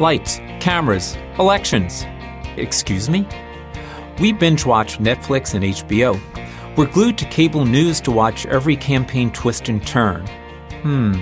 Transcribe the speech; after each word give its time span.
lights, 0.00 0.38
cameras, 0.60 1.16
elections. 1.38 2.04
Excuse 2.56 3.08
me? 3.08 3.26
We 4.18 4.32
binge 4.32 4.64
watch 4.64 4.98
Netflix 4.98 5.54
and 5.54 5.64
HBO. 5.64 6.20
We're 6.76 6.90
glued 6.90 7.18
to 7.18 7.24
cable 7.26 7.64
news 7.64 8.00
to 8.02 8.10
watch 8.10 8.46
every 8.46 8.76
campaign 8.76 9.30
twist 9.30 9.68
and 9.68 9.84
turn. 9.86 10.26
Hmm. 10.82 11.20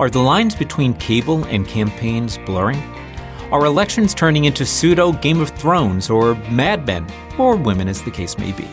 Are 0.00 0.10
the 0.10 0.20
lines 0.20 0.54
between 0.54 0.94
cable 0.94 1.44
and 1.44 1.66
campaigns 1.66 2.38
blurring? 2.38 2.82
Are 3.50 3.64
elections 3.64 4.14
turning 4.14 4.44
into 4.44 4.66
pseudo 4.66 5.12
Game 5.12 5.40
of 5.40 5.50
Thrones 5.50 6.10
or 6.10 6.34
Mad 6.50 6.86
Men, 6.86 7.06
or 7.38 7.56
women 7.56 7.88
as 7.88 8.02
the 8.02 8.10
case 8.10 8.38
may 8.38 8.52
be? 8.52 8.68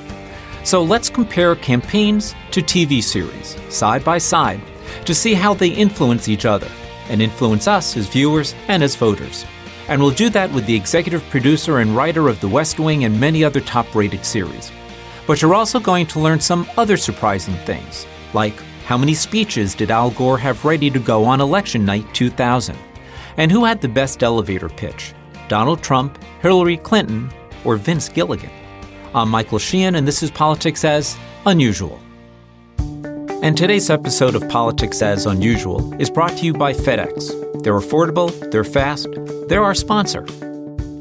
So 0.64 0.84
let's 0.84 1.10
compare 1.10 1.56
campaigns 1.56 2.34
to 2.52 2.62
TV 2.62 3.02
series, 3.04 3.58
side 3.70 4.04
by 4.04 4.18
side, 4.18 4.62
to 5.06 5.14
see 5.14 5.34
how 5.34 5.54
they 5.54 5.70
influence 5.70 6.28
each 6.28 6.46
other 6.46 6.70
and 7.10 7.22
influence 7.22 7.68
us 7.68 7.98
as 7.98 8.08
viewers 8.08 8.56
and 8.68 8.84
as 8.84 8.96
voters. 8.96 9.46
And 9.88 10.02
we'll 10.02 10.12
do 10.12 10.30
that 10.30 10.52
with 10.52 10.66
the 10.66 10.76
executive 10.76 11.24
producer 11.30 11.80
and 11.80 11.96
writer 11.96 12.30
of 12.30 12.40
The 12.40 12.48
West 12.48 12.80
Wing 12.80 13.04
and 13.04 13.20
many 13.20 13.44
other 13.44 13.60
top 13.60 13.94
rated 13.94 14.26
series. 14.26 14.72
But 15.28 15.42
you're 15.42 15.56
also 15.56 15.80
going 15.80 16.08
to 16.08 16.20
learn 16.20 16.40
some 16.40 16.68
other 16.78 16.98
surprising 16.98 17.56
things, 17.66 18.06
like 18.34 18.56
how 18.86 18.98
many 18.98 19.14
speeches 19.14 19.76
did 19.76 19.92
Al 19.92 20.12
Gore 20.12 20.38
have 20.38 20.66
ready 20.66 20.90
to 20.90 21.00
go 21.00 21.24
on 21.24 21.42
election 21.42 21.86
night 21.86 22.06
2000? 22.14 22.78
And 23.38 23.52
who 23.52 23.64
had 23.64 23.82
the 23.82 23.88
best 23.88 24.24
elevator 24.24 24.70
pitch? 24.70 25.14
Donald 25.48 25.82
Trump, 25.82 26.22
Hillary 26.42 26.78
Clinton, 26.78 27.32
or 27.64 27.78
Vince 27.78 28.10
Gilligan? 28.10 28.52
I'm 29.16 29.30
Michael 29.30 29.60
Sheehan, 29.60 29.96
and 29.96 30.08
this 30.08 30.24
is 30.24 30.32
Politics 30.32 30.84
as 30.84 31.18
Unusual. 31.46 32.03
And 33.44 33.58
today's 33.58 33.90
episode 33.90 34.36
of 34.36 34.48
Politics 34.48 35.02
as 35.02 35.26
Unusual 35.26 35.94
is 36.02 36.10
brought 36.10 36.38
to 36.38 36.46
you 36.46 36.54
by 36.54 36.72
FedEx. 36.72 37.62
They're 37.62 37.78
affordable, 37.78 38.32
they're 38.52 38.64
fast, 38.64 39.10
they're 39.50 39.66
our 39.66 39.76
sponsor. 39.76 40.26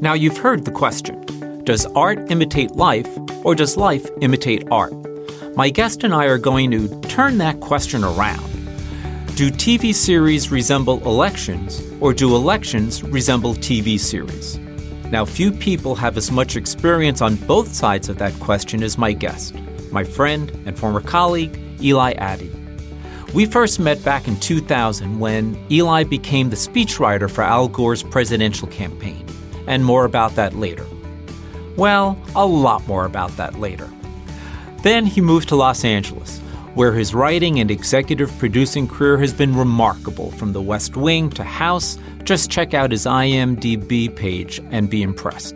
Now, 0.01 0.11
you've 0.11 0.35
heard 0.35 0.65
the 0.65 0.71
question 0.71 1.63
Does 1.63 1.85
art 1.95 2.29
imitate 2.29 2.71
life, 2.71 3.07
or 3.45 3.55
does 3.55 3.77
life 3.77 4.05
imitate 4.19 4.67
art? 4.71 4.91
My 5.55 5.69
guest 5.69 6.03
and 6.03 6.13
I 6.13 6.25
are 6.25 6.37
going 6.37 6.69
to 6.71 6.89
turn 7.03 7.37
that 7.37 7.61
question 7.61 8.03
around. 8.03 8.51
Do 9.37 9.49
TV 9.49 9.95
series 9.95 10.51
resemble 10.51 11.01
elections, 11.07 11.81
or 12.01 12.13
do 12.13 12.35
elections 12.35 13.03
resemble 13.03 13.53
TV 13.53 13.97
series? 13.97 14.59
Now, 15.11 15.23
few 15.23 15.53
people 15.53 15.95
have 15.95 16.17
as 16.17 16.29
much 16.29 16.57
experience 16.57 17.21
on 17.21 17.37
both 17.37 17.73
sides 17.73 18.09
of 18.09 18.17
that 18.17 18.37
question 18.41 18.83
as 18.83 18.97
my 18.97 19.13
guest, 19.13 19.55
my 19.93 20.03
friend 20.03 20.51
and 20.65 20.77
former 20.77 20.99
colleague, 20.99 21.57
Eli 21.83 22.13
Attie. 22.13 22.51
We 23.33 23.45
first 23.45 23.79
met 23.79 24.03
back 24.03 24.27
in 24.27 24.39
2000 24.39 25.19
when 25.19 25.57
Eli 25.71 26.03
became 26.03 26.49
the 26.49 26.55
speechwriter 26.55 27.29
for 27.29 27.43
Al 27.43 27.67
Gore's 27.67 28.03
presidential 28.03 28.67
campaign, 28.67 29.25
and 29.67 29.83
more 29.83 30.05
about 30.05 30.35
that 30.35 30.55
later. 30.55 30.85
Well, 31.75 32.19
a 32.35 32.45
lot 32.45 32.87
more 32.87 33.05
about 33.05 33.35
that 33.37 33.59
later. 33.59 33.89
Then 34.83 35.05
he 35.05 35.19
moved 35.19 35.49
to 35.49 35.55
Los 35.55 35.83
Angeles, 35.83 36.39
where 36.75 36.93
his 36.93 37.15
writing 37.15 37.59
and 37.59 37.71
executive 37.71 38.31
producing 38.37 38.87
career 38.87 39.17
has 39.17 39.33
been 39.33 39.55
remarkable 39.55 40.31
from 40.31 40.53
The 40.53 40.61
West 40.61 40.95
Wing 40.95 41.29
to 41.31 41.43
House. 41.43 41.97
Just 42.23 42.51
check 42.51 42.73
out 42.73 42.91
his 42.91 43.05
IMDb 43.05 44.15
page 44.15 44.61
and 44.71 44.89
be 44.89 45.01
impressed. 45.01 45.55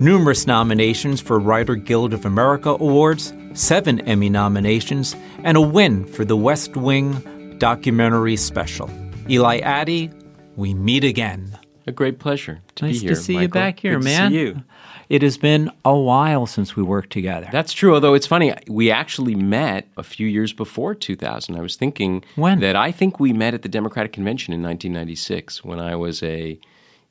Numerous 0.00 0.46
nominations 0.46 1.20
for 1.20 1.38
Writer 1.38 1.76
Guild 1.76 2.12
of 2.12 2.24
America 2.24 2.70
Awards, 2.70 3.32
seven 3.54 4.00
Emmy 4.00 4.28
nominations, 4.28 5.16
and 5.42 5.56
a 5.56 5.60
win 5.60 6.04
for 6.04 6.24
the 6.24 6.36
West 6.36 6.76
Wing 6.76 7.56
documentary 7.58 8.36
special. 8.36 8.90
Eli 9.28 9.60
Attie, 9.60 10.10
we 10.56 10.74
meet 10.74 11.04
again. 11.04 11.58
A 11.86 11.92
great 11.92 12.18
pleasure 12.18 12.60
to 12.76 12.86
nice 12.86 12.94
be 12.94 12.98
here. 13.00 13.10
Nice 13.10 13.18
to 13.18 13.24
see 13.24 13.32
Michael. 13.34 13.42
you 13.42 13.48
back 13.48 13.80
here, 13.80 13.94
Good 13.98 14.04
man. 14.04 14.30
To 14.32 14.36
see 14.36 14.40
you. 14.42 14.62
It 15.10 15.20
has 15.20 15.36
been 15.36 15.70
a 15.84 15.94
while 15.96 16.46
since 16.46 16.74
we 16.76 16.82
worked 16.82 17.10
together. 17.10 17.46
That's 17.52 17.74
true. 17.74 17.92
Although 17.94 18.14
it's 18.14 18.26
funny, 18.26 18.54
we 18.68 18.90
actually 18.90 19.34
met 19.34 19.86
a 19.98 20.02
few 20.02 20.26
years 20.26 20.54
before 20.54 20.94
2000. 20.94 21.56
I 21.56 21.60
was 21.60 21.76
thinking 21.76 22.24
When? 22.36 22.60
that 22.60 22.74
I 22.74 22.90
think 22.90 23.20
we 23.20 23.34
met 23.34 23.52
at 23.52 23.60
the 23.62 23.68
Democratic 23.68 24.12
Convention 24.14 24.54
in 24.54 24.62
1996 24.62 25.62
when 25.62 25.78
I 25.78 25.94
was 25.94 26.22
a 26.22 26.58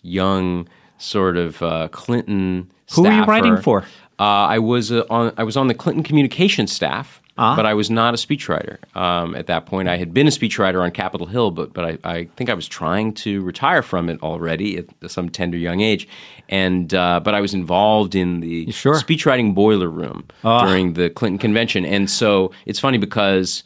young 0.02 0.68
sort 0.98 1.38
of 1.38 1.62
uh, 1.62 1.88
Clinton. 1.90 2.72
Who 2.96 3.04
were 3.04 3.12
you 3.12 3.24
writing 3.26 3.58
for? 3.58 3.84
Uh, 4.20 4.24
I 4.24 4.60
was 4.60 4.92
uh, 4.92 5.04
on. 5.10 5.34
I 5.38 5.44
was 5.44 5.58
on 5.58 5.68
the 5.68 5.74
Clinton 5.74 6.04
communications 6.04 6.72
staff. 6.72 7.20
Ah. 7.36 7.56
But 7.56 7.66
I 7.66 7.74
was 7.74 7.90
not 7.90 8.14
a 8.14 8.18
speechwriter 8.18 8.78
um, 8.96 9.34
at 9.34 9.48
that 9.48 9.66
point. 9.66 9.90
I 9.90 9.98
had 9.98 10.14
been 10.14 10.28
a 10.28 10.30
speechwriter 10.30 10.84
on 10.84 10.92
Capitol 10.92 11.26
Hill, 11.26 11.50
but 11.50 11.74
but 11.74 11.84
I, 11.84 11.98
I 12.04 12.26
think 12.36 12.52
I 12.52 12.54
was 12.54 12.68
trying 12.68 13.12
to 13.16 13.42
retire 13.42 13.82
from 13.82 14.08
it 14.08 14.22
already 14.22 14.78
at 14.78 15.10
some 15.10 15.30
tender 15.30 15.58
young 15.58 15.82
age, 15.82 16.08
and 16.48 16.94
uh, 16.94 17.20
but 17.24 17.34
I 17.34 17.42
was 17.42 17.56
involved 17.56 18.14
in 18.14 18.42
the 18.42 18.72
Sure. 18.72 18.94
speechwriting 18.94 19.56
boiler 19.56 19.90
room 19.90 20.26
Ah. 20.44 20.64
during 20.64 20.94
the 20.94 21.10
Clinton 21.10 21.40
convention, 21.40 21.86
and 21.86 22.08
so 22.08 22.52
it's 22.68 22.80
funny 22.80 23.00
because 23.00 23.64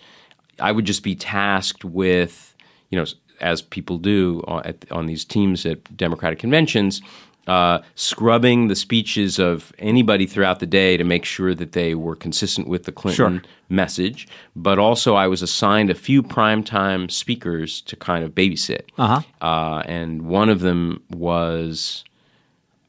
I 0.61 0.71
would 0.71 0.85
just 0.85 1.03
be 1.03 1.13
tasked 1.15 1.83
with, 1.83 2.55
you 2.89 2.97
know, 2.97 3.05
as 3.41 3.61
people 3.61 3.97
do 3.97 4.45
on, 4.47 4.63
at, 4.65 4.89
on 4.91 5.07
these 5.07 5.25
teams 5.25 5.65
at 5.65 5.95
Democratic 5.97 6.39
conventions, 6.39 7.01
uh, 7.47 7.79
scrubbing 7.95 8.67
the 8.67 8.75
speeches 8.75 9.39
of 9.39 9.71
anybody 9.79 10.25
throughout 10.27 10.59
the 10.59 10.65
day 10.65 10.97
to 10.97 11.03
make 11.03 11.25
sure 11.25 11.55
that 11.55 11.71
they 11.71 11.95
were 11.95 12.15
consistent 12.15 12.67
with 12.67 12.83
the 12.83 12.91
Clinton 12.91 13.39
Sure. 13.41 13.49
message. 13.69 14.27
But 14.55 14.77
also, 14.79 15.15
I 15.15 15.27
was 15.27 15.41
assigned 15.41 15.89
a 15.89 15.95
few 15.95 16.21
primetime 16.21 17.09
speakers 17.09 17.81
to 17.81 17.95
kind 17.95 18.23
of 18.23 18.31
babysit. 18.35 18.81
Uh-huh. 18.97 19.21
Uh, 19.41 19.81
and 19.85 20.23
one 20.23 20.49
of 20.49 20.59
them 20.59 21.01
was. 21.11 22.03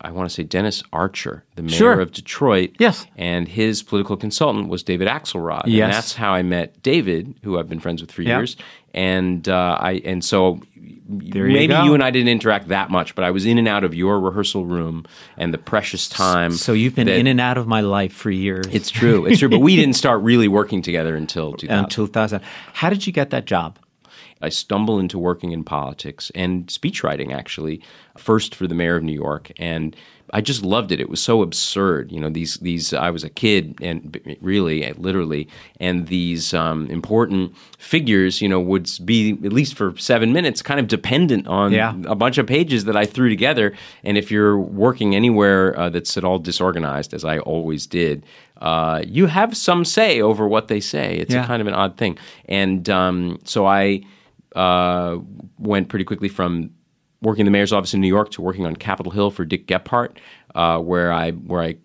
I 0.01 0.13
want 0.13 0.29
to 0.29 0.33
say 0.35 0.45
Dennis 0.45 0.85
Archer, 0.93 1.43
the 1.57 1.63
mayor 1.63 1.73
Sure. 1.77 2.01
of 2.01 2.13
Detroit. 2.13 2.71
Yes. 2.79 3.05
And 3.17 3.49
his 3.49 3.83
political 3.83 4.17
consultant 4.17 4.69
was 4.69 4.85
David 4.85 5.09
Axelrod. 5.09 5.63
Yes. 5.67 5.85
And 5.85 5.93
that's 5.93 6.15
how 6.15 6.33
I 6.33 6.43
met 6.43 6.81
David, 6.85 7.35
who 7.43 7.59
I've 7.59 7.69
been 7.69 7.81
friends 7.81 8.01
with 8.01 8.13
for 8.13 8.23
Yeah. 8.23 8.39
years. 8.39 8.57
And 8.95 9.49
uh, 9.49 9.77
I 9.81 10.01
and 10.05 10.25
so 10.25 10.61
There 11.11 11.47
you 11.47 11.55
maybe 11.55 11.73
go. 11.73 11.85
you 11.85 11.95
and 11.95 12.03
I 12.03 12.11
didn't 12.11 12.29
interact 12.29 12.69
that 12.69 12.91
much, 12.91 13.15
but 13.15 13.25
I 13.25 13.31
was 13.31 13.47
in 13.47 13.57
and 13.57 13.67
out 13.67 13.83
of 13.83 13.95
your 13.95 14.21
rehearsal 14.21 14.67
room 14.67 15.07
and 15.39 15.55
the 15.55 15.59
precious 15.59 16.07
time. 16.07 16.53
So 16.53 16.75
you've 16.75 16.95
been 16.95 17.09
in 17.09 17.27
and 17.27 17.41
out 17.41 17.57
of 17.57 17.67
my 17.67 17.81
life 17.81 18.13
for 18.13 18.31
years. 18.31 18.67
It's 18.71 18.91
true. 18.91 19.25
It's 19.25 19.39
true. 19.39 19.49
But 19.49 19.61
we 19.61 19.75
didn't 19.75 19.95
start 19.97 20.21
really 20.21 20.49
working 20.49 20.83
together 20.83 21.17
until 21.17 21.55
2000. 21.55 21.85
until 21.85 22.07
2000. 22.07 22.43
How 22.75 22.91
did 22.91 23.07
you 23.07 23.13
get 23.15 23.31
that 23.31 23.47
job? 23.47 23.79
I 24.41 24.51
stumble 24.51 24.99
into 24.99 25.19
working 25.19 25.53
in 25.53 25.65
politics 25.65 26.31
and 26.35 26.67
speechwriting, 26.67 27.35
actually, 27.35 27.83
first 28.17 28.55
for 28.55 28.67
the 28.67 28.75
mayor 28.75 28.97
of 28.97 29.03
New 29.03 29.13
York, 29.13 29.51
and 29.57 29.97
I 30.33 30.41
just 30.43 30.63
loved 30.63 30.93
it. 30.93 31.01
It 31.01 31.09
was 31.09 31.21
so 31.23 31.41
absurd, 31.43 32.13
you 32.13 32.21
know. 32.21 32.29
These 32.31 32.57
these 32.59 32.93
I 32.93 33.11
was 33.11 33.25
a 33.25 33.31
kid, 33.31 33.77
and 33.81 34.19
really, 34.41 34.85
uh, 34.87 34.95
literally, 34.99 35.49
and 35.81 36.07
these 36.09 36.53
um, 36.53 36.87
important 36.91 37.55
figures, 37.79 38.43
you 38.43 38.49
know, 38.49 38.61
would 38.61 38.89
be 39.05 39.33
at 39.45 39.53
least 39.53 39.75
for 39.75 39.97
seven 39.97 40.33
minutes, 40.33 40.61
kind 40.63 40.81
of 40.81 40.89
dependent 40.89 41.47
on 41.47 41.73
Yeah. 41.73 41.95
a 42.07 42.15
bunch 42.15 42.37
of 42.39 42.47
pages 42.47 42.85
that 42.85 42.97
I 42.97 43.07
threw 43.07 43.29
together. 43.29 43.73
And 44.05 44.19
if 44.19 44.31
you're 44.31 44.59
working 44.59 45.15
anywhere 45.15 45.79
uh, 45.79 45.89
that's 45.89 46.17
at 46.17 46.25
all 46.25 46.39
disorganized, 46.39 47.15
as 47.15 47.25
I 47.25 47.39
always 47.39 47.87
did, 47.87 48.25
uh, 48.61 49.03
you 49.07 49.27
have 49.27 49.57
some 49.57 49.85
say 49.85 50.21
over 50.21 50.47
what 50.47 50.69
they 50.69 50.81
say. 50.81 51.17
It's 51.17 51.33
Yeah. 51.35 51.45
a 51.45 51.47
kind 51.47 51.61
of 51.63 51.69
an 51.69 51.75
odd 51.75 51.97
thing. 51.97 52.19
And 52.47 52.89
um, 52.91 53.39
so 53.45 53.67
I 53.67 54.03
uh, 54.57 55.19
went 55.59 55.89
pretty 55.89 56.05
quickly 56.05 56.29
from 56.29 56.71
working 57.21 57.41
in 57.41 57.47
the 57.47 57.51
mayor's 57.51 57.73
office 57.73 57.95
in 57.95 58.01
New 58.01 58.09
York 58.09 58.31
to 58.33 58.43
working 58.43 58.67
on 58.67 58.77
Capitol 58.77 59.13
Hill 59.13 59.31
for 59.31 59.45
Dick 59.45 59.67
Gephardt, 59.67 60.17
uh, 60.55 60.79
where 60.79 61.13
I 61.13 61.33
where 61.33 61.63
I 61.63 61.77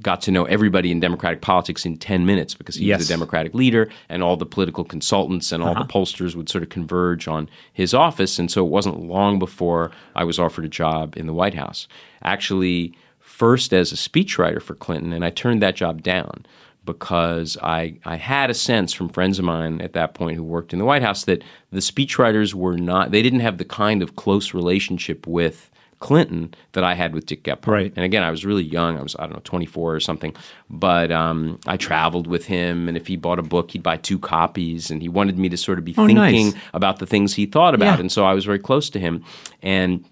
got 0.00 0.20
to 0.22 0.30
know 0.30 0.44
everybody 0.44 0.92
in 0.92 1.00
Democratic 1.00 1.40
politics 1.40 1.84
in 1.84 1.96
10 1.96 2.24
minutes 2.24 2.54
because 2.54 2.76
he 2.76 2.86
Yes. 2.86 2.98
was 3.00 3.08
the 3.08 3.14
Democratic 3.14 3.52
leader 3.52 3.88
and 4.08 4.22
all 4.22 4.36
the 4.36 4.46
political 4.46 4.84
consultants 4.84 5.50
and 5.50 5.60
all 5.60 5.74
the 5.74 5.80
pollsters 5.92 6.36
would 6.36 6.48
sort 6.48 6.62
of 6.62 6.68
converge 6.70 7.26
on 7.26 7.48
his 7.72 7.92
office. 7.94 8.38
And 8.38 8.48
so 8.48 8.64
it 8.64 8.70
wasn't 8.70 9.00
long 9.00 9.40
before 9.40 9.90
I 10.14 10.22
was 10.22 10.38
offered 10.38 10.64
a 10.64 10.68
job 10.68 11.16
in 11.16 11.26
the 11.26 11.32
White 11.34 11.54
House. 11.54 11.88
Actually, 12.22 12.94
first 13.18 13.72
as 13.72 13.90
a 13.90 13.96
speechwriter 13.96 14.62
for 14.62 14.76
Clinton, 14.76 15.12
and 15.12 15.24
I 15.24 15.30
turned 15.30 15.60
that 15.62 15.74
job 15.74 16.02
down 16.02 16.46
because 16.92 17.56
I, 17.62 17.98
I 18.04 18.16
had 18.16 18.50
a 18.50 18.54
sense 18.54 18.92
from 18.92 19.08
friends 19.10 19.38
of 19.38 19.44
mine 19.44 19.80
at 19.82 19.92
that 19.92 20.14
point 20.14 20.36
who 20.36 20.42
worked 20.42 20.72
in 20.72 20.78
the 20.78 20.84
White 20.84 21.02
House 21.02 21.24
that 21.24 21.44
the 21.70 21.80
speechwriters 21.80 22.54
were 22.54 22.76
not, 22.76 23.10
they 23.10 23.22
didn't 23.22 23.40
have 23.40 23.58
the 23.58 23.64
kind 23.64 24.02
of 24.02 24.16
close 24.16 24.54
relationship 24.54 25.26
with 25.26 25.70
Clinton 26.00 26.54
that 26.72 26.84
I 26.84 26.94
had 26.94 27.12
with 27.12 27.26
Dick 27.26 27.42
Gephardt. 27.44 27.66
Right. 27.66 27.92
And 27.96 28.04
again, 28.04 28.22
I 28.22 28.30
was 28.30 28.44
really 28.44 28.62
young. 28.62 28.96
I 28.98 29.02
was, 29.02 29.14
I 29.18 29.22
don't 29.24 29.34
know, 29.34 29.40
24 29.44 29.94
or 29.96 30.00
something. 30.00 30.34
But 30.70 31.10
um, 31.12 31.58
I 31.66 31.76
traveled 31.76 32.26
with 32.26 32.46
him, 32.46 32.88
and 32.88 32.96
if 32.96 33.06
he 33.08 33.16
bought 33.16 33.38
a 33.38 33.42
book, 33.42 33.72
he'd 33.72 33.82
buy 33.82 33.96
two 33.98 34.18
copies, 34.18 34.90
and 34.90 35.02
he 35.02 35.08
wanted 35.08 35.38
me 35.38 35.48
to 35.50 35.56
sort 35.56 35.78
of 35.78 35.84
be 35.84 35.94
Oh, 35.98 36.06
thinking 36.06 36.50
nice. 36.50 36.54
about 36.72 37.00
the 37.00 37.06
things 37.06 37.34
he 37.34 37.46
thought 37.46 37.74
about. 37.74 37.96
Yeah. 37.96 38.00
And 38.00 38.12
so 38.12 38.24
I 38.24 38.32
was 38.32 38.44
very 38.44 38.60
close 38.60 38.88
to 38.90 39.00
him. 39.00 39.24
And 39.60 40.04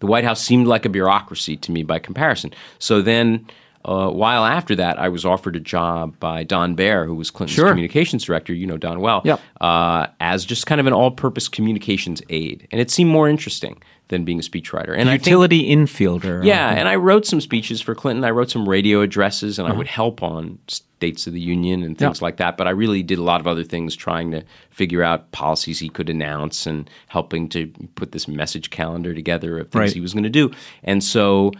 the 0.00 0.06
White 0.06 0.24
House 0.24 0.42
seemed 0.42 0.66
like 0.66 0.86
a 0.86 0.88
bureaucracy 0.88 1.56
to 1.58 1.70
me 1.70 1.82
by 1.82 1.98
comparison. 1.98 2.52
So 2.78 3.02
then 3.02 3.46
a 3.84 4.10
while 4.10 4.44
after 4.44 4.76
that, 4.76 4.98
I 4.98 5.08
was 5.08 5.24
offered 5.24 5.56
a 5.56 5.60
job 5.60 6.18
by 6.20 6.44
Don 6.44 6.74
Baer, 6.74 7.04
who 7.06 7.14
was 7.14 7.30
Clinton's 7.30 7.54
Sure. 7.56 7.68
communications 7.70 8.24
director. 8.24 8.52
You 8.52 8.66
know 8.66 8.76
Don 8.76 9.00
well, 9.00 9.22
Yep. 9.24 9.40
uh, 9.60 10.06
as 10.20 10.44
just 10.44 10.66
kind 10.66 10.80
of 10.80 10.86
an 10.86 10.92
all-purpose 10.92 11.48
communications 11.48 12.20
aide, 12.28 12.68
and 12.70 12.80
it 12.80 12.90
seemed 12.90 13.10
more 13.10 13.28
interesting 13.28 13.80
than 14.08 14.24
being 14.24 14.40
a 14.40 14.42
speechwriter. 14.42 14.90
And 14.98 15.08
I 15.08 15.12
think 15.12 15.26
Utility 15.26 15.70
infielder. 15.74 16.44
yeah, 16.44 16.70
and 16.70 16.88
I 16.88 16.96
wrote 16.96 17.24
some 17.26 17.40
speeches 17.40 17.80
for 17.80 17.94
Clinton. 17.94 18.24
I 18.24 18.30
wrote 18.30 18.50
some 18.50 18.68
radio 18.68 19.02
addresses, 19.02 19.58
and 19.58 19.66
I 19.68 19.70
Uh-huh. 19.70 19.78
would 19.78 19.86
help 19.86 20.20
on 20.22 20.58
States 20.66 21.26
of 21.28 21.32
the 21.32 21.40
Union 21.40 21.82
and 21.84 21.96
things 21.96 22.20
Yeah. 22.20 22.24
like 22.24 22.36
that. 22.38 22.56
But 22.58 22.66
I 22.66 22.70
really 22.70 23.02
did 23.04 23.18
a 23.18 23.22
lot 23.22 23.40
of 23.40 23.46
other 23.46 23.62
things, 23.64 23.94
trying 23.96 24.32
to 24.32 24.42
figure 24.70 25.02
out 25.04 25.30
policies 25.32 25.78
he 25.78 25.88
could 25.88 26.10
announce 26.10 26.66
and 26.66 26.90
helping 27.06 27.48
to 27.50 27.68
put 27.94 28.10
this 28.12 28.26
message 28.28 28.68
calendar 28.70 29.14
together 29.14 29.58
of 29.58 29.70
things 29.70 29.80
Right. 29.80 29.92
he 29.92 30.00
was 30.00 30.12
going 30.12 30.24
to 30.24 30.28
do. 30.28 30.50
And 30.84 31.02
so, 31.04 31.52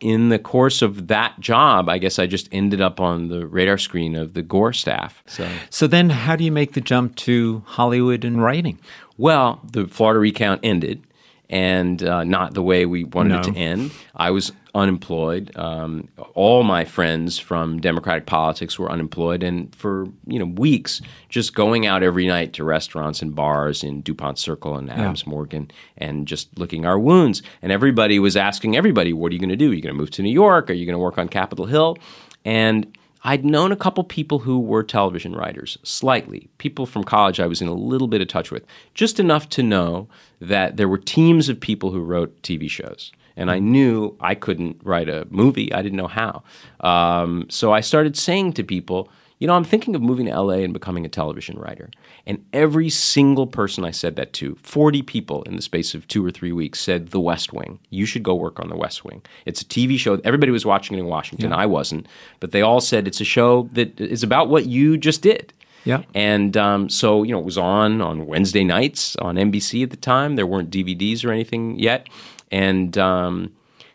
in 0.00 0.28
the 0.28 0.38
course 0.38 0.82
of 0.82 1.08
that 1.08 1.38
job, 1.40 1.88
I 1.88 1.98
guess 1.98 2.18
I 2.18 2.26
just 2.26 2.48
ended 2.52 2.80
up 2.80 3.00
on 3.00 3.28
the 3.28 3.46
radar 3.46 3.78
screen 3.78 4.14
of 4.14 4.34
the 4.34 4.42
Gore 4.42 4.72
staff. 4.72 5.22
So. 5.26 5.48
So 5.70 5.86
then, 5.86 6.10
how 6.10 6.36
do 6.36 6.44
you 6.44 6.52
make 6.52 6.74
the 6.74 6.80
jump 6.80 7.16
to 7.16 7.62
Hollywood 7.66 8.24
and 8.24 8.42
writing? 8.42 8.78
Well, 9.18 9.60
the 9.72 9.86
Florida 9.86 10.20
recount 10.20 10.60
ended, 10.62 11.02
and 11.48 12.02
uh, 12.02 12.24
not 12.24 12.54
the 12.54 12.62
way 12.62 12.86
we 12.86 13.04
wanted 13.04 13.38
it 13.38 13.52
to 13.52 13.56
end. 13.56 13.92
I 14.14 14.30
was 14.30 14.52
unemployed. 14.76 15.50
Um, 15.56 16.08
all 16.34 16.62
my 16.62 16.84
friends 16.84 17.38
from 17.38 17.80
Democratic 17.80 18.26
politics 18.26 18.78
were 18.78 18.92
unemployed, 18.92 19.42
and 19.42 19.74
for 19.74 20.06
you 20.26 20.38
know 20.38 20.44
weeks, 20.44 21.00
just 21.28 21.54
going 21.54 21.86
out 21.86 22.02
every 22.02 22.26
night 22.26 22.52
to 22.54 22.64
restaurants 22.64 23.22
and 23.22 23.34
bars 23.34 23.82
in 23.82 24.02
Dupont 24.02 24.38
Circle 24.38 24.76
and 24.76 24.90
Adams 24.90 25.26
Morgan, 25.26 25.70
and 25.96 26.28
just 26.28 26.56
looking 26.58 26.84
our 26.84 26.98
wounds. 26.98 27.42
And 27.62 27.72
everybody 27.72 28.18
was 28.18 28.36
asking 28.36 28.76
everybody, 28.76 29.12
"What 29.12 29.32
are 29.32 29.34
you 29.34 29.40
going 29.40 29.48
to 29.48 29.56
do? 29.56 29.70
Are 29.70 29.74
you 29.74 29.82
going 29.82 29.94
to 29.94 29.98
move 29.98 30.10
to 30.12 30.22
New 30.22 30.32
York? 30.32 30.70
Are 30.70 30.74
you 30.74 30.84
going 30.84 30.94
to 30.94 30.98
work 30.98 31.18
on 31.18 31.28
Capitol 31.28 31.66
Hill?" 31.66 31.96
And 32.44 32.96
I'd 33.24 33.44
known 33.44 33.72
a 33.72 33.76
couple 33.76 34.04
people 34.04 34.40
who 34.40 34.60
were 34.60 34.84
television 34.84 35.34
writers, 35.34 35.78
slightly. 35.82 36.48
People 36.58 36.86
from 36.86 37.02
college 37.02 37.40
I 37.40 37.46
was 37.46 37.60
in 37.60 37.66
a 37.66 37.74
little 37.74 38.06
bit 38.06 38.20
of 38.20 38.28
touch 38.28 38.52
with, 38.52 38.64
just 38.94 39.18
enough 39.18 39.48
to 39.48 39.64
know 39.64 40.06
that 40.40 40.76
there 40.76 40.88
were 40.88 40.98
teams 40.98 41.48
of 41.48 41.58
people 41.58 41.90
who 41.90 42.04
wrote 42.04 42.40
TV 42.42 42.70
shows. 42.70 43.10
And 43.36 43.50
I 43.50 43.58
knew 43.58 44.16
I 44.20 44.34
couldn't 44.34 44.80
write 44.82 45.08
a 45.08 45.26
movie, 45.30 45.72
I 45.72 45.82
didn't 45.82 45.96
know 45.96 46.08
how. 46.08 46.42
Um, 46.80 47.46
so 47.50 47.72
I 47.72 47.80
started 47.80 48.16
saying 48.16 48.54
to 48.54 48.64
people, 48.64 49.10
you 49.38 49.46
know, 49.46 49.54
I'm 49.54 49.64
thinking 49.64 49.94
of 49.94 50.00
moving 50.00 50.26
to 50.26 50.40
LA 50.40 50.54
and 50.54 50.72
becoming 50.72 51.04
a 51.04 51.10
television 51.10 51.58
writer. 51.58 51.90
And 52.26 52.42
every 52.54 52.88
single 52.88 53.46
person 53.46 53.84
I 53.84 53.90
said 53.90 54.16
that 54.16 54.32
to, 54.34 54.54
40 54.62 55.02
people 55.02 55.42
in 55.42 55.56
the 55.56 55.62
space 55.62 55.94
of 55.94 56.08
two 56.08 56.24
or 56.24 56.30
three 56.30 56.52
weeks, 56.52 56.80
said 56.80 57.08
The 57.08 57.20
West 57.20 57.52
Wing. 57.52 57.78
You 57.90 58.06
should 58.06 58.22
go 58.22 58.34
work 58.34 58.58
on 58.58 58.70
The 58.70 58.76
West 58.76 59.04
Wing. 59.04 59.22
It's 59.44 59.60
a 59.60 59.64
TV 59.66 59.98
show. 59.98 60.18
Everybody 60.24 60.52
was 60.52 60.64
watching 60.64 60.96
it 60.96 61.00
in 61.00 61.06
Washington. 61.06 61.52
I 61.52 61.66
wasn't. 61.66 62.06
But 62.40 62.52
they 62.52 62.62
all 62.62 62.80
said 62.80 63.06
it's 63.06 63.20
a 63.20 63.24
show 63.24 63.68
that 63.72 64.00
is 64.00 64.22
about 64.22 64.48
what 64.48 64.66
you 64.66 64.96
just 64.96 65.20
did. 65.20 65.52
Yeah. 65.84 66.02
And 66.14 66.56
um, 66.56 66.88
so, 66.88 67.22
you 67.22 67.32
know, 67.32 67.38
it 67.38 67.44
was 67.44 67.58
on 67.58 68.00
on 68.00 68.26
Wednesday 68.26 68.64
nights 68.64 69.14
on 69.16 69.36
NBC 69.36 69.84
at 69.84 69.90
the 69.90 69.96
time. 69.96 70.34
There 70.34 70.46
weren't 70.46 70.70
DVDs 70.70 71.24
or 71.24 71.30
anything 71.30 71.78
yet. 71.78 72.08
And 72.50 72.96
um, 72.98 73.50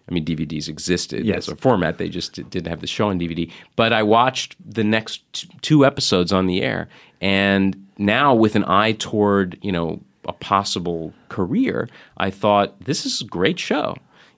I 0.10 0.14
mean, 0.14 0.26
DVDs 0.26 0.68
existed 0.68 1.26
Yes. 1.26 1.38
as 1.38 1.48
a 1.50 1.56
format. 1.56 1.98
They 1.98 2.10
just 2.10 2.34
didn't 2.50 2.68
have 2.68 2.82
the 2.82 2.88
show 2.88 3.10
on 3.10 3.20
DVD. 3.20 3.50
But 3.76 3.94
I 3.94 4.04
watched 4.04 4.56
the 4.64 4.84
next 4.84 5.22
t- 5.34 5.50
two 5.62 5.86
episodes 5.86 6.32
on 6.34 6.48
the 6.48 6.62
air, 6.62 6.90
and 7.22 7.86
now 7.98 8.34
with 8.34 8.56
an 8.56 8.66
eye 8.66 8.94
toward 8.94 9.58
you 9.62 9.72
know 9.72 10.02
a 10.28 10.34
possible 10.34 11.14
career, 11.30 11.88
I 12.18 12.30
thought 12.30 12.80
this 12.86 13.06
is 13.06 13.22
a 13.22 13.26
great 13.26 13.58
show. 13.60 13.96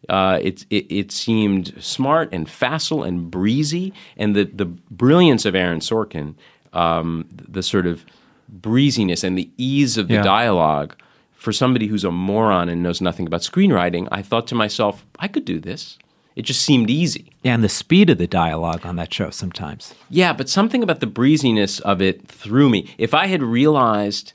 Uh, 0.10 0.38
it, 0.42 0.66
it 0.70 0.86
it 0.90 1.12
seemed 1.12 1.74
smart 1.82 2.30
and 2.34 2.50
facile 2.50 3.04
and 3.04 3.32
breezy, 3.32 3.94
and 4.18 4.36
the 4.36 4.44
the 4.44 4.66
brilliance 4.66 5.46
of 5.46 5.56
Aaron 5.56 5.80
Sorkin, 5.80 6.36
um, 6.74 7.26
the 7.32 7.64
sort 7.64 7.88
of 7.88 8.06
breeziness 8.50 9.24
and 9.24 9.38
the 9.38 9.50
ease 9.58 9.98
of 9.98 10.08
the 10.10 10.16
Yeah. 10.16 10.24
dialogue 10.24 10.96
for 11.44 11.52
somebody 11.52 11.88
who's 11.88 12.06
a 12.06 12.12
moron 12.12 12.70
and 12.70 12.82
knows 12.82 13.02
nothing 13.02 13.28
about 13.28 13.42
screenwriting, 13.42 14.08
I 14.10 14.22
thought 14.22 14.48
to 14.48 14.56
myself, 14.56 15.06
I 15.20 15.28
could 15.28 15.44
do 15.44 15.60
this. 15.60 15.98
It 16.38 16.44
just 16.44 16.62
seemed 16.62 16.90
easy. 16.90 17.34
Yeah, 17.44 17.54
and 17.54 17.62
the 17.62 17.68
speed 17.68 18.10
of 18.10 18.18
the 18.18 18.28
dialogue 18.28 18.86
on 18.86 18.96
that 18.96 19.14
show 19.14 19.30
sometimes. 19.30 19.94
Yeah, 20.10 20.32
but 20.32 20.48
something 20.48 20.82
about 20.82 21.02
the 21.02 21.06
breeziness 21.06 21.82
of 21.82 22.02
it 22.02 22.26
threw 22.30 22.70
me. 22.70 22.96
If 22.98 23.14
I 23.14 23.28
had 23.28 23.44
realized 23.44 24.32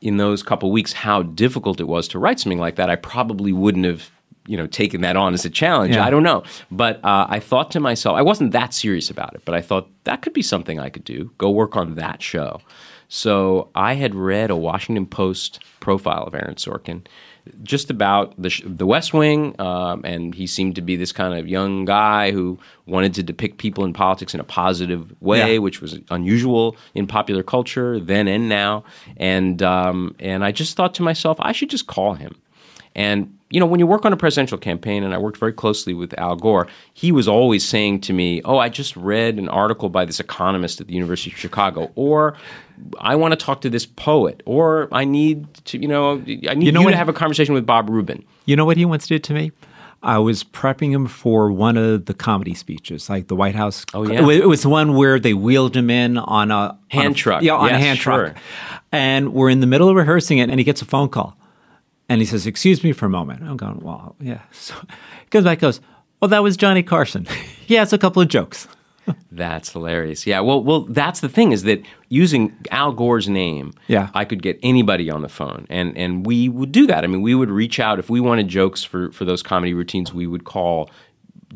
in 0.00 0.18
those 0.18 0.44
couple 0.44 0.70
weeks 0.70 0.92
how 0.92 1.24
difficult 1.24 1.80
it 1.80 1.88
was 1.88 2.06
to 2.08 2.20
write 2.20 2.38
something 2.38 2.60
like 2.60 2.76
that, 2.76 2.88
I 2.88 2.94
probably 2.94 3.52
wouldn't 3.52 3.84
have, 3.84 4.08
you 4.46 4.56
know, 4.56 4.68
taken 4.68 5.00
that 5.00 5.16
on 5.16 5.34
as 5.34 5.44
a 5.44 5.50
challenge. 5.50 5.96
Yeah. 5.96 6.06
I 6.06 6.10
don't 6.10 6.22
know, 6.22 6.44
but 6.70 7.04
uh, 7.04 7.26
I 7.28 7.40
thought 7.40 7.72
to 7.72 7.80
myself, 7.80 8.16
I 8.16 8.22
wasn't 8.22 8.52
that 8.52 8.72
serious 8.72 9.10
about 9.10 9.34
it, 9.34 9.42
but 9.44 9.56
I 9.56 9.62
thought 9.62 9.90
that 10.04 10.22
could 10.22 10.32
be 10.32 10.42
something 10.42 10.78
I 10.78 10.90
could 10.90 11.04
do. 11.04 11.32
Go 11.38 11.50
work 11.50 11.76
on 11.76 11.96
that 11.96 12.22
show. 12.22 12.60
So 13.12 13.68
I 13.74 13.94
had 13.94 14.14
read 14.14 14.50
a 14.50 14.56
Washington 14.56 15.04
Post 15.04 15.58
profile 15.80 16.22
of 16.22 16.32
Aaron 16.34 16.54
Sorkin, 16.54 17.04
just 17.64 17.90
about 17.90 18.40
the 18.40 18.50
the 18.64 18.86
West 18.86 19.12
Wing, 19.12 19.60
um, 19.60 20.02
and 20.04 20.32
he 20.32 20.46
seemed 20.46 20.76
to 20.76 20.80
be 20.80 20.94
this 20.94 21.10
kind 21.10 21.34
of 21.36 21.48
young 21.48 21.84
guy 21.84 22.30
who 22.30 22.56
wanted 22.86 23.12
to 23.14 23.24
depict 23.24 23.58
people 23.58 23.84
in 23.84 23.92
politics 23.92 24.32
in 24.32 24.38
a 24.38 24.44
positive 24.44 25.12
way, 25.20 25.54
Yeah. 25.54 25.58
which 25.58 25.80
was 25.82 25.98
unusual 26.10 26.76
in 26.94 27.08
popular 27.08 27.42
culture 27.42 27.98
then 27.98 28.28
and 28.28 28.48
now. 28.48 28.84
And 29.16 29.60
um, 29.60 30.14
and 30.20 30.44
I 30.44 30.52
just 30.52 30.76
thought 30.76 30.94
to 30.94 31.02
myself, 31.02 31.36
I 31.40 31.50
should 31.50 31.68
just 31.70 31.88
call 31.88 32.14
him. 32.14 32.36
And 32.94 33.36
you 33.50 33.58
know, 33.60 33.66
when 33.66 33.80
you 33.80 33.86
work 33.86 34.04
on 34.04 34.12
a 34.12 34.16
presidential 34.16 34.56
campaign, 34.58 35.02
and 35.02 35.12
I 35.12 35.18
worked 35.18 35.36
very 35.38 35.52
closely 35.52 35.92
with 35.92 36.16
Al 36.18 36.36
Gore, 36.36 36.68
he 36.94 37.10
was 37.12 37.26
always 37.26 37.66
saying 37.66 38.00
to 38.02 38.12
me, 38.12 38.40
"Oh, 38.44 38.58
I 38.58 38.68
just 38.68 38.96
read 38.96 39.38
an 39.38 39.48
article 39.48 39.88
by 39.88 40.04
this 40.04 40.20
economist 40.20 40.80
at 40.80 40.86
the 40.86 40.94
University 40.94 41.30
of 41.32 41.38
Chicago," 41.38 41.90
or 41.96 42.34
"I 43.00 43.16
want 43.16 43.32
to 43.32 43.36
talk 43.36 43.60
to 43.62 43.70
this 43.70 43.86
poet," 43.86 44.42
or 44.46 44.88
"I 44.92 45.04
need 45.04 45.52
to, 45.66 45.78
you 45.78 45.88
know, 45.88 46.12
I 46.12 46.54
need 46.54 46.64
you, 46.66 46.72
know 46.72 46.80
to 46.80 46.84
what- 46.86 46.94
have 46.94 47.08
a 47.08 47.12
conversation 47.12 47.52
with 47.54 47.66
Bob 47.66 47.90
Rubin." 47.90 48.24
You 48.46 48.54
know 48.56 48.64
what 48.64 48.76
he 48.76 48.84
once 48.84 49.06
did 49.08 49.24
to 49.24 49.34
me? 49.34 49.50
I 50.02 50.16
was 50.16 50.42
prepping 50.44 50.92
him 50.92 51.06
for 51.06 51.52
one 51.52 51.76
of 51.76 52.06
the 52.06 52.14
comedy 52.14 52.54
speeches, 52.54 53.10
like 53.10 53.26
the 53.28 53.36
White 53.36 53.54
House. 53.54 53.84
Oh, 53.92 54.04
yeah? 54.08 54.20
It 54.20 54.24
was- 54.24 54.36
It 54.38 54.48
was 54.48 54.62
the 54.62 54.70
one 54.70 54.94
where 54.94 55.20
they 55.20 55.34
wheeled 55.34 55.76
him 55.76 55.90
in 55.90 56.16
on 56.16 56.50
a 56.50 56.78
Hand 56.88 57.06
on 57.06 57.12
a- 57.12 57.14
truck. 57.14 57.42
Yeah, 57.42 57.52
on 57.56 57.68
a 57.68 57.78
hand 57.78 57.98
sure. 57.98 58.28
truck. 58.28 58.36
And 58.92 59.34
we're 59.34 59.50
in 59.50 59.60
the 59.60 59.66
middle 59.66 59.90
of 59.90 59.96
rehearsing 59.96 60.38
it, 60.38 60.48
and 60.48 60.58
he 60.58 60.64
gets 60.64 60.80
a 60.80 60.86
phone 60.86 61.10
call, 61.10 61.36
and 62.10 62.20
he 62.20 62.26
says, 62.26 62.46
"Excuse 62.46 62.84
me 62.84 62.92
for 62.92 63.06
a 63.06 63.10
moment." 63.10 63.42
I'm 63.42 63.56
going, 63.56 63.78
"Well, 63.80 64.16
yeah." 64.20 64.40
So 64.52 64.74
he 64.74 65.26
comes 65.30 65.44
back, 65.44 65.60
goes, 65.60 65.80
Well, 66.20 66.28
that 66.28 66.42
was 66.42 66.56
Johnny 66.56 66.82
Carson." 66.82 67.24
he 67.66 67.74
has 67.74 67.92
a 67.92 67.98
couple 67.98 68.20
of 68.20 68.28
jokes. 68.28 68.68
That's 69.32 69.72
hilarious. 69.72 70.26
Yeah. 70.26 70.40
Well, 70.40 70.62
well, 70.62 70.82
that's 70.82 71.20
the 71.20 71.28
thing 71.28 71.52
is 71.52 71.62
that 71.62 71.82
using 72.10 72.54
Al 72.70 72.92
Gore's 72.92 73.28
name, 73.28 73.72
Yeah. 73.88 74.10
I 74.14 74.24
could 74.24 74.42
get 74.42 74.58
anybody 74.62 75.10
on 75.10 75.22
the 75.22 75.28
phone, 75.28 75.66
and 75.70 75.96
and 75.96 76.26
we 76.26 76.48
would 76.48 76.72
do 76.72 76.86
that. 76.88 77.04
I 77.04 77.06
mean, 77.06 77.22
we 77.22 77.34
would 77.34 77.50
reach 77.50 77.80
out 77.80 77.98
if 77.98 78.10
we 78.10 78.20
wanted 78.20 78.48
jokes 78.48 78.84
for 78.84 79.10
for 79.12 79.24
those 79.24 79.42
comedy 79.42 79.72
routines. 79.72 80.12
We 80.12 80.26
would 80.26 80.44
call. 80.44 80.90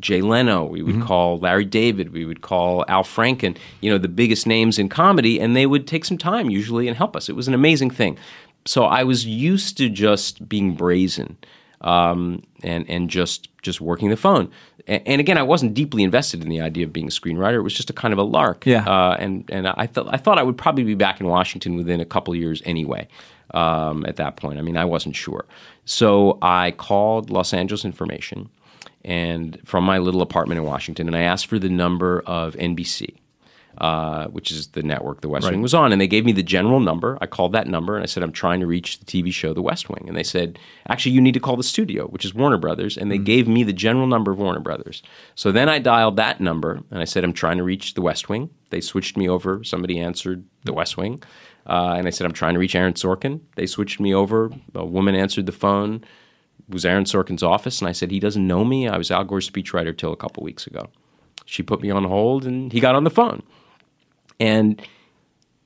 Jay 0.00 0.22
Leno, 0.22 0.64
we 0.64 0.82
would 0.82 0.96
mm-hmm. 0.96 1.06
call 1.06 1.38
Larry 1.38 1.64
David, 1.64 2.12
we 2.12 2.24
would 2.24 2.40
call 2.40 2.84
Al 2.88 3.04
Franken, 3.04 3.56
you 3.80 3.88
know, 3.88 3.96
the 3.96 4.08
biggest 4.08 4.44
names 4.44 4.76
in 4.76 4.88
comedy, 4.88 5.40
and 5.40 5.54
they 5.54 5.66
would 5.66 5.86
take 5.86 6.04
some 6.04 6.18
time 6.18 6.50
usually 6.50 6.88
and 6.88 6.96
help 6.96 7.14
us. 7.14 7.28
It 7.28 7.36
was 7.36 7.46
an 7.46 7.54
amazing 7.54 7.90
thing. 7.90 8.18
So 8.66 8.84
I 8.84 9.04
was 9.04 9.26
used 9.26 9.76
to 9.78 9.88
just 9.88 10.48
being 10.48 10.74
brazen 10.74 11.36
um, 11.84 12.42
and 12.62 12.88
and 12.88 13.08
just 13.10 13.48
just 13.62 13.80
working 13.80 14.10
the 14.10 14.16
phone. 14.16 14.50
And, 14.86 15.02
and 15.06 15.20
again, 15.20 15.38
I 15.38 15.42
wasn't 15.42 15.74
deeply 15.74 16.02
invested 16.02 16.42
in 16.42 16.48
the 16.48 16.60
idea 16.60 16.84
of 16.84 16.92
being 16.92 17.06
a 17.06 17.10
screenwriter. 17.10 17.54
It 17.54 17.62
was 17.62 17.74
just 17.74 17.90
a 17.90 17.92
kind 17.92 18.12
of 18.12 18.18
a 18.18 18.22
lark. 18.22 18.66
Yeah. 18.66 18.88
Uh, 18.88 19.16
and 19.18 19.44
and 19.50 19.68
I 19.68 19.86
thought 19.86 20.12
I 20.12 20.16
thought 20.16 20.38
I 20.38 20.42
would 20.42 20.58
probably 20.58 20.84
be 20.84 20.94
back 20.94 21.20
in 21.20 21.26
Washington 21.26 21.76
within 21.76 22.00
a 22.00 22.04
couple 22.04 22.34
of 22.34 22.40
years 22.40 22.62
anyway. 22.64 23.06
Um, 23.52 24.04
at 24.06 24.16
that 24.16 24.36
point, 24.36 24.58
I 24.58 24.62
mean, 24.62 24.76
I 24.76 24.84
wasn't 24.84 25.14
sure. 25.14 25.44
So 25.84 26.38
I 26.42 26.72
called 26.72 27.30
Los 27.30 27.52
Angeles 27.52 27.84
Information, 27.84 28.48
and 29.04 29.60
from 29.64 29.84
my 29.84 29.98
little 29.98 30.22
apartment 30.22 30.58
in 30.58 30.64
Washington, 30.64 31.06
and 31.06 31.14
I 31.14 31.20
asked 31.20 31.46
for 31.46 31.58
the 31.58 31.68
number 31.68 32.20
of 32.26 32.54
NBC 32.54 33.14
uh, 33.78 34.26
which 34.28 34.50
is 34.50 34.68
the 34.68 34.82
network 34.82 35.20
the 35.20 35.28
West 35.28 35.50
Wing 35.50 35.62
was 35.62 35.74
on. 35.74 35.90
And 35.90 36.00
they 36.00 36.06
gave 36.06 36.24
me 36.24 36.32
the 36.32 36.42
general 36.42 36.80
number. 36.80 37.18
I 37.20 37.26
called 37.26 37.52
that 37.52 37.66
number 37.66 37.96
and 37.96 38.02
I 38.02 38.06
said, 38.06 38.22
I'm 38.22 38.32
trying 38.32 38.60
to 38.60 38.66
reach 38.66 39.00
the 39.00 39.04
TV 39.04 39.32
show 39.32 39.52
The 39.52 39.62
West 39.62 39.88
Wing. 39.88 40.04
And 40.06 40.16
they 40.16 40.22
said, 40.22 40.58
actually, 40.88 41.12
you 41.12 41.20
need 41.20 41.34
to 41.34 41.40
call 41.40 41.56
the 41.56 41.62
studio, 41.62 42.06
which 42.06 42.24
is 42.24 42.34
Warner 42.34 42.58
Brothers. 42.58 42.96
And 42.96 43.10
they 43.10 43.18
gave 43.18 43.48
me 43.48 43.64
the 43.64 43.72
general 43.72 44.06
number 44.06 44.30
of 44.30 44.38
Warner 44.38 44.60
Brothers. 44.60 45.02
So 45.34 45.50
then 45.50 45.68
I 45.68 45.78
dialed 45.78 46.16
that 46.16 46.40
number 46.40 46.82
and 46.90 47.00
I 47.00 47.04
said, 47.04 47.24
I'm 47.24 47.32
trying 47.32 47.58
to 47.58 47.64
reach 47.64 47.94
The 47.94 48.02
West 48.02 48.28
Wing. 48.28 48.50
They 48.70 48.80
switched 48.80 49.16
me 49.16 49.28
over. 49.28 49.64
Somebody 49.64 49.98
answered 49.98 50.44
The 50.64 50.72
West 50.72 50.96
Wing. 50.96 51.22
Uh, 51.66 51.94
and 51.96 52.06
I 52.06 52.10
said, 52.10 52.26
I'm 52.26 52.32
trying 52.32 52.54
to 52.54 52.60
reach 52.60 52.74
Aaron 52.74 52.94
Sorkin. 52.94 53.40
They 53.56 53.66
switched 53.66 53.98
me 53.98 54.14
over. 54.14 54.50
A 54.74 54.84
woman 54.84 55.14
answered 55.14 55.46
the 55.46 55.52
phone. 55.52 56.04
It 56.68 56.72
was 56.72 56.84
Aaron 56.84 57.04
Sorkin's 57.04 57.42
office. 57.42 57.80
And 57.80 57.88
I 57.88 57.92
said, 57.92 58.10
He 58.10 58.20
doesn't 58.20 58.46
know 58.46 58.64
me. 58.64 58.86
I 58.86 58.98
was 58.98 59.10
Al 59.10 59.24
Gore's 59.24 59.48
speechwriter 59.48 59.96
till 59.96 60.12
a 60.12 60.16
couple 60.16 60.42
weeks 60.42 60.66
ago. 60.66 60.88
She 61.46 61.62
put 61.62 61.82
me 61.82 61.90
on 61.90 62.04
hold 62.04 62.46
and 62.46 62.72
he 62.72 62.80
got 62.80 62.94
on 62.94 63.04
the 63.04 63.10
phone. 63.10 63.42
And, 64.44 64.82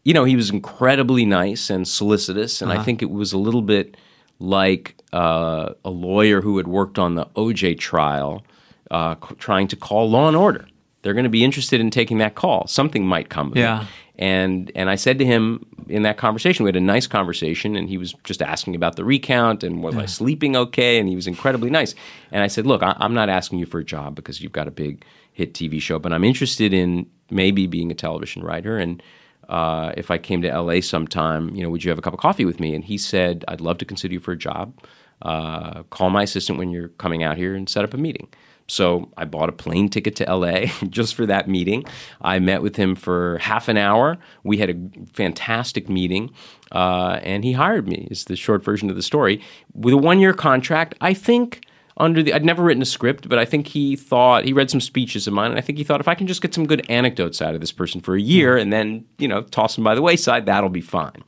you 0.05 0.15
know, 0.15 0.25
he 0.25 0.37
was 0.37 0.51
incredibly 0.51 1.25
nice 1.25 1.71
and 1.71 1.87
solicitous. 1.87 2.63
And 2.63 2.71
I 2.73 2.83
think 2.85 3.03
it 3.03 3.11
was 3.11 3.33
a 3.33 3.39
little 3.39 3.63
bit 3.63 3.97
like 4.39 4.95
uh, 5.13 5.73
a 5.85 5.91
lawyer 5.91 6.41
who 6.41 6.57
had 6.59 6.69
worked 6.69 6.99
on 6.99 7.15
the 7.17 7.27
OJ 7.37 7.79
trial 7.79 8.45
uh, 8.91 9.15
c- 9.29 9.35
trying 9.39 9.69
to 9.69 9.77
call 9.77 10.09
law 10.11 10.29
and 10.29 10.37
order. 10.37 10.67
they're 11.03 11.15
going 11.15 11.25
to 11.25 11.31
be 11.41 11.45
interested 11.45 11.81
in 11.81 11.91
taking 11.91 12.19
that 12.19 12.35
call. 12.35 12.67
Something 12.67 13.07
might 13.07 13.29
come 13.29 13.53
of 13.53 13.57
Yeah. 13.57 13.83
it. 13.83 13.87
And 14.21 14.73
and 14.75 14.91
I 14.91 14.97
said 14.97 15.19
to 15.21 15.25
him 15.25 15.65
in 15.89 16.03
that 16.03 16.17
conversation, 16.17 16.65
we 16.65 16.69
had 16.69 16.77
a 16.77 16.81
nice 16.81 17.07
conversation, 17.07 17.77
and 17.77 17.89
he 17.89 17.97
was 17.99 18.15
just 18.25 18.43
asking 18.43 18.75
about 18.75 18.97
the 18.97 19.05
recount 19.05 19.63
and 19.63 19.81
was 19.81 19.95
I 19.97 20.07
sleeping 20.07 20.57
okay, 20.57 20.99
and 20.99 21.09
he 21.09 21.15
was 21.15 21.29
incredibly 21.29 21.71
nice. 21.71 21.95
And 22.33 22.43
I 22.43 22.49
said, 22.49 22.67
look, 22.67 22.83
I, 22.83 22.97
I'm 22.99 23.15
not 23.15 23.29
asking 23.29 23.61
you 23.61 23.67
for 23.67 23.79
a 23.79 23.85
job 23.85 24.17
because 24.17 24.41
you've 24.43 24.51
got 24.61 24.67
a 24.67 24.73
big 24.73 25.05
hit 25.33 25.55
TV 25.55 25.81
show, 25.81 26.01
but 26.01 26.13
I'm 26.13 26.25
interested 26.25 26.75
in 26.75 27.07
maybe 27.31 27.67
being 27.67 27.91
a 27.91 27.95
television 27.95 28.43
writer 28.43 28.79
and. 28.79 29.03
Uh, 29.49 29.95
if 29.97 30.11
I 30.11 30.19
came 30.19 30.43
to 30.43 30.61
LA 30.61 30.83
sometime, 30.83 31.55
you 31.57 31.63
know, 31.63 31.71
would 31.71 31.83
you 31.83 31.89
have 31.89 31.99
a 31.99 32.03
cup 32.03 32.13
of 32.13 32.21
coffee 32.21 32.45
with 32.45 32.61
me? 32.61 32.75
And 32.75 32.85
he 32.85 32.99
said, 32.99 33.47
I'd 33.49 33.63
love 33.63 33.79
to 33.79 33.87
consider 33.87 34.13
you 34.13 34.21
for 34.21 34.33
a 34.33 34.37
job. 34.37 34.79
Uh, 35.23 35.85
call 35.85 36.11
my 36.11 36.25
assistant 36.25 36.59
when 36.59 36.69
you're 36.69 36.89
coming 36.89 37.23
out 37.23 37.39
here 37.39 37.55
and 37.55 37.67
set 37.67 37.83
up 37.83 37.95
a 37.95 37.97
meeting. 37.97 38.29
So 38.69 39.11
I 39.17 39.25
bought 39.25 39.49
a 39.49 39.53
plane 39.53 39.89
ticket 39.89 40.15
to 40.17 40.33
LA 40.33 40.67
just 40.91 41.15
for 41.15 41.27
that 41.27 41.49
meeting. 41.49 41.85
I 42.21 42.39
met 42.39 42.63
with 42.63 42.77
him 42.77 42.95
for 42.95 43.39
half 43.39 43.69
an 43.69 43.79
hour. 43.79 44.19
We 44.45 44.59
had 44.59 44.71
a 44.71 44.77
fantastic 45.15 45.89
meeting, 45.89 46.31
uh, 46.71 47.19
and 47.23 47.45
he 47.45 47.53
hired 47.53 47.89
me. 47.89 48.07
Is 48.11 48.27
the 48.27 48.37
short 48.37 48.63
version 48.63 48.91
of 48.91 48.97
the 48.97 49.03
story 49.03 49.43
with 49.75 49.95
a 49.95 49.99
one-year 49.99 50.35
contract. 50.35 50.95
I 51.01 51.15
think 51.15 51.65
under 51.99 52.23
the 52.23 52.33
I'd 52.33 52.45
never 52.45 52.63
written 52.63 52.83
a 52.83 52.87
script, 52.87 53.29
but 53.29 53.39
I 53.39 53.45
think 53.45 53.67
he 53.67 53.97
thought 53.97 54.45
he 54.45 54.53
read 54.53 54.71
some 54.71 54.81
speeches 54.81 55.27
of 55.27 55.35
mine, 55.35 55.51
and 55.51 55.59
I 55.59 55.61
think 55.61 55.79
he 55.79 55.85
thought 55.85 56.01
if 56.01 56.09
I 56.09 56.15
can 56.15 56.27
just 56.27 56.41
get 56.41 56.55
some 56.55 56.67
good 56.67 56.89
anecdotes 56.89 57.43
out 57.43 57.55
of 57.55 57.61
this 57.61 57.73
person 57.73 58.01
for 58.01 58.15
a 58.15 58.21
year, 58.21 58.57
and 58.57 58.73
then 58.73 59.05
you 59.19 59.29
know 59.29 59.43
toss 59.43 59.75
them 59.75 59.85
by 59.85 59.95
the 59.95 60.03
wayside, 60.03 60.47
that'll 60.47 60.71
be 60.71 60.81
fine. 60.81 61.23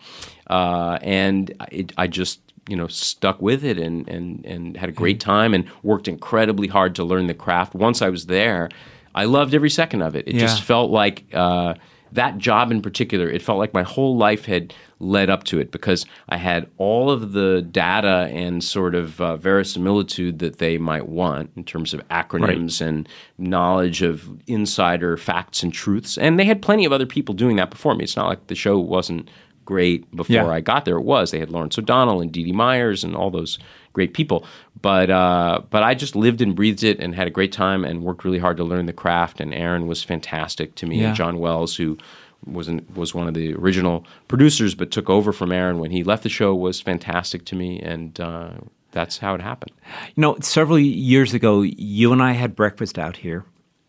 Uh, 0.48 0.98
and 1.02 1.54
it, 1.70 1.92
I 1.98 2.06
just 2.06 2.40
you 2.68 2.76
know 2.76 2.86
stuck 2.86 3.42
with 3.42 3.64
it 3.64 3.78
and 3.78 4.08
and 4.08 4.44
and 4.46 4.76
had 4.76 4.88
a 4.88 4.92
great 4.92 5.20
time 5.20 5.54
and 5.54 5.64
worked 5.82 6.08
incredibly 6.08 6.68
hard 6.68 6.94
to 6.94 7.04
learn 7.04 7.26
the 7.26 7.34
craft. 7.34 7.74
Once 7.74 8.00
I 8.00 8.08
was 8.08 8.26
there, 8.26 8.68
I 9.14 9.24
loved 9.24 9.54
every 9.54 9.70
second 9.70 10.02
of 10.02 10.14
it. 10.14 10.26
It 10.28 10.34
just 10.34 10.62
felt 10.62 10.90
like. 10.90 11.24
Uh, 11.32 11.74
that 12.12 12.38
job 12.38 12.72
in 12.72 12.82
particular, 12.82 13.30
it 13.30 13.40
felt 13.40 13.58
like 13.58 13.72
my 13.72 13.84
whole 13.84 14.16
life 14.16 14.44
had 14.44 14.74
led 15.00 15.30
up 15.30 15.44
to 15.44 15.58
it 15.58 15.72
because 15.72 16.04
I 16.28 16.36
had 16.36 16.68
all 16.76 17.10
of 17.10 17.32
the 17.32 17.62
data 17.62 18.28
and 18.30 18.62
sort 18.62 18.94
of 18.94 19.20
uh, 19.20 19.36
verisimilitude 19.36 20.38
that 20.40 20.58
they 20.58 20.78
might 20.78 21.08
want 21.08 21.50
in 21.56 21.64
terms 21.64 21.94
of 21.94 22.06
acronyms 22.08 22.80
and 22.80 23.08
knowledge 23.38 24.02
of 24.02 24.28
insider 24.46 25.16
facts 25.16 25.62
and 25.62 25.72
truths. 25.72 26.18
And 26.18 26.38
they 26.38 26.44
had 26.44 26.60
plenty 26.62 26.84
of 26.84 26.92
other 26.92 27.06
people 27.06 27.34
doing 27.34 27.56
that 27.56 27.70
before 27.70 27.94
me. 27.94 28.04
It's 28.04 28.16
not 28.16 28.28
like 28.28 28.46
the 28.48 28.54
show 28.54 28.78
wasn't 28.78 29.30
great 29.64 30.10
before 30.14 30.34
Yeah. 30.34 30.48
I 30.48 30.60
got 30.60 30.84
there. 30.84 30.96
It 30.96 31.04
was. 31.04 31.30
They 31.30 31.38
had 31.38 31.50
Lawrence 31.50 31.78
O'Donnell 31.78 32.20
and 32.20 32.30
Dee 32.30 32.44
Dee 32.44 32.52
Myers 32.52 33.04
and 33.04 33.16
all 33.16 33.30
those 33.30 33.58
great 33.92 34.14
people. 34.14 34.44
But 34.82 35.10
uh, 35.10 35.62
but 35.70 35.82
I 35.82 35.94
just 35.94 36.16
lived 36.16 36.40
and 36.40 36.54
breathed 36.54 36.82
it 36.82 37.00
and 37.00 37.14
had 37.14 37.26
a 37.26 37.30
great 37.30 37.52
time 37.52 37.84
and 37.84 38.02
worked 38.02 38.24
really 38.24 38.38
hard 38.38 38.56
to 38.58 38.64
learn 38.64 38.86
the 38.86 38.92
craft. 38.92 39.40
And 39.40 39.54
Aaron 39.54 39.86
was 39.86 40.02
fantastic 40.02 40.74
to 40.76 40.86
me. 40.86 41.00
Yeah. 41.00 41.08
And 41.08 41.16
John 41.16 41.38
Wells, 41.38 41.76
who 41.76 41.98
was 42.46 42.68
an, 42.68 42.86
was 42.94 43.14
one 43.14 43.28
of 43.28 43.34
the 43.34 43.54
original 43.54 44.06
producers 44.28 44.74
but 44.74 44.90
took 44.90 45.10
over 45.10 45.32
from 45.32 45.52
Aaron 45.52 45.78
when 45.78 45.90
he 45.90 46.02
left 46.02 46.22
the 46.22 46.28
show, 46.28 46.54
was 46.54 46.80
fantastic 46.80 47.44
to 47.46 47.56
me. 47.56 47.80
And 47.80 48.18
uh, 48.20 48.52
that's 48.92 49.18
how 49.18 49.34
it 49.34 49.40
happened. 49.40 49.72
You 50.14 50.20
know, 50.20 50.36
several 50.40 50.78
years 50.78 51.34
ago, 51.34 51.62
you 51.62 52.12
and 52.12 52.22
I 52.22 52.32
had 52.32 52.56
breakfast 52.56 52.98
out 52.98 53.18
here, 53.18 53.44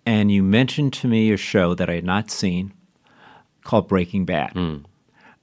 and 0.05 0.31
you 0.31 0.43
mentioned 0.43 0.93
to 0.93 1.07
me 1.07 1.31
a 1.31 1.37
show 1.37 1.73
that 1.75 1.89
I 1.89 1.95
had 1.95 2.05
not 2.05 2.29
seen 2.29 2.73
called 3.63 3.87
Breaking 3.87 4.25
Bad. 4.25 4.55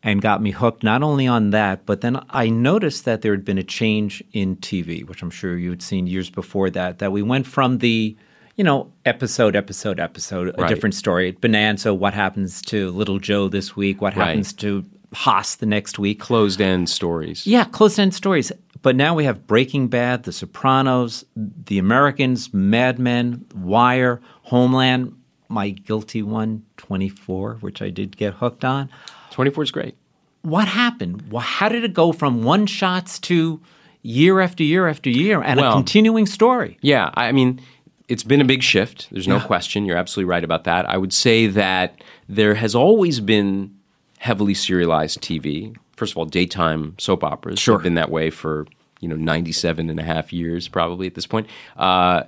And 0.01 0.23
got 0.23 0.41
me 0.41 0.53
hooked 0.53 0.85
not 0.85 1.03
only 1.03 1.27
on 1.27 1.51
that, 1.51 1.85
but 1.85 2.03
then 2.03 2.25
I 2.31 2.49
noticed 2.51 3.05
that 3.05 3.23
there 3.23 3.33
had 3.33 3.45
been 3.45 3.59
a 3.59 3.65
change 3.65 4.23
in 4.33 4.57
TV, 4.57 5.05
which 5.07 5.23
I'm 5.23 5.31
sure 5.31 5.59
you 5.59 5.71
had 5.71 5.83
seen 5.83 6.07
years 6.07 6.31
before 6.31 6.71
that. 6.71 7.01
That 7.01 7.11
we 7.11 7.21
went 7.21 7.49
from 7.49 7.79
the, 7.79 8.17
you 8.59 8.65
know, 8.65 8.93
episode, 9.07 9.55
episode, 9.57 9.99
episode, 10.01 10.49
a 10.49 10.63
Right. 10.63 10.69
different 10.69 10.95
story. 10.95 11.31
Bonanza, 11.41 11.95
what 11.95 12.13
happens 12.13 12.61
to 12.63 12.91
Little 12.91 13.19
Joe 13.21 13.49
this 13.49 13.75
week? 13.77 14.03
What 14.03 14.15
Right. 14.17 14.27
happens 14.29 14.53
to 14.55 14.85
Hoss 15.15 15.55
the 15.55 15.65
next 15.65 15.99
week? 15.99 16.19
Closed 16.21 16.61
end 16.61 16.91
stories. 16.91 17.47
Yeah, 17.47 17.65
closed 17.65 17.99
end 17.99 18.13
stories. 18.15 18.53
But 18.83 18.95
now 18.97 19.15
we 19.15 19.25
have 19.25 19.47
Breaking 19.47 19.89
Bad, 19.89 20.25
The 20.25 20.33
Sopranos, 20.33 21.25
The 21.37 21.79
Americans, 21.79 22.53
Mad 22.53 22.99
Men, 22.99 23.45
Wire, 23.55 24.21
Homeland, 24.43 25.13
my 25.49 25.71
guilty 25.71 26.23
one, 26.23 26.63
24, 26.77 27.59
which 27.61 27.81
I 27.81 27.91
did 27.91 28.17
get 28.17 28.35
hooked 28.35 28.65
on. 28.65 28.91
24 29.31 29.65
is 29.65 29.71
great. 29.71 29.95
What 30.43 30.69
happened? 30.69 31.23
Wh- 31.33 31.41
How 31.43 31.69
did 31.69 31.85
it 31.85 31.95
go 31.95 32.13
from 32.13 32.43
one 32.43 32.67
shots 32.67 33.19
to 33.21 33.61
year 34.03 34.41
after 34.41 34.63
year 34.63 34.87
after 34.89 35.11
year 35.11 35.43
and 35.43 35.59
a 35.59 35.73
continuing 35.73 36.27
story? 36.27 36.77
Yeah, 36.83 37.11
I 37.15 37.33
mean, 37.33 37.61
it's 38.09 38.23
been 38.25 38.41
a 38.41 38.45
big 38.45 38.63
shift. 38.63 39.09
There's 39.13 39.29
no 39.29 39.37
Yeah. 39.37 39.43
question. 39.45 39.85
You're 39.85 39.97
absolutely 39.99 40.31
right 40.31 40.45
about 40.45 40.65
that. 40.65 40.89
I 40.89 40.97
would 40.97 41.13
say 41.13 41.47
that 41.49 42.01
there 42.29 42.55
has 42.55 42.75
always 42.75 43.21
been 43.21 43.71
heavily 44.19 44.55
serialized 44.55 45.21
TV. 45.21 45.75
First 45.97 46.13
of 46.13 46.19
all, 46.19 46.25
daytime 46.25 46.95
soap 46.99 47.23
operas 47.25 47.59
Sure. 47.59 47.75
have 47.77 47.83
been 47.83 47.95
that 47.95 48.11
way 48.11 48.31
for, 48.31 48.67
you 49.01 49.09
know, 49.09 49.17
97 49.17 49.91
and 49.91 50.01
a 50.01 50.03
half 50.03 50.33
years 50.33 50.69
probably 50.69 51.07
at 51.07 51.15
this 51.15 51.27
point. 51.27 51.47
Uh, 51.77 52.23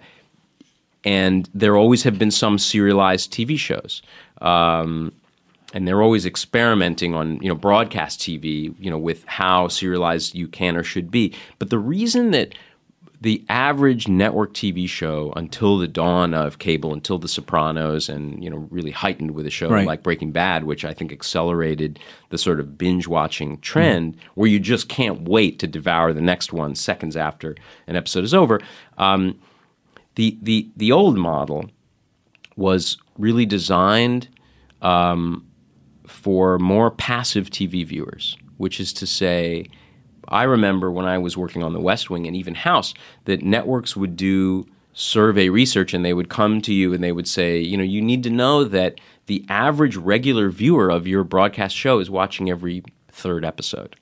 and 1.04 1.48
there 1.54 1.76
always 1.76 2.02
have 2.02 2.18
been 2.18 2.30
some 2.30 2.58
serialized 2.58 3.32
TV 3.32 3.56
shows. 3.58 4.02
Um, 4.42 5.12
and 5.72 5.86
they're 5.86 6.02
always 6.02 6.26
experimenting 6.26 7.14
on 7.14 7.40
you 7.40 7.48
know 7.48 7.54
broadcast 7.54 8.20
TV, 8.20 8.74
you 8.80 8.90
know, 8.90 8.98
with 8.98 9.24
how 9.26 9.68
serialized 9.68 10.34
you 10.34 10.48
can 10.48 10.76
or 10.76 10.82
should 10.82 11.10
be. 11.12 11.32
But 11.60 11.70
the 11.70 11.78
reason 11.78 12.32
that 12.32 12.54
the 13.22 13.44
average 13.50 14.08
network 14.08 14.54
TV 14.54 14.88
show 14.88 15.32
until 15.36 15.76
the 15.76 15.86
dawn 15.86 16.32
of 16.32 16.58
cable, 16.58 16.94
until 16.94 17.18
The 17.18 17.28
Sopranos, 17.28 18.08
and 18.08 18.42
you 18.42 18.48
know, 18.48 18.66
really 18.70 18.92
heightened 18.92 19.32
with 19.32 19.46
a 19.46 19.50
show 19.50 19.68
Right. 19.68 19.86
like 19.86 20.02
Breaking 20.02 20.32
Bad, 20.32 20.64
which 20.64 20.86
I 20.86 20.94
think 20.94 21.12
accelerated 21.12 21.98
the 22.30 22.38
sort 22.38 22.60
of 22.60 22.78
binge 22.78 23.06
watching 23.06 23.58
trend, 23.60 24.16
where 24.36 24.48
you 24.48 24.58
just 24.58 24.88
can't 24.88 25.28
wait 25.28 25.58
to 25.58 25.66
devour 25.66 26.12
the 26.14 26.22
next 26.22 26.52
one 26.52 26.74
seconds 26.74 27.14
after 27.14 27.56
an 27.86 27.94
episode 27.94 28.24
is 28.24 28.32
over. 28.32 28.58
Um, 28.96 29.38
the 30.14 30.38
the 30.40 30.70
the 30.76 30.90
old 30.90 31.16
model 31.18 31.70
was 32.56 32.96
really 33.18 33.44
designed 33.46 34.28
um, 34.82 35.46
for 36.06 36.58
more 36.58 36.90
passive 36.90 37.50
TV 37.50 37.84
viewers, 37.86 38.36
which 38.56 38.80
is 38.80 38.92
to 38.94 39.06
say, 39.06 39.66
I 40.30 40.44
remember 40.44 40.90
when 40.90 41.06
I 41.06 41.18
was 41.18 41.36
working 41.36 41.62
on 41.62 41.72
The 41.72 41.80
West 41.80 42.10
Wing 42.10 42.26
and 42.26 42.36
even 42.36 42.54
House 42.54 42.94
that 43.24 43.42
networks 43.42 43.96
would 43.96 44.16
do 44.16 44.66
survey 44.92 45.48
research 45.48 45.94
and 45.94 46.04
they 46.04 46.14
would 46.14 46.28
come 46.28 46.60
to 46.62 46.74
you 46.74 46.92
and 46.92 47.02
they 47.02 47.12
would 47.12 47.28
say, 47.28 47.58
you 47.58 47.76
know, 47.76 47.84
you 47.84 48.02
need 48.02 48.22
to 48.24 48.30
know 48.30 48.64
that 48.64 49.00
the 49.26 49.44
average 49.48 49.96
regular 49.96 50.50
viewer 50.50 50.90
of 50.90 51.06
your 51.06 51.24
broadcast 51.24 51.76
show 51.76 52.00
is 52.00 52.10
watching 52.10 52.50
every 52.50 52.82
third 53.08 53.44
episode 53.44 53.96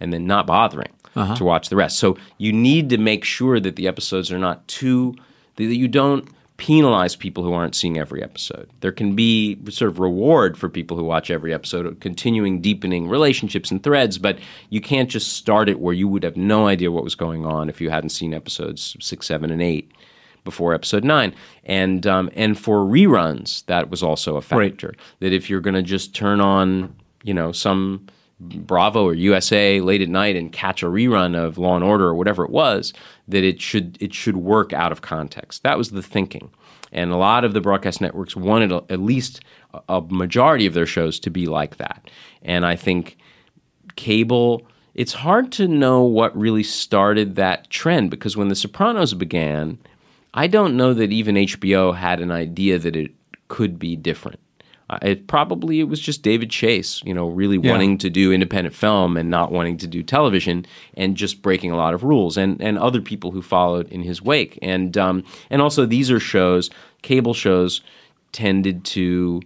and 0.00 0.12
then 0.12 0.26
not 0.26 0.46
bothering 0.46 0.92
uh-huh. 1.14 1.36
to 1.36 1.44
watch 1.44 1.68
the 1.68 1.76
rest. 1.76 1.98
So 1.98 2.16
you 2.38 2.52
need 2.52 2.90
to 2.90 2.98
make 2.98 3.24
sure 3.24 3.60
that 3.60 3.76
the 3.76 3.88
episodes 3.88 4.30
are 4.30 4.38
not 4.38 4.66
too 4.68 5.14
that 5.56 5.64
you 5.64 5.88
don't 5.88 6.28
penalize 6.56 7.14
people 7.14 7.44
who 7.44 7.52
aren't 7.52 7.74
seeing 7.74 7.98
every 7.98 8.22
episode. 8.22 8.68
There 8.80 8.92
can 8.92 9.14
be 9.14 9.58
sort 9.68 9.90
of 9.90 9.98
reward 9.98 10.56
for 10.56 10.68
people 10.68 10.96
who 10.96 11.04
watch 11.04 11.30
every 11.30 11.52
episode, 11.52 12.00
continuing 12.00 12.60
deepening 12.60 13.08
relationships 13.08 13.70
and 13.70 13.82
threads, 13.82 14.16
but 14.18 14.38
you 14.70 14.80
can't 14.80 15.10
just 15.10 15.34
start 15.34 15.68
it 15.68 15.80
where 15.80 15.94
you 15.94 16.08
would 16.08 16.22
have 16.22 16.36
no 16.36 16.66
idea 16.66 16.90
what 16.90 17.04
was 17.04 17.14
going 17.14 17.44
on 17.44 17.68
if 17.68 17.80
you 17.80 17.90
hadn't 17.90 18.10
seen 18.10 18.32
episodes 18.32 18.96
6, 19.00 19.26
7 19.26 19.50
and 19.50 19.62
8 19.62 19.90
before 20.46 20.72
episode 20.72 21.04
nine, 21.04 21.34
and 21.64 22.06
um, 22.06 22.30
and 22.34 22.58
for 22.58 22.78
reruns 22.78 23.66
that 23.66 23.90
was 23.90 24.02
also 24.02 24.36
a 24.36 24.40
factor. 24.40 24.94
That 25.18 25.34
if 25.34 25.50
you're 25.50 25.60
going 25.60 25.74
to 25.74 25.82
just 25.82 26.14
turn 26.14 26.40
on, 26.40 26.94
you 27.24 27.34
know, 27.34 27.52
some 27.52 28.06
Bravo 28.38 29.04
or 29.04 29.14
USA 29.14 29.80
late 29.80 30.02
at 30.02 30.08
night 30.08 30.36
and 30.36 30.52
catch 30.52 30.82
a 30.82 30.86
rerun 30.86 31.36
of 31.36 31.56
Law 31.56 31.74
and 31.74 31.84
Order 31.84 32.06
or 32.06 32.14
whatever 32.14 32.44
it 32.44 32.50
was, 32.50 32.92
that 33.28 33.44
it 33.44 33.60
should 33.60 33.96
it 34.00 34.12
should 34.12 34.36
work 34.36 34.72
out 34.72 34.92
of 34.92 35.00
context. 35.00 35.62
That 35.62 35.78
was 35.78 35.90
the 35.90 36.02
thinking, 36.02 36.50
and 36.92 37.12
a 37.12 37.16
lot 37.16 37.44
of 37.44 37.54
the 37.54 37.60
broadcast 37.60 38.00
networks 38.00 38.36
wanted 38.36 38.72
a, 38.72 38.84
at 38.90 39.00
least 39.00 39.40
a, 39.72 39.80
a 39.88 40.00
majority 40.02 40.66
of 40.66 40.74
their 40.74 40.86
shows 40.86 41.18
to 41.20 41.30
be 41.30 41.46
like 41.46 41.78
that. 41.78 42.10
And 42.42 42.66
I 42.66 42.76
think 42.76 43.16
cable 43.96 44.66
it's 44.96 45.12
hard 45.12 45.52
to 45.52 45.68
know 45.68 46.02
what 46.02 46.34
really 46.34 46.62
started 46.62 47.36
that 47.36 47.68
trend 47.68 48.10
because 48.10 48.34
when 48.34 48.48
The 48.48 48.54
Sopranos 48.54 49.12
began, 49.12 49.78
I 50.32 50.46
don't 50.46 50.74
know 50.74 50.94
that 50.94 51.12
even 51.12 51.34
HBO 51.34 51.94
had 51.94 52.18
an 52.18 52.30
idea 52.30 52.78
that 52.78 52.96
it 52.96 53.12
could 53.48 53.78
be 53.78 53.94
different. 53.94 54.40
Uh, 54.88 54.98
it 55.02 55.26
probably 55.26 55.80
it 55.80 55.88
was 55.88 55.98
just 55.98 56.22
David 56.22 56.48
Chase, 56.48 57.02
you 57.04 57.12
know, 57.12 57.26
really 57.28 57.58
Yeah. 57.58 57.72
wanting 57.72 57.98
to 57.98 58.08
do 58.08 58.32
independent 58.32 58.74
film 58.74 59.16
and 59.16 59.28
not 59.28 59.50
wanting 59.50 59.78
to 59.78 59.86
do 59.88 60.02
television, 60.02 60.64
and 60.94 61.16
just 61.16 61.42
breaking 61.42 61.72
a 61.72 61.76
lot 61.76 61.92
of 61.94 62.04
rules, 62.04 62.36
and 62.36 62.60
and 62.62 62.78
other 62.78 63.00
people 63.00 63.32
who 63.32 63.42
followed 63.42 63.88
in 63.90 64.02
his 64.02 64.22
wake, 64.22 64.58
and 64.62 64.96
um, 64.96 65.24
and 65.50 65.60
also 65.60 65.86
these 65.86 66.08
are 66.10 66.20
shows, 66.20 66.70
cable 67.02 67.34
shows, 67.34 67.80
tended 68.30 68.84
to 68.84 69.42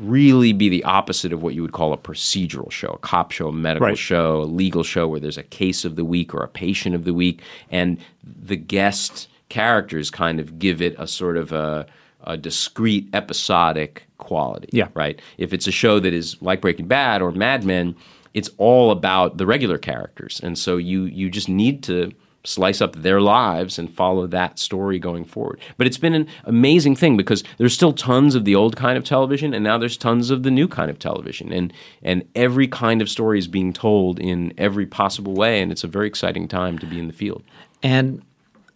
really 0.00 0.54
be 0.54 0.70
the 0.70 0.82
opposite 0.84 1.34
of 1.34 1.42
what 1.42 1.54
you 1.54 1.60
would 1.60 1.72
call 1.72 1.92
a 1.92 1.98
procedural 1.98 2.70
show, 2.72 2.88
a 2.88 2.98
cop 2.98 3.30
show, 3.30 3.48
a 3.48 3.52
medical 3.52 3.88
Right. 3.88 3.98
show, 3.98 4.40
a 4.40 4.44
legal 4.44 4.82
show 4.82 5.06
where 5.06 5.20
there's 5.20 5.36
a 5.36 5.42
case 5.42 5.84
of 5.84 5.96
the 5.96 6.04
week 6.04 6.34
or 6.34 6.42
a 6.42 6.48
patient 6.48 6.94
of 6.94 7.04
the 7.04 7.12
week, 7.12 7.42
and 7.70 7.98
the 8.24 8.56
guest 8.56 9.28
characters 9.50 10.10
kind 10.10 10.40
of 10.40 10.58
give 10.58 10.80
it 10.80 10.96
a 10.98 11.06
sort 11.06 11.36
of 11.36 11.52
a, 11.52 11.86
a 12.24 12.36
discrete 12.36 13.08
episodic 13.14 14.04
quality. 14.18 14.68
Yeah. 14.72 14.88
Right. 14.94 15.20
If 15.38 15.52
it's 15.52 15.66
a 15.66 15.72
show 15.72 16.00
that 16.00 16.12
is 16.12 16.40
like 16.40 16.60
Breaking 16.60 16.86
Bad 16.86 17.22
or 17.22 17.32
Mad 17.32 17.64
Men, 17.64 17.96
it's 18.34 18.50
all 18.58 18.90
about 18.90 19.36
the 19.36 19.46
regular 19.46 19.78
characters, 19.78 20.40
and 20.42 20.58
so 20.58 20.76
you 20.76 21.04
you 21.04 21.28
just 21.28 21.48
need 21.48 21.82
to 21.84 22.12
slice 22.44 22.80
up 22.80 22.96
their 22.96 23.20
lives 23.20 23.78
and 23.78 23.92
follow 23.92 24.26
that 24.26 24.58
story 24.58 24.98
going 24.98 25.24
forward. 25.24 25.60
But 25.76 25.86
it's 25.86 25.98
been 25.98 26.14
an 26.14 26.26
amazing 26.44 26.96
thing 26.96 27.16
because 27.16 27.44
there's 27.58 27.74
still 27.74 27.92
tons 27.92 28.34
of 28.34 28.44
the 28.44 28.54
old 28.54 28.76
kind 28.76 28.98
of 28.98 29.04
television 29.04 29.54
and 29.54 29.62
now 29.62 29.78
there's 29.78 29.96
tons 29.96 30.30
of 30.30 30.42
the 30.42 30.50
new 30.50 30.66
kind 30.66 30.90
of 30.90 30.98
television 30.98 31.52
and 31.52 31.72
and 32.02 32.24
every 32.34 32.66
kind 32.66 33.00
of 33.00 33.08
story 33.08 33.38
is 33.38 33.46
being 33.46 33.72
told 33.72 34.18
in 34.18 34.52
every 34.58 34.86
possible 34.86 35.34
way 35.34 35.60
and 35.60 35.70
it's 35.70 35.84
a 35.84 35.88
very 35.88 36.06
exciting 36.08 36.48
time 36.48 36.78
to 36.78 36.86
be 36.86 36.98
in 36.98 37.06
the 37.06 37.12
field. 37.12 37.42
And 37.82 38.22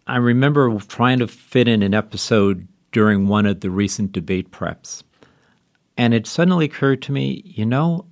I 0.07 0.17
remember 0.17 0.79
trying 0.79 1.19
to 1.19 1.27
fit 1.27 1.67
in 1.67 1.83
an 1.83 1.93
episode 1.93 2.67
during 2.97 3.27
one 3.27 3.45
of 3.45 3.59
the 3.59 3.69
recent 3.69 4.11
debate 4.11 4.49
preps. 4.49 5.03
And 5.97 6.15
it 6.15 6.25
suddenly 6.25 6.65
occurred 6.65 6.99
to 7.03 7.11
me, 7.11 7.43
you 7.45 7.63
know, 7.63 8.07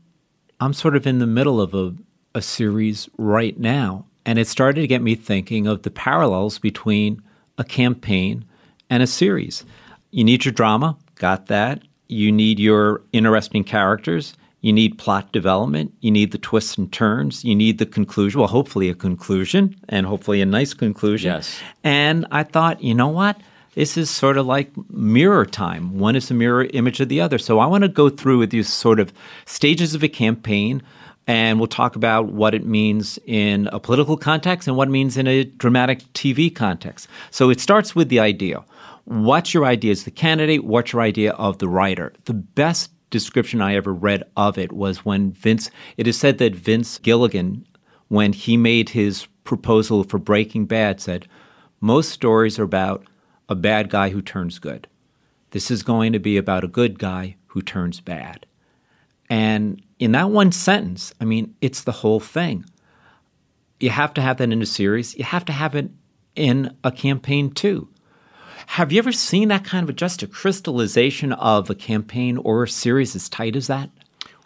I'm 0.60 0.74
sort 0.74 0.96
of 0.96 1.08
in 1.08 1.18
the 1.18 1.26
middle 1.26 1.60
of 1.60 1.74
a, 1.74 1.96
a 2.36 2.42
series 2.44 3.10
right 3.18 3.60
now 3.60 4.06
and 4.28 4.38
it 4.38 4.48
started 4.48 4.82
to 4.82 4.88
get 4.88 5.02
me 5.02 5.16
thinking 5.16 5.66
of 5.66 5.82
the 5.82 5.90
parallels 5.90 6.60
between 6.60 7.20
a 7.58 7.64
campaign 7.64 8.46
and 8.88 9.02
a 9.02 9.08
series. 9.08 9.66
You 10.12 10.24
need 10.24 10.46
your 10.46 10.52
drama, 10.52 10.96
got 11.16 11.48
that. 11.48 11.82
You 12.08 12.32
need 12.32 12.60
your 12.60 13.02
interesting 13.12 13.64
characters. 13.64 14.36
You 14.62 14.72
need 14.72 15.00
plot 15.00 15.32
development. 15.32 15.96
You 16.02 16.12
need 16.12 16.32
the 16.32 16.38
twists 16.38 16.78
and 16.78 16.94
turns. 16.94 17.44
You 17.44 17.56
need 17.56 17.80
the 17.80 17.88
conclusion. 17.88 18.40
Well, 18.40 18.50
hopefully 18.50 18.88
a 18.90 18.94
conclusion 18.94 19.76
and 19.90 20.06
hopefully 20.06 20.42
a 20.42 20.46
nice 20.46 20.76
conclusion. 20.76 21.32
Yes. 21.32 21.60
And 21.84 22.28
I 22.30 22.44
thought, 22.44 22.84
you 22.84 22.94
know 22.94 23.08
what? 23.08 23.42
This 23.76 23.98
is 23.98 24.10
sort 24.10 24.38
of 24.38 24.46
like 24.46 24.72
mirror 24.90 25.46
time. 25.46 26.00
One 26.00 26.16
is 26.16 26.32
a 26.32 26.34
mirror 26.34 26.66
image 26.74 27.02
of 27.02 27.10
the 27.10 27.22
other. 27.22 27.38
So 27.38 27.60
I 27.60 27.66
want 27.66 27.84
to 27.84 27.90
go 27.90 28.10
through 28.10 28.40
with 28.40 28.50
these 28.50 28.70
sort 28.70 29.00
of 29.00 29.14
stages 29.46 29.94
of 29.94 30.04
a 30.04 30.08
campaign 30.08 30.82
and 31.28 31.60
we'll 31.60 31.68
talk 31.68 31.96
about 31.96 32.32
what 32.32 32.54
it 32.54 32.66
means 32.66 33.18
in 33.26 33.68
a 33.68 33.80
political 33.80 34.16
context 34.16 34.68
and 34.68 34.78
what 34.78 34.88
it 34.88 34.92
means 34.92 35.18
in 35.18 35.28
a 35.28 35.44
dramatic 35.44 36.02
TV 36.14 36.54
context. 36.54 37.08
So 37.32 37.50
it 37.50 37.60
starts 37.60 37.96
with 37.96 38.10
the 38.10 38.20
idea. 38.20 38.64
What's 39.06 39.54
your 39.54 39.66
idea 39.66 39.92
as 39.92 40.04
the 40.04 40.12
candidate? 40.12 40.64
What's 40.64 40.94
your 40.94 41.02
idea 41.02 41.32
of 41.34 41.58
the 41.58 41.68
writer? 41.68 42.14
The 42.26 42.34
best 42.34 42.92
description 43.10 43.62
I 43.62 43.76
ever 43.76 43.94
read 43.94 44.24
of 44.38 44.58
it 44.58 44.72
was 44.72 45.04
when 45.04 45.32
Vince, 45.32 45.70
it 45.98 46.08
is 46.08 46.18
said 46.18 46.38
that 46.38 46.56
Vince 46.56 47.00
Gilligan, 47.00 47.68
when 48.08 48.34
he 48.34 48.56
made 48.56 48.90
his 48.90 49.28
proposal 49.44 50.04
for 50.04 50.20
Breaking 50.20 50.66
Bad, 50.66 51.02
said, 51.02 51.28
Most 51.82 52.10
stories 52.10 52.60
are 52.60 52.64
about 52.64 53.06
a 53.50 53.56
bad 53.56 53.90
guy 53.90 54.10
who 54.10 54.22
turns 54.22 54.60
good. 54.60 54.88
This 55.52 55.72
is 55.72 55.84
going 55.84 56.14
to 56.14 56.20
be 56.20 56.38
about 56.38 56.64
a 56.64 56.70
good 56.70 57.00
guy 57.00 57.36
who 57.48 57.62
turns 57.62 58.02
bad. 58.02 58.46
And 59.30 59.82
in 60.00 60.12
that 60.12 60.30
one 60.30 60.52
sentence, 60.52 61.14
I 61.20 61.26
mean, 61.26 61.56
it's 61.62 61.82
the 61.82 61.92
whole 61.92 62.20
thing. 62.20 62.66
You 63.80 63.90
have 63.90 64.14
to 64.16 64.22
have 64.22 64.38
that 64.38 64.52
in 64.52 64.62
a 64.62 64.66
series. 64.66 65.16
You 65.18 65.24
have 65.24 65.46
to 65.46 65.54
have 65.54 65.76
it 65.76 65.90
in 66.36 66.76
a 66.84 66.92
campaign 66.92 67.52
too. 67.52 67.90
Have 68.68 68.92
you 68.92 68.98
ever 69.00 69.12
seen 69.12 69.50
that 69.50 69.64
kind 69.64 69.88
of 69.88 69.96
just 69.96 70.24
a 70.24 70.28
crystallization 70.28 71.34
of 71.34 71.70
a 71.70 71.76
campaign 71.76 72.38
or 72.38 72.64
a 72.64 72.68
series 72.68 73.16
as 73.16 73.30
tight 73.30 73.56
as 73.56 73.68
that? 73.68 73.90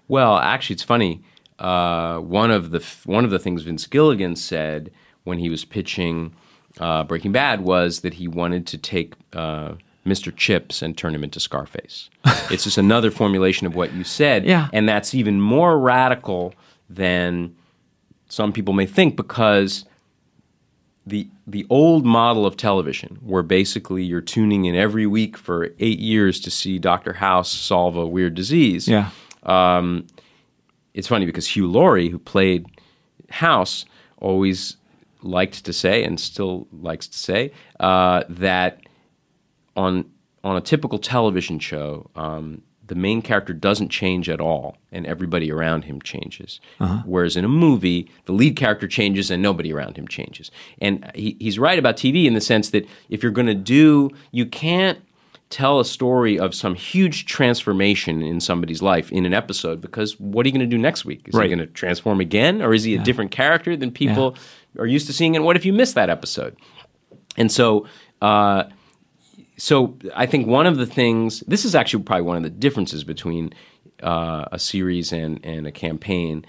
Well, 0.08 0.38
actually, 0.38 0.75
it's 0.75 0.84
funny. 0.84 1.22
Uh, 1.58 2.20
one 2.20 2.51
of 2.51 2.72
the 2.72 2.86
one 3.06 3.25
of 3.25 3.32
the 3.32 3.39
things 3.39 3.63
Vince 3.63 3.86
Gilligan 3.86 4.36
said 4.36 4.91
when 5.24 5.39
he 5.39 5.50
was 5.50 5.65
pitching 5.65 6.34
uh, 6.80 7.04
Breaking 7.04 7.32
Bad 7.32 7.62
was 7.62 8.02
that 8.02 8.16
he 8.16 8.28
wanted 8.28 8.66
to 8.68 8.78
take 8.78 9.14
uh, 9.34 9.74
Mr. 10.06 10.36
Chips 10.36 10.82
and 10.82 10.98
turn 10.98 11.14
him 11.14 11.24
into 11.24 11.40
Scarface. 11.40 12.10
it's 12.50 12.64
just 12.64 12.78
another 12.78 13.12
formulation 13.12 13.68
of 13.68 13.76
what 13.76 13.94
you 13.94 14.04
said. 14.04 14.46
Yeah. 14.46 14.70
And 14.74 14.88
that's 14.88 15.14
even 15.14 15.42
more 15.42 15.78
radical 15.78 16.54
than 16.90 17.56
some 18.28 18.54
people 18.54 18.74
may 18.74 18.86
think 18.86 19.16
because 19.16 19.86
the 21.06 21.28
the 21.48 21.66
old 21.70 22.06
model 22.06 22.46
of 22.46 22.56
television 22.56 23.18
where 23.24 23.42
basically 23.42 24.04
you're 24.04 24.22
tuning 24.22 24.66
in 24.66 24.76
every 24.76 25.08
week 25.08 25.36
for 25.36 25.70
eight 25.80 26.00
years 26.00 26.40
to 26.42 26.52
see 26.52 26.78
Dr. 26.78 27.13
House 27.13 27.50
solve 27.50 27.96
a 27.96 28.06
weird 28.06 28.36
disease. 28.36 28.88
Yeah. 28.88 29.10
Um, 29.44 30.06
it's 30.94 31.08
funny 31.08 31.26
because 31.26 31.48
Hugh 31.48 31.68
Laurie, 31.68 32.10
who 32.10 32.20
played 32.20 32.68
House, 33.30 33.86
always 34.18 34.78
liked 35.21 35.65
to 35.65 35.73
say 35.73 36.03
and 36.03 36.19
still 36.19 36.67
likes 36.71 37.08
to 37.08 37.17
say 37.17 37.51
uh, 37.79 38.23
that 38.29 38.82
on 39.75 40.05
on 40.43 40.55
a 40.55 40.62
typical 40.62 40.97
television 40.99 41.60
show, 41.60 42.10
um, 42.15 42.62
the 42.89 42.95
main 42.95 43.21
character 43.21 43.53
doesn't 43.53 43.89
change 43.89 44.29
at 44.29 44.41
all, 44.41 44.77
and 44.91 45.05
everybody 45.05 45.51
around 45.51 45.84
him 45.84 46.01
changes. 46.01 46.60
Uh-huh. 46.79 47.03
Whereas 47.05 47.38
in 47.38 47.45
a 47.45 47.49
movie, 47.49 48.10
the 48.25 48.32
lead 48.32 48.55
character 48.55 48.88
changes 48.88 49.29
and 49.29 49.43
nobody 49.43 49.71
around 49.71 49.95
him 49.95 50.08
changes. 50.08 50.49
And 50.82 51.10
he, 51.13 51.38
he's 51.39 51.60
right 51.60 51.77
about 51.77 51.97
TV 51.97 52.25
in 52.25 52.34
the 52.34 52.41
sense 52.41 52.71
that 52.71 52.88
if 53.10 53.21
you're 53.21 53.32
going 53.32 53.47
to 53.47 53.53
do, 53.53 54.10
you 54.32 54.45
can't 54.45 54.99
tell 55.50 55.80
a 55.80 55.86
story 55.86 56.38
of 56.38 56.54
some 56.54 56.76
huge 56.76 57.26
transformation 57.26 58.22
in 58.22 58.40
somebody's 58.40 58.82
life 58.82 59.12
in 59.12 59.26
an 59.26 59.34
episode 59.34 59.82
because 59.82 60.20
what 60.20 60.46
are 60.46 60.50
you 60.50 60.54
going 60.54 60.68
to 60.70 60.76
do 60.76 60.78
next 60.78 61.06
week? 61.06 61.28
Is 61.28 61.34
right. 61.34 61.50
he 61.50 61.56
going 61.56 61.68
to 61.68 61.74
transform 61.74 62.22
again, 62.22 62.62
or 62.62 62.74
is 62.74 62.84
he 62.84 62.96
a 62.96 63.00
different 63.00 63.32
character 63.32 63.76
than 63.76 63.92
people 63.92 64.36
yeah. 64.76 64.82
are 64.84 64.86
used 64.86 65.08
to 65.08 65.14
seeing? 65.14 65.36
And 65.36 65.44
what 65.44 65.56
if 65.56 65.66
you 65.66 65.74
miss 65.74 65.94
that 65.94 66.10
episode? 66.10 66.56
And 67.38 67.52
so. 67.52 67.88
Uh, 68.22 68.64
so 69.58 69.98
I 70.16 70.26
think 70.26 70.48
one 70.48 70.66
of 70.68 70.78
the 70.78 70.86
things 70.86 71.42
this 71.42 71.66
is 71.66 71.76
actually 71.76 72.04
probably 72.04 72.22
one 72.22 72.38
of 72.38 72.44
the 72.44 72.50
differences 72.50 73.04
between 73.04 73.54
uh, 74.02 74.46
a 74.54 74.58
series 74.58 75.12
and 75.12 75.44
and 75.44 75.68
a 75.68 75.72
campaign, 75.72 76.46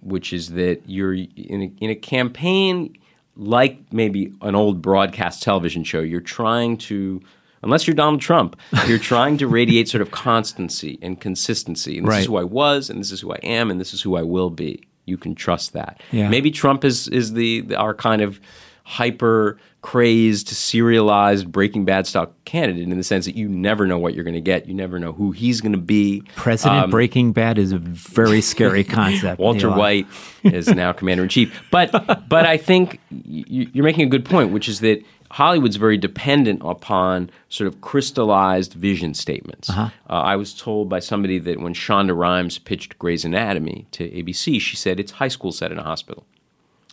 which 0.00 0.32
is 0.32 0.50
that 0.50 0.82
you're 0.86 1.14
in 1.14 1.28
a, 1.62 1.84
in 1.84 1.90
a 1.90 1.94
campaign 1.94 2.96
like 3.36 3.78
maybe 3.92 4.32
an 4.42 4.56
old 4.56 4.82
broadcast 4.82 5.42
television 5.42 5.84
show. 5.84 6.00
You're 6.00 6.20
trying 6.20 6.78
to 6.78 7.20
unless 7.62 7.86
you're 7.86 7.94
Donald 7.94 8.20
Trump, 8.20 8.56
you're 8.86 8.98
trying 8.98 9.38
to 9.38 9.46
radiate 9.46 9.88
sort 9.88 10.02
of 10.02 10.10
constancy 10.10 10.98
and 11.02 11.20
consistency. 11.20 11.98
And 11.98 12.06
this 12.06 12.12
right. 12.12 12.20
is 12.20 12.26
who 12.26 12.36
I 12.36 12.44
was, 12.44 12.90
and 12.90 13.00
this 13.00 13.12
is 13.12 13.20
who 13.20 13.32
I 13.32 13.38
am, 13.42 13.70
and 13.70 13.80
this 13.80 13.92
is 13.92 14.02
who 14.02 14.16
I 14.16 14.22
will 14.22 14.50
be. 14.50 14.86
You 15.04 15.16
can 15.16 15.34
trust 15.34 15.72
that. 15.72 16.00
Yeah. 16.10 16.28
Maybe 16.28 16.50
Trump 16.50 16.84
is 16.84 17.08
is 17.08 17.32
the, 17.32 17.60
the 17.62 17.76
our 17.76 17.94
kind 17.94 18.22
of 18.22 18.40
hyper 18.86 19.58
crazed, 19.82 20.48
serialized 20.48 21.50
Breaking 21.50 21.84
Bad 21.84 22.06
style 22.06 22.32
candidate 22.44 22.82
in 22.82 22.96
the 22.96 23.04
sense 23.04 23.24
that 23.24 23.36
you 23.36 23.48
never 23.48 23.86
know 23.86 23.98
what 23.98 24.14
you're 24.14 24.24
going 24.24 24.34
to 24.34 24.40
get. 24.40 24.66
You 24.66 24.74
never 24.74 24.98
know 24.98 25.12
who 25.12 25.32
he's 25.32 25.60
going 25.60 25.72
to 25.72 25.78
be. 25.78 26.22
President 26.34 26.84
um, 26.84 26.90
Breaking 26.90 27.32
Bad 27.32 27.58
is 27.58 27.72
a 27.72 27.78
very 27.78 28.40
scary 28.52 28.84
concept. 28.84 29.40
Walter 29.40 29.70
White 29.70 30.06
is 30.44 30.68
now 30.68 30.92
commander 30.92 31.24
in 31.24 31.28
chief. 31.28 31.64
But 31.70 32.28
but 32.28 32.46
I 32.46 32.56
think 32.56 33.00
you're 33.10 33.84
making 33.84 34.06
a 34.06 34.10
good 34.10 34.24
point, 34.24 34.50
which 34.50 34.68
is 34.68 34.80
that 34.80 35.04
Hollywood's 35.30 35.76
very 35.76 35.96
dependent 35.96 36.62
upon 36.64 37.30
sort 37.48 37.68
of 37.68 37.80
crystallized 37.80 38.74
vision 38.74 39.14
statements. 39.14 39.70
Uh-huh. 39.70 39.90
Uh, 40.08 40.12
I 40.12 40.36
was 40.36 40.54
told 40.54 40.88
by 40.88 41.00
somebody 41.00 41.38
that 41.38 41.60
when 41.60 41.74
Shonda 41.74 42.16
Rhimes 42.16 42.58
pitched 42.58 42.98
Grey's 42.98 43.24
Anatomy 43.24 43.86
to 43.92 44.08
ABC, 44.08 44.60
she 44.60 44.76
said 44.76 45.00
it's 45.00 45.12
high 45.12 45.28
school 45.28 45.52
set 45.52 45.72
in 45.72 45.78
a 45.78 45.82
hospital 45.82 46.26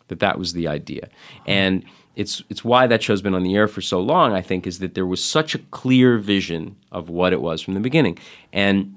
that 0.08 0.20
that 0.20 0.38
was 0.38 0.54
the 0.54 0.68
idea. 0.68 1.10
And 1.46 1.84
it's 2.16 2.44
it's 2.50 2.64
why 2.64 2.86
that 2.88 3.02
show's 3.02 3.22
been 3.22 3.34
on 3.34 3.44
the 3.44 3.56
air 3.56 3.68
for 3.68 3.82
so 3.82 4.00
long, 4.00 4.34
I 4.34 4.42
think, 4.42 4.68
is 4.68 4.80
that 4.80 4.94
there 4.94 5.06
was 5.06 5.24
such 5.24 5.56
a 5.56 5.60
clear 5.60 6.18
vision 6.18 6.76
of 6.92 7.10
what 7.10 7.34
it 7.34 7.42
was 7.42 7.62
from 7.62 7.74
the 7.74 7.80
beginning. 7.80 8.20
And 8.52 8.96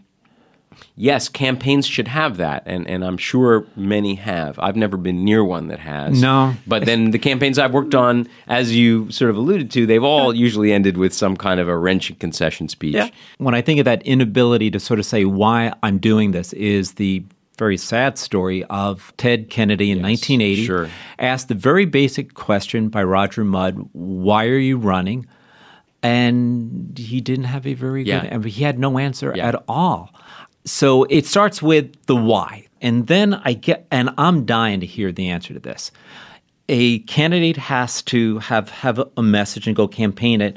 yes, 0.97 1.29
campaigns 1.29 1.87
should 1.87 2.09
have 2.09 2.39
that, 2.39 2.62
and, 2.67 2.89
and 2.89 3.05
I'm 3.05 3.19
sure 3.19 3.67
many 3.77 4.15
have. 4.17 4.59
I've 4.59 4.77
never 4.77 4.97
been 4.97 5.25
near 5.25 5.45
one 5.45 5.69
that 5.69 5.79
has. 5.79 6.21
No. 6.21 6.55
But 6.67 6.87
then 6.87 7.11
the 7.11 7.19
campaigns 7.19 7.59
I've 7.59 7.73
worked 7.73 7.95
on, 7.95 8.29
as 8.49 8.75
you 8.75 9.11
sort 9.11 9.31
of 9.31 9.37
alluded 9.37 9.71
to, 9.73 9.87
they've 9.87 10.03
all 10.03 10.35
usually 10.35 10.73
ended 10.73 10.97
with 10.97 11.12
some 11.12 11.37
kind 11.37 11.61
of 11.61 11.69
a 11.69 11.77
wrenching 11.77 12.17
concession 12.17 12.69
speech. 12.69 12.95
Yeah. 12.95 13.11
When 13.39 13.55
I 13.55 13.62
think 13.62 13.79
of 13.79 13.85
that 13.85 14.03
inability 14.03 14.71
to 14.71 14.81
sort 14.81 14.99
of 14.99 15.07
say 15.07 15.25
why 15.25 15.73
I'm 15.83 15.99
doing 15.99 16.33
this 16.33 16.53
is 16.55 16.95
the 16.95 17.25
very 17.59 17.77
sad 17.77 18.19
story 18.19 18.65
of 18.65 19.12
Ted 19.17 19.49
Kennedy 19.51 19.91
in 19.91 19.99
yes, 19.99 20.05
1980 20.05 20.65
sure. 20.65 20.91
asked 21.19 21.49
the 21.49 21.55
very 21.55 21.87
basic 21.87 22.35
question 22.35 22.89
by 22.89 23.03
Roger 23.03 23.45
Mudd, 23.45 23.89
"Why 23.93 24.47
are 24.47 24.59
you 24.59 24.77
running?" 24.77 25.27
And 26.03 26.97
he 26.97 27.21
didn't 27.21 27.47
have 27.47 27.67
a 27.67 27.75
very 27.75 28.05
yeah. 28.05 28.37
good. 28.37 28.45
He 28.45 28.62
had 28.62 28.79
no 28.79 28.99
answer 28.99 29.33
yeah. 29.35 29.49
at 29.49 29.65
all. 29.67 30.12
So 30.66 31.05
it 31.05 31.26
starts 31.26 31.62
with 31.62 31.94
the 32.07 32.16
why, 32.16 32.66
and 32.83 33.07
then 33.07 33.35
I 33.35 33.52
get, 33.52 33.87
and 33.92 34.11
I'm 34.18 34.44
dying 34.44 34.81
to 34.81 34.87
hear 34.87 35.12
the 35.12 35.29
answer 35.29 35.55
to 35.55 35.61
this. 35.61 35.92
A 36.68 36.98
candidate 37.00 37.57
has 37.57 38.02
to 38.02 38.40
have 38.40 38.70
have 38.70 39.00
a 39.16 39.22
message 39.22 39.68
and 39.68 39.76
go 39.76 39.87
campaign 39.87 40.40
it. 40.40 40.57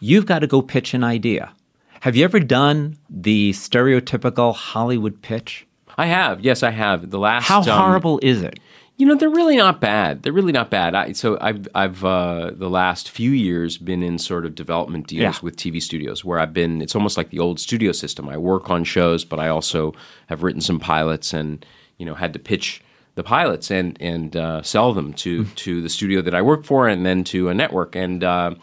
You've 0.00 0.24
got 0.24 0.38
to 0.38 0.46
go 0.46 0.62
pitch 0.62 0.94
an 0.94 1.04
idea. 1.04 1.52
Have 2.00 2.16
you 2.16 2.24
ever 2.24 2.40
done 2.40 2.96
the 3.10 3.52
stereotypical 3.52 4.54
Hollywood 4.54 5.20
pitch? 5.20 5.66
I 5.98 6.06
have. 6.06 6.40
Yes, 6.40 6.62
I 6.62 6.70
have. 6.70 7.10
The 7.10 7.18
last. 7.18 7.46
How 7.46 7.58
um, 7.60 7.66
horrible 7.66 8.18
is 8.22 8.40
it? 8.40 8.58
You 9.00 9.06
know, 9.06 9.14
they're 9.14 9.30
really 9.30 9.56
not 9.56 9.80
bad. 9.80 10.22
They're 10.22 10.32
really 10.32 10.52
not 10.52 10.68
bad. 10.68 10.94
I, 10.94 11.12
so 11.12 11.38
I've 11.40 11.66
I've 11.74 12.04
uh, 12.04 12.50
the 12.54 12.68
last 12.68 13.08
few 13.10 13.30
years 13.30 13.78
been 13.78 14.02
in 14.02 14.18
sort 14.18 14.44
of 14.44 14.54
development 14.54 15.06
deals 15.06 15.22
Yeah. 15.22 15.34
with 15.42 15.56
TV 15.56 15.80
studios 15.80 16.22
where 16.22 16.38
I've 16.38 16.52
been. 16.52 16.82
It's 16.82 16.94
almost 16.94 17.16
like 17.16 17.30
the 17.30 17.38
old 17.38 17.58
studio 17.58 17.92
system. 17.92 18.28
I 18.28 18.36
work 18.36 18.68
on 18.68 18.84
shows, 18.84 19.24
but 19.24 19.38
I 19.40 19.48
also 19.48 19.94
have 20.26 20.42
written 20.42 20.60
some 20.60 20.78
pilots 20.78 21.32
and 21.32 21.64
you 21.96 22.04
know 22.04 22.14
had 22.14 22.34
to 22.34 22.38
pitch 22.38 22.82
the 23.14 23.22
pilots 23.22 23.70
and 23.70 23.96
and 24.02 24.36
uh, 24.36 24.60
sell 24.62 24.92
them 24.92 25.14
to 25.14 25.44
to 25.46 25.80
the 25.80 25.88
studio 25.88 26.20
that 26.20 26.34
I 26.34 26.42
work 26.42 26.64
for 26.64 26.86
and 26.86 27.06
then 27.06 27.24
to 27.24 27.48
a 27.48 27.54
network 27.54 27.96
and. 27.96 28.22
Uh, 28.22 28.54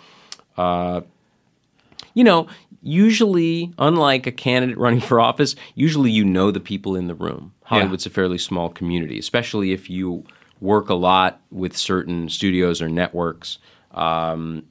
you 2.13 2.23
know, 2.23 2.47
usually, 2.81 3.73
unlike 3.77 4.25
a 4.25 4.31
candidate 4.31 4.77
running 4.77 4.99
for 5.01 5.19
office, 5.19 5.55
usually 5.75 6.09
you 6.11 6.25
know 6.25 6.49
the 6.51 6.59
people 6.59 6.95
in 6.95 7.07
the 7.07 7.13
room. 7.15 7.53
Hollywood's 7.67 8.05
a 8.05 8.09
fairly 8.09 8.37
small 8.37 8.69
community, 8.69 9.17
especially 9.19 9.71
if 9.73 9.89
you 9.89 10.23
work 10.59 10.89
a 10.89 10.93
lot 10.95 11.39
with 11.51 11.75
certain 11.77 12.29
studios 12.29 12.81
or 12.81 12.89
networks. 12.89 13.59
Um, 13.91 14.63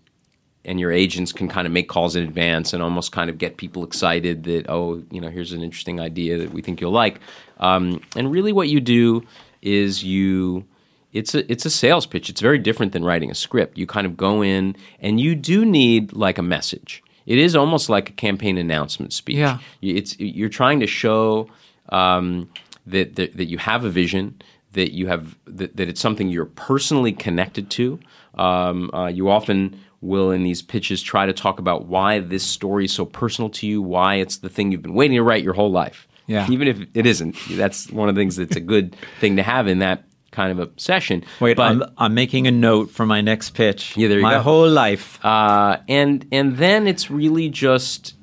and 0.65 0.81
your 0.81 0.91
agents 0.91 1.33
can 1.33 1.47
kind 1.49 1.67
of 1.67 1.73
make 1.73 1.89
calls 1.89 2.17
in 2.17 2.25
advance 2.25 2.73
and 2.73 2.83
almost 2.83 3.13
kind 3.13 3.31
of 3.31 3.39
get 3.39 3.57
people 3.57 3.85
excited 3.85 4.43
that 4.45 4.67
oh 4.69 5.01
you 5.13 5.21
know 5.21 5.29
here's 5.31 5.53
an 5.53 5.63
interesting 5.63 6.01
idea 6.01 6.39
that 6.39 6.53
we 6.53 6.61
think 6.61 6.81
you'll 6.81 6.91
like 6.91 7.21
um, 7.61 8.01
and 8.17 8.33
really 8.33 8.53
what 8.53 8.69
you 8.69 8.81
do 8.81 9.23
is 9.63 10.03
you 10.03 10.65
it's 11.13 11.37
a 11.37 11.51
it's 11.51 11.65
a 11.65 11.71
sales 11.71 12.05
pitch 12.05 12.29
it's 12.29 12.41
very 12.41 12.59
different 12.59 12.91
than 12.93 13.05
writing 13.05 13.31
a 13.31 13.35
script 13.35 13.79
you 13.79 13.87
kind 13.87 14.07
of 14.09 14.17
go 14.17 14.43
in 14.43 14.75
and 15.01 15.21
you 15.21 15.37
do 15.37 15.65
need 15.65 16.13
like 16.13 16.37
a 16.37 16.43
message 16.43 17.01
it 17.27 17.39
is 17.39 17.55
almost 17.55 17.89
like 17.89 18.11
a 18.11 18.13
campaign 18.13 18.59
announcement 18.59 19.13
speech 19.13 19.37
Yeah. 19.37 19.59
it's 19.83 20.19
you're 20.19 20.49
trying 20.49 20.81
to 20.81 20.87
show 20.89 21.49
um, 21.91 22.49
that, 22.87 23.17
that 23.17 23.37
that 23.37 23.47
you 23.47 23.59
have 23.59 23.85
a 23.85 23.91
vision 23.91 24.41
that 24.73 24.93
you 24.93 25.07
have 25.07 25.37
that, 25.47 25.77
that 25.77 25.89
it's 25.89 26.01
something 26.01 26.29
you're 26.29 26.45
personally 26.47 27.13
connected 27.13 27.71
to 27.71 27.99
um, 28.35 28.91
uh, 28.95 29.07
you 29.07 29.29
often 29.31 29.79
will 30.03 30.31
in 30.31 30.43
these 30.45 30.61
pitches 30.63 31.03
try 31.03 31.25
to 31.27 31.33
talk 31.33 31.59
about 31.59 31.87
why 31.87 32.19
this 32.21 32.43
story 32.45 32.85
is 32.85 32.93
so 32.93 33.05
personal 33.05 33.49
to 33.51 33.67
you 33.67 33.81
why 33.83 34.17
it's 34.17 34.39
the 34.39 34.49
thing 34.49 34.71
you've 34.71 34.83
been 34.83 34.95
waiting 34.95 35.17
to 35.17 35.23
write 35.23 35.43
your 35.43 35.55
whole 35.55 35.71
life 35.71 36.07
Yeah. 36.27 36.47
even 36.51 36.69
if 36.69 36.81
it 36.95 37.07
isn't 37.07 37.37
that's 37.53 37.91
one 37.91 38.09
of 38.09 38.15
the 38.15 38.21
things 38.21 38.37
that's 38.37 38.57
a 38.57 38.61
good 38.61 38.95
thing 39.21 39.37
to 39.37 39.43
have 39.43 39.67
in 39.69 39.79
that 39.81 40.05
kind 40.33 40.53
of 40.53 40.59
a 40.69 40.71
session 40.79 41.25
Wait, 41.41 41.57
but 41.57 41.63
I'm, 41.71 41.83
I'm 41.97 42.13
making 42.15 42.47
a 42.47 42.51
note 42.51 42.91
for 42.91 43.07
my 43.07 43.23
next 43.23 43.51
pitch. 43.55 43.97
Yeah, 43.97 44.09
there 44.09 44.19
you 44.19 44.23
my 44.23 44.35
go. 44.35 44.43
whole 44.43 44.69
life. 44.69 45.25
uh, 45.25 45.79
and 45.89 46.27
and 46.31 46.59
then 46.59 46.87
it's 46.87 47.11
really 47.11 47.49
just 47.49 48.15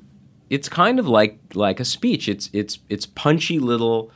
it's 0.48 0.68
kind 0.68 1.00
of 1.00 1.08
like 1.08 1.40
like 1.54 1.80
a 1.80 1.84
speech. 1.84 2.28
It's 2.28 2.50
it's 2.52 2.78
it's 2.88 3.04
punchy 3.06 3.58
little 3.58 4.12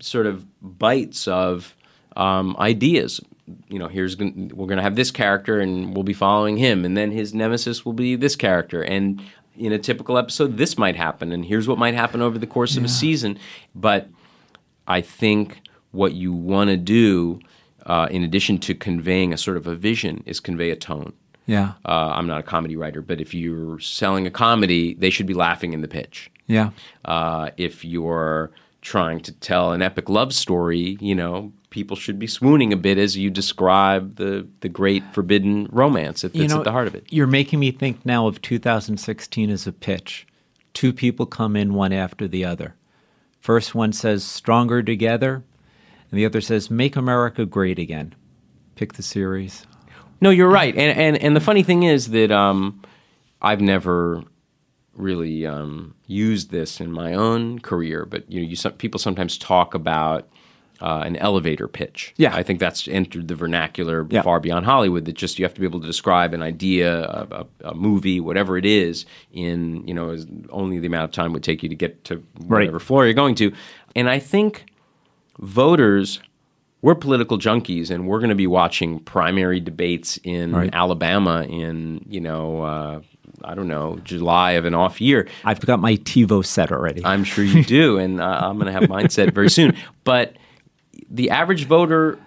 sort 0.00 0.26
of 0.26 0.44
bites 0.60 1.26
of 1.28 1.74
um, 2.16 2.56
ideas. 2.58 3.20
You 3.68 3.78
know, 3.78 3.88
here's 3.88 4.14
gon- 4.14 4.50
we're 4.54 4.66
going 4.66 4.76
to 4.76 4.82
have 4.82 4.96
this 4.96 5.10
character, 5.10 5.58
and 5.60 5.94
we'll 5.94 6.04
be 6.04 6.12
following 6.12 6.56
him, 6.56 6.84
and 6.84 6.96
then 6.96 7.10
his 7.10 7.32
nemesis 7.34 7.84
will 7.84 7.92
be 7.94 8.14
this 8.16 8.36
character, 8.36 8.82
and 8.82 9.22
in 9.56 9.72
a 9.72 9.78
typical 9.78 10.16
episode, 10.18 10.56
this 10.56 10.78
might 10.78 10.94
happen, 10.94 11.32
and 11.32 11.44
here's 11.44 11.66
what 11.66 11.78
might 11.78 11.94
happen 11.94 12.22
over 12.22 12.38
the 12.38 12.46
course 12.46 12.76
of 12.76 12.84
a 12.84 12.88
season. 12.88 13.36
But 13.74 14.08
I 14.86 15.00
think 15.00 15.60
what 15.90 16.12
you 16.12 16.32
want 16.32 16.70
to 16.70 16.76
do, 16.76 17.40
uh, 17.84 18.06
in 18.10 18.22
addition 18.22 18.58
to 18.58 18.74
conveying 18.74 19.32
a 19.32 19.36
sort 19.36 19.56
of 19.56 19.66
a 19.66 19.74
vision, 19.74 20.22
is 20.26 20.38
convey 20.38 20.70
a 20.70 20.76
tone. 20.76 21.12
yeah. 21.46 21.72
Uh, 21.84 22.12
I'm 22.14 22.26
not 22.28 22.38
a 22.38 22.44
comedy 22.44 22.76
writer, 22.76 23.02
but 23.02 23.20
if 23.20 23.34
you're 23.34 23.80
selling 23.80 24.26
a 24.28 24.30
comedy, 24.30 24.94
they 24.94 25.10
should 25.10 25.26
be 25.26 25.34
laughing 25.34 25.72
in 25.72 25.80
the 25.80 25.88
pitch. 25.88 26.30
Yeah. 26.46 26.70
Uh, 27.04 27.50
if 27.56 27.84
you're 27.84 28.52
trying 28.88 29.20
to 29.20 29.32
tell 29.32 29.72
an 29.72 29.82
epic 29.82 30.08
love 30.08 30.32
story, 30.32 30.96
you 31.00 31.14
know, 31.14 31.52
people 31.70 31.94
should 31.96 32.18
be 32.18 32.26
swooning 32.26 32.72
a 32.72 32.76
bit 32.76 32.96
as 32.96 33.16
you 33.18 33.28
describe 33.30 34.16
the 34.16 34.46
the 34.60 34.68
great 34.68 35.02
forbidden 35.12 35.68
romance 35.70 36.22
that- 36.22 36.32
that's 36.32 36.52
at 36.60 36.64
the 36.64 36.72
heart 36.72 36.86
of 36.88 36.94
it. 36.94 37.04
You're 37.10 37.26
making 37.26 37.58
me 37.60 37.70
think 37.70 38.06
now 38.06 38.26
of 38.26 38.40
2016 38.40 39.50
as 39.50 39.66
a 39.66 39.72
pitch. 39.72 40.26
Two 40.72 40.92
people 40.94 41.26
come 41.26 41.54
in 41.56 41.74
one 41.74 41.92
after 41.92 42.26
the 42.26 42.44
other. 42.44 42.74
First 43.40 43.74
one 43.74 43.92
says 43.92 44.24
stronger 44.24 44.82
together, 44.82 45.42
and 46.10 46.18
the 46.18 46.24
other 46.24 46.40
says 46.40 46.70
make 46.70 46.96
America 46.96 47.44
great 47.44 47.78
again. 47.78 48.14
Pick 48.74 48.94
the 48.94 49.02
series. 49.02 49.66
No, 50.20 50.30
you're 50.30 50.48
right, 50.50 50.74
and 50.76 50.98
and 50.98 51.16
and 51.18 51.36
the 51.36 51.40
funny 51.40 51.62
thing 51.62 51.82
is 51.82 52.08
that 52.08 52.30
um, 52.32 52.80
I've 53.42 53.60
never 53.60 54.24
really 54.98 55.46
um, 55.46 55.94
used 56.06 56.50
this 56.50 56.80
in 56.80 56.90
my 56.92 57.14
own 57.14 57.58
career, 57.60 58.04
but 58.04 58.30
you 58.30 58.40
know, 58.40 58.46
you 58.48 58.56
some, 58.56 58.72
people 58.72 58.98
sometimes 58.98 59.38
talk 59.38 59.74
about 59.74 60.28
uh, 60.80 61.02
an 61.04 61.16
elevator 61.16 61.66
pitch. 61.66 62.14
Yeah. 62.18 62.34
I 62.34 62.42
think 62.44 62.60
that's 62.60 62.86
entered 62.86 63.26
the 63.28 63.34
vernacular 63.34 64.06
Yeah. 64.10 64.22
far 64.22 64.38
beyond 64.40 64.64
Hollywood. 64.66 65.06
That 65.06 65.14
just 65.16 65.38
you 65.38 65.44
have 65.44 65.54
to 65.54 65.60
be 65.60 65.66
able 65.66 65.80
to 65.80 65.86
describe 65.86 66.34
an 66.34 66.42
idea, 66.42 67.02
a, 67.04 67.46
a, 67.64 67.70
a 67.70 67.74
movie, 67.74 68.20
whatever 68.20 68.56
it 68.56 68.64
is, 68.66 69.04
in 69.32 69.86
you 69.88 69.94
know, 69.94 70.16
only 70.50 70.78
the 70.78 70.86
amount 70.86 71.04
of 71.04 71.10
time 71.12 71.32
would 71.32 71.42
take 71.42 71.62
you 71.64 71.68
to 71.68 71.74
get 71.74 72.04
to 72.04 72.22
whatever 72.46 72.78
floor 72.78 73.04
you're 73.06 73.14
going 73.14 73.34
to, 73.36 73.52
and 73.96 74.08
I 74.08 74.18
think 74.20 74.66
voters 75.38 76.20
we're 76.80 76.94
political 76.94 77.38
junkies 77.38 77.90
and 77.90 78.06
we're 78.06 78.20
going 78.20 78.28
to 78.28 78.36
be 78.36 78.46
watching 78.46 79.00
primary 79.00 79.58
debates 79.58 80.16
in 80.22 80.52
Right. 80.54 80.70
Alabama 80.72 81.42
in 81.48 82.04
you 82.08 82.20
know 82.20 82.62
uh, 82.62 83.00
I 83.44 83.54
don't 83.54 83.68
know 83.68 83.98
July 84.04 84.52
of 84.52 84.64
an 84.64 84.74
off 84.74 85.00
year. 85.00 85.28
I've 85.44 85.60
got 85.60 85.80
my 85.80 85.96
TiVo 85.96 86.44
set 86.44 86.70
already. 86.72 87.04
I'm 87.04 87.24
sure 87.24 87.44
you 87.44 87.64
do, 87.64 87.98
and 88.04 88.20
uh, 88.20 88.40
I'm 88.42 88.58
going 88.58 88.66
to 88.66 88.72
have 88.78 88.88
mine 88.88 89.08
set 89.10 89.34
very 89.34 89.50
soon. 89.50 89.76
But 90.04 90.36
the 91.10 91.30
average 91.30 91.64
voter 91.66 92.18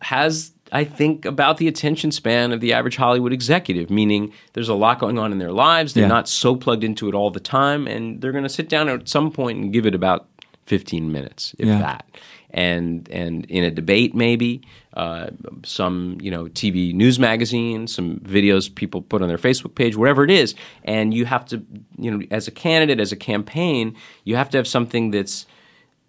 has, 0.00 0.52
I 0.72 0.84
think, 0.84 1.24
about 1.24 1.58
the 1.58 1.68
attention 1.68 2.10
span 2.12 2.52
of 2.52 2.60
the 2.60 2.72
average 2.72 2.96
Hollywood 2.96 3.32
executive, 3.32 3.90
meaning 3.90 4.32
there's 4.52 4.68
a 4.68 4.74
lot 4.74 4.98
going 4.98 5.18
on 5.18 5.32
in 5.32 5.38
their 5.38 5.52
lives. 5.52 5.94
They're 5.94 6.02
Yeah. 6.04 6.08
not 6.08 6.28
so 6.28 6.56
plugged 6.56 6.84
into 6.84 7.08
it 7.08 7.14
all 7.14 7.30
the 7.30 7.40
time, 7.40 7.86
and 7.86 8.20
they're 8.20 8.32
going 8.32 8.44
to 8.44 8.50
sit 8.50 8.68
down 8.68 8.88
at 8.88 9.08
some 9.08 9.30
point 9.30 9.58
and 9.58 9.72
give 9.72 9.86
it 9.86 9.94
about 9.94 10.26
15 10.66 11.10
minutes, 11.12 11.54
if 11.58 11.66
Yeah. 11.66 11.78
that. 11.78 12.06
And 12.52 13.08
and 13.10 13.46
in 13.46 13.64
a 13.64 13.70
debate, 13.70 14.14
maybe 14.14 14.62
uh, 14.94 15.30
some 15.64 16.18
you 16.20 16.30
know 16.30 16.44
TV 16.44 16.92
news 16.92 17.18
magazine, 17.18 17.86
some 17.86 18.18
videos 18.20 18.72
people 18.74 19.00
put 19.00 19.22
on 19.22 19.28
their 19.28 19.38
Facebook 19.38 19.74
page, 19.74 19.96
whatever 19.96 20.22
it 20.22 20.30
is, 20.30 20.54
and 20.84 21.14
you 21.14 21.24
have 21.24 21.46
to 21.46 21.64
you 21.98 22.10
know 22.10 22.26
as 22.30 22.48
a 22.48 22.50
candidate, 22.50 23.00
as 23.00 23.10
a 23.10 23.16
campaign, 23.16 23.96
you 24.24 24.36
have 24.36 24.50
to 24.50 24.58
have 24.58 24.68
something 24.68 25.10
that's 25.10 25.46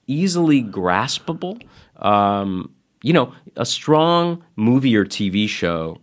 easily 0.08 0.62
graspable. 0.64 1.62
Um, 1.98 2.72
you 3.02 3.14
know, 3.14 3.34
a 3.56 3.66
strong 3.66 4.44
movie 4.56 4.96
or 4.96 5.06
TV 5.06 5.48
show, 5.48 6.00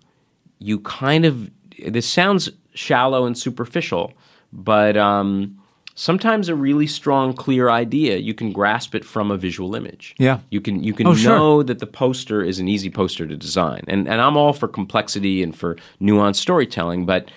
you 0.58 0.78
kind 0.80 1.24
of, 1.24 1.50
this 1.86 2.08
sounds 2.08 2.50
shallow 2.74 3.26
and 3.26 3.36
superficial, 3.36 4.12
but 4.52 4.96
um, 4.96 5.59
sometimes 6.00 6.48
a 6.48 6.54
really 6.54 6.86
strong, 6.86 7.34
clear 7.34 7.68
idea, 7.68 8.16
you 8.16 8.32
can 8.32 8.52
grasp 8.52 8.94
it 8.94 9.04
from 9.04 9.30
a 9.30 9.36
visual 9.36 9.74
image. 9.74 10.14
Yeah. 10.18 10.38
You 10.48 10.58
can, 10.62 10.82
you 10.82 10.94
can 10.94 11.06
Oh, 11.06 11.14
sure. 11.14 11.36
know 11.36 11.62
that 11.62 11.78
the 11.78 11.86
poster 11.86 12.42
is 12.42 12.58
an 12.58 12.68
easy 12.68 12.88
poster 12.88 13.26
to 13.26 13.36
design. 13.36 13.82
And, 13.86 14.08
and 14.08 14.18
I'm 14.18 14.34
all 14.34 14.54
for 14.54 14.66
complexity 14.66 15.42
and 15.42 15.54
for 15.54 15.76
nuanced 16.00 16.36
storytelling, 16.36 17.04
but 17.04 17.30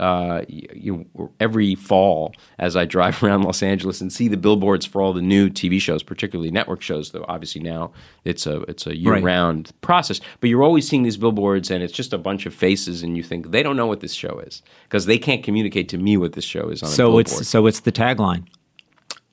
uh, 0.00 0.42
you, 0.48 0.66
you, 1.14 1.30
every 1.38 1.74
fall 1.76 2.34
as 2.58 2.74
I 2.74 2.84
drive 2.86 3.22
around 3.22 3.42
Los 3.42 3.62
Angeles 3.62 4.00
and 4.00 4.12
see 4.12 4.26
the 4.28 4.36
billboards 4.36 4.84
for 4.86 5.00
all 5.02 5.12
the 5.12 5.22
new 5.22 5.48
TV 5.50 5.80
shows, 5.80 6.02
particularly 6.02 6.50
network 6.50 6.82
shows, 6.82 7.10
though 7.12 7.24
obviously 7.28 7.60
now 7.60 7.92
it's 8.24 8.46
a 8.46 8.62
it's 8.62 8.86
a 8.86 8.96
year 8.96 9.18
round 9.20 9.70
process. 9.82 10.20
But 10.40 10.50
you're 10.50 10.62
always 10.64 10.88
seeing 10.88 11.02
these 11.04 11.16
billboards 11.18 11.70
and 11.70 11.82
it's 11.84 11.92
just 11.92 12.12
a 12.12 12.18
bunch 12.18 12.46
of 12.46 12.54
faces, 12.54 13.02
and 13.02 13.16
you 13.16 13.22
think 13.22 13.50
they 13.52 13.62
don't 13.62 13.76
know 13.76 13.86
what 13.86 14.00
this 14.00 14.14
show 14.14 14.38
is 14.40 14.62
because 14.84 15.06
they 15.06 15.18
can't 15.18 15.44
communicate 15.44 15.88
to 15.90 15.98
me 15.98 16.16
what 16.16 16.32
this 16.32 16.44
show 16.44 16.68
is 16.70 16.82
on 16.82 16.88
so 16.88 17.18
it's 17.18 17.46
so 17.46 17.66
it's 17.66 17.80
the 17.80 17.92
tagline. 17.92 18.46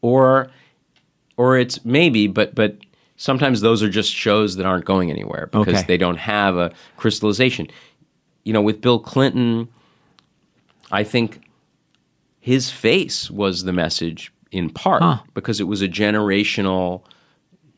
or 0.01 0.49
or 1.37 1.57
it's 1.57 1.85
maybe, 1.85 2.27
but 2.27 2.55
but 2.55 2.77
sometimes 3.15 3.61
those 3.61 3.81
are 3.81 3.89
just 3.89 4.11
shows 4.13 4.55
that 4.57 4.65
aren't 4.65 4.85
going 4.85 5.09
anywhere 5.11 5.47
because 5.51 5.75
Okay. 5.75 5.83
they 5.87 5.97
don't 5.97 6.17
have 6.17 6.57
a 6.57 6.71
crystallization. 6.97 7.67
You 8.43 8.53
know, 8.53 8.61
with 8.61 8.81
Bill 8.81 8.99
Clinton, 8.99 9.67
I 10.91 11.03
think 11.03 11.41
his 12.39 12.69
face 12.71 13.29
was 13.29 13.63
the 13.63 13.73
message 13.73 14.31
in 14.51 14.69
part 14.69 15.01
Huh. 15.03 15.17
because 15.33 15.59
it 15.59 15.65
was 15.67 15.81
a 15.81 15.87
generational 15.87 17.01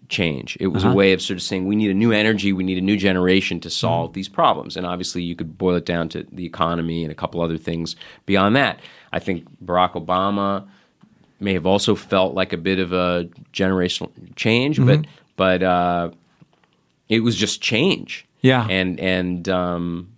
change. 0.10 0.58
It 0.60 0.66
Uh-huh. 0.66 0.74
was 0.74 0.84
a 0.84 0.92
way 0.92 1.14
of 1.14 1.22
sort 1.22 1.38
of 1.38 1.44
saying 1.44 1.68
we 1.68 1.76
need 1.76 1.92
a 1.92 1.94
new 1.96 2.12
energy, 2.12 2.52
we 2.54 2.64
need 2.64 2.78
a 2.78 2.82
new 2.82 2.98
generation 2.98 3.60
to 3.62 3.68
Mm-hmm. 3.70 3.74
solve 3.88 4.14
these 4.14 4.30
problems. 4.30 4.76
And 4.78 4.86
obviously, 4.86 5.22
you 5.24 5.36
could 5.36 5.58
boil 5.58 5.76
it 5.76 5.86
down 5.86 6.10
to 6.10 6.26
the 6.32 6.46
economy 6.46 7.04
and 7.04 7.12
a 7.12 7.16
couple 7.16 7.42
other 7.42 7.58
things 7.58 7.96
beyond 8.26 8.56
that. 8.56 8.80
I 9.12 9.20
think 9.20 9.46
Barack 9.64 9.94
Obama 9.94 10.68
may 11.40 11.54
have 11.54 11.66
also 11.66 11.96
felt 11.96 12.34
like 12.34 12.54
a 12.54 12.58
bit 12.58 12.80
of 12.80 12.92
a 12.92 13.28
generational 13.54 14.10
change, 14.36 14.78
but 14.78 15.00
Mm-hmm. 15.00 15.12
but 15.36 15.64
uh, 15.64 16.10
it 17.08 17.22
was 17.22 17.36
just 17.36 17.62
change. 17.62 18.26
Yeah. 18.42 18.66
and 18.70 19.00
and 19.00 19.48
um, 19.50 20.10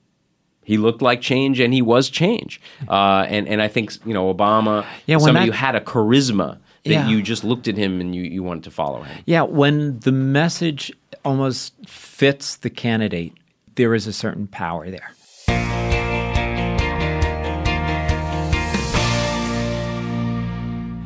he 0.71 0.77
looked 0.77 1.01
like 1.01 1.19
change, 1.19 1.59
and 1.59 1.73
he 1.73 1.81
was 1.81 2.09
change. 2.09 2.61
Uh, 2.87 3.25
and 3.27 3.45
and 3.51 3.61
I 3.61 3.67
think 3.67 3.91
you 4.05 4.13
know 4.13 4.33
Obama, 4.33 4.85
Yeah, 5.05 5.17
somebody 5.17 5.47
that- 5.47 5.51
who 5.57 5.65
had 5.65 5.75
a 5.75 5.81
charisma 5.81 6.57
that 6.85 6.91
Yeah. 6.91 7.09
you 7.09 7.21
just 7.21 7.43
looked 7.43 7.67
at 7.67 7.75
him 7.77 7.99
and 8.01 8.15
you, 8.15 8.23
you 8.23 8.41
wanted 8.41 8.63
to 8.63 8.71
follow 8.71 9.01
him. 9.03 9.17
Yeah, 9.25 9.41
when 9.43 9.99
the 9.99 10.11
message 10.13 10.91
almost 11.25 11.73
fits 11.85 12.55
the 12.55 12.69
candidate, 12.69 13.33
there 13.75 13.93
is 13.93 14.07
a 14.07 14.13
certain 14.13 14.47
power 14.47 14.89
there. 14.89 15.11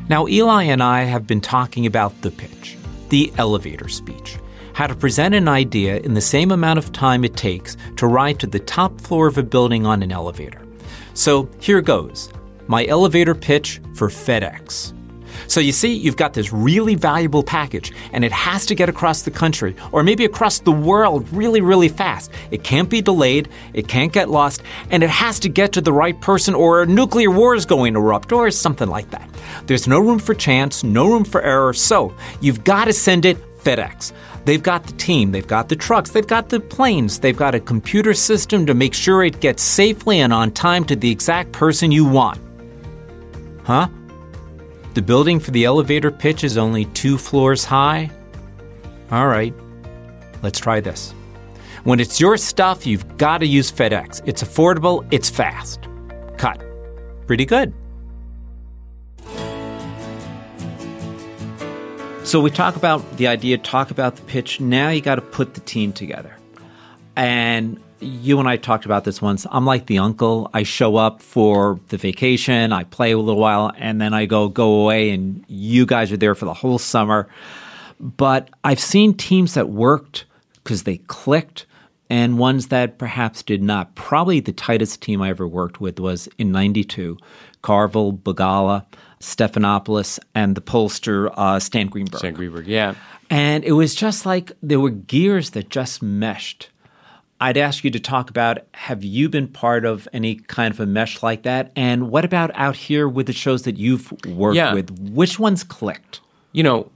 Now, 0.08 0.28
Eli 0.28 0.64
and 0.66 0.84
I 0.84 1.04
have 1.06 1.26
been 1.26 1.42
talking 1.42 1.88
about 1.88 2.22
the 2.22 2.30
pitch, 2.30 2.78
the 3.10 3.34
elevator 3.40 3.90
speech, 3.90 4.38
how 4.76 4.86
to 4.86 4.94
present 4.94 5.34
an 5.34 5.48
idea 5.48 5.98
in 6.00 6.14
the 6.14 6.22
same 6.22 6.52
amount 6.52 6.78
of 6.78 6.92
time 6.92 7.24
it 7.24 7.38
takes 7.38 7.78
to 7.96 8.08
ride 8.08 8.38
to 8.38 8.46
the 8.46 8.60
top 8.60 9.00
floor 9.00 9.26
of 9.26 9.38
a 9.38 9.44
building 9.44 9.86
on 9.86 10.04
an 10.04 10.12
elevator. 10.12 10.62
So 11.14 11.50
here 11.60 11.82
goes 11.82 12.30
my 12.68 12.86
elevator 12.88 13.34
pitch 13.34 13.80
for 13.94 14.10
FedEx. 14.10 14.92
So 15.48 15.60
you 15.60 15.72
see, 15.72 15.94
you've 15.94 16.18
got 16.18 16.34
this 16.34 16.52
really 16.52 16.96
valuable 16.96 17.44
package, 17.44 17.94
and 18.12 18.26
it 18.26 18.32
has 18.32 18.66
to 18.66 18.76
get 18.76 18.90
across 18.90 19.22
the 19.22 19.32
country, 19.32 19.76
or 19.92 20.04
maybe 20.04 20.26
across 20.26 20.60
the 20.60 20.72
world 20.72 21.28
really, 21.32 21.62
really 21.62 21.90
fast. 21.90 22.32
It 22.52 22.64
can't 22.64 22.90
be 22.90 23.02
delayed, 23.02 23.50
it 23.74 23.88
can't 23.88 24.12
get 24.12 24.30
lost, 24.30 24.64
and 24.90 25.04
it 25.04 25.10
has 25.10 25.40
to 25.42 25.50
get 25.50 25.72
to 25.74 25.82
the 25.82 25.94
right 25.94 26.20
person, 26.20 26.56
or 26.56 26.82
a 26.82 26.86
nuclear 26.86 27.32
war 27.32 27.56
is 27.56 27.66
going 27.66 27.94
to 27.94 28.00
erupt, 28.00 28.32
or 28.32 28.50
something 28.52 28.90
like 28.90 29.10
that. 29.12 29.30
There's 29.68 29.88
no 29.88 30.00
room 30.00 30.20
for 30.20 30.34
chance, 30.34 30.84
no 30.84 31.06
room 31.08 31.24
for 31.24 31.42
error, 31.42 31.74
so 31.74 32.14
you've 32.42 32.64
got 32.64 32.86
to 32.86 32.94
send 32.94 33.26
it 33.26 33.38
FedEx. 33.60 34.14
They've 34.46 34.62
got 34.62 34.86
the 34.86 34.94
team, 34.94 35.32
they've 35.32 35.48
got 35.48 35.70
the 35.70 35.76
trucks, 35.76 36.12
they've 36.12 36.26
got 36.26 36.50
the 36.50 36.60
planes, 36.60 37.20
they've 37.20 37.36
got 37.36 37.56
a 37.56 37.60
computer 37.60 38.14
system 38.14 38.66
to 38.68 38.76
make 38.76 38.94
sure 38.94 39.24
it 39.24 39.40
gets 39.40 39.64
safely 39.64 40.20
and 40.20 40.32
on 40.32 40.52
time 40.52 40.86
to 40.86 40.96
the 40.96 41.10
exact 41.10 41.52
person 41.52 41.92
you 41.92 42.06
want. 42.06 42.40
Huh? 43.64 43.88
The 44.94 45.02
building 45.02 45.40
for 45.40 45.50
the 45.52 45.66
elevator 45.66 46.12
pitch 46.12 46.44
is 46.44 46.58
only 46.58 46.86
two 46.86 47.18
floors 47.18 47.66
high? 47.66 48.12
All 49.12 49.28
right, 49.28 49.54
let's 50.44 50.60
try 50.60 50.80
this. 50.80 51.14
When 51.84 52.00
it's 52.00 52.20
your 52.20 52.38
stuff, 52.38 52.86
you've 52.86 53.18
got 53.18 53.40
to 53.40 53.48
use 53.48 53.72
FedEx. 53.72 54.22
It's 54.26 54.44
affordable, 54.44 55.08
it's 55.12 55.30
fast. 55.30 55.88
Cut. 56.38 56.64
Pretty 57.28 57.46
good. 57.46 57.74
So 62.36 62.42
we 62.42 62.52
talk 62.52 62.76
about 62.76 63.16
the 63.16 63.28
idea, 63.28 63.58
talk 63.58 63.92
about 63.92 64.18
the 64.18 64.22
pitch. 64.24 64.60
Now 64.60 64.90
you 64.90 65.00
got 65.00 65.16
to 65.16 65.22
put 65.22 65.54
the 65.54 65.62
team 65.62 65.94
together. 65.94 66.36
And 67.16 67.82
you 68.02 68.40
and 68.40 68.50
I 68.50 68.58
talked 68.58 68.84
about 68.84 69.06
this 69.06 69.22
once. 69.22 69.48
I'm 69.52 69.66
like 69.66 69.86
the 69.86 70.00
uncle. 70.00 70.52
I 70.54 70.64
show 70.64 70.98
up 70.98 71.22
for 71.22 71.80
the 71.88 71.96
vacation, 71.96 72.74
I 72.74 72.84
play 72.84 73.14
a 73.14 73.18
little 73.18 73.40
while, 73.40 73.72
and 73.78 74.02
then 74.02 74.14
I 74.14 74.26
go 74.26 74.50
go 74.50 74.82
away, 74.82 75.12
and 75.12 75.46
you 75.48 75.86
guys 75.86 76.12
are 76.12 76.18
there 76.18 76.36
for 76.36 76.44
the 76.44 76.54
whole 76.54 76.78
summer. 76.78 77.30
But 78.02 78.50
I've 78.66 78.82
seen 78.82 79.14
teams 79.14 79.54
that 79.54 79.70
worked 79.70 80.26
because 80.56 80.84
they 80.84 80.98
clicked, 80.98 81.66
and 82.10 82.38
ones 82.38 82.68
that 82.68 82.98
perhaps 82.98 83.44
did 83.44 83.64
not. 83.64 83.96
Probably 83.96 84.42
the 84.42 84.52
tightest 84.52 85.02
team 85.02 85.22
I 85.22 85.30
ever 85.30 85.48
worked 85.48 85.80
with 85.80 86.02
was 86.02 86.28
in 86.38 86.52
'92. 86.52 87.18
Carville, 87.62 88.12
Begala, 88.12 88.86
Stephanopoulos, 89.26 90.20
and 90.34 90.56
the 90.56 90.62
pollster 90.62 91.34
uh, 91.36 91.60
Stan 91.60 91.88
Greenberg. 91.88 92.20
Stan 92.20 92.34
Greenberg, 92.34 92.68
yeah. 92.68 92.96
And 93.30 93.64
it 93.64 93.72
was 93.74 93.96
just 93.96 94.26
like 94.26 94.52
there 94.62 94.80
were 94.80 94.92
gears 94.92 95.52
that 95.52 95.70
just 95.70 96.02
meshed. 96.04 96.70
I'd 97.42 97.58
ask 97.58 97.84
you 97.84 97.92
to 97.92 98.00
talk 98.00 98.30
about 98.30 98.60
have 98.74 99.04
you 99.04 99.28
been 99.28 99.48
part 99.48 99.84
of 99.84 100.08
any 100.14 100.36
kind 100.36 100.74
of 100.74 100.80
a 100.80 100.86
mesh 100.86 101.22
like 101.24 101.44
that? 101.44 101.72
And 101.76 102.10
what 102.10 102.24
about 102.24 102.52
out 102.54 102.76
here 102.76 103.10
with 103.10 103.26
the 103.28 103.34
shows 103.34 103.64
that 103.64 103.78
you've 103.78 104.12
worked 104.28 104.56
Yeah. 104.56 104.74
with? 104.74 104.92
Which 105.12 105.38
ones 105.40 105.64
clicked? 105.64 106.22
You 106.54 106.64
know, 106.64 106.92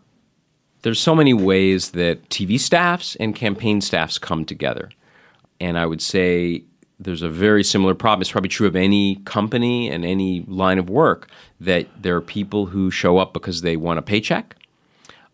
there's 0.83 0.99
so 0.99 1.13
many 1.13 1.33
ways 1.33 1.91
that 1.91 2.29
TV 2.29 2.57
staffs 2.59 3.15
and 3.17 3.35
campaign 3.35 3.81
staffs 3.81 4.17
come 4.17 4.45
together. 4.45 4.89
And 5.59 5.77
I 5.77 5.85
would 5.85 6.01
say 6.01 6.63
there's 6.99 7.21
a 7.21 7.29
very 7.29 7.63
similar 7.63 7.95
problem. 7.95 8.21
It's 8.21 8.31
probably 8.31 8.49
true 8.49 8.67
of 8.67 8.75
any 8.75 9.15
company 9.17 9.89
and 9.89 10.03
any 10.03 10.43
line 10.47 10.77
of 10.77 10.89
work 10.89 11.29
that 11.59 11.87
there 12.01 12.15
are 12.15 12.21
people 12.21 12.65
who 12.67 12.91
show 12.91 13.17
up 13.17 13.33
because 13.33 13.61
they 13.61 13.77
want 13.77 13.99
a 13.99 14.01
paycheck 14.01 14.55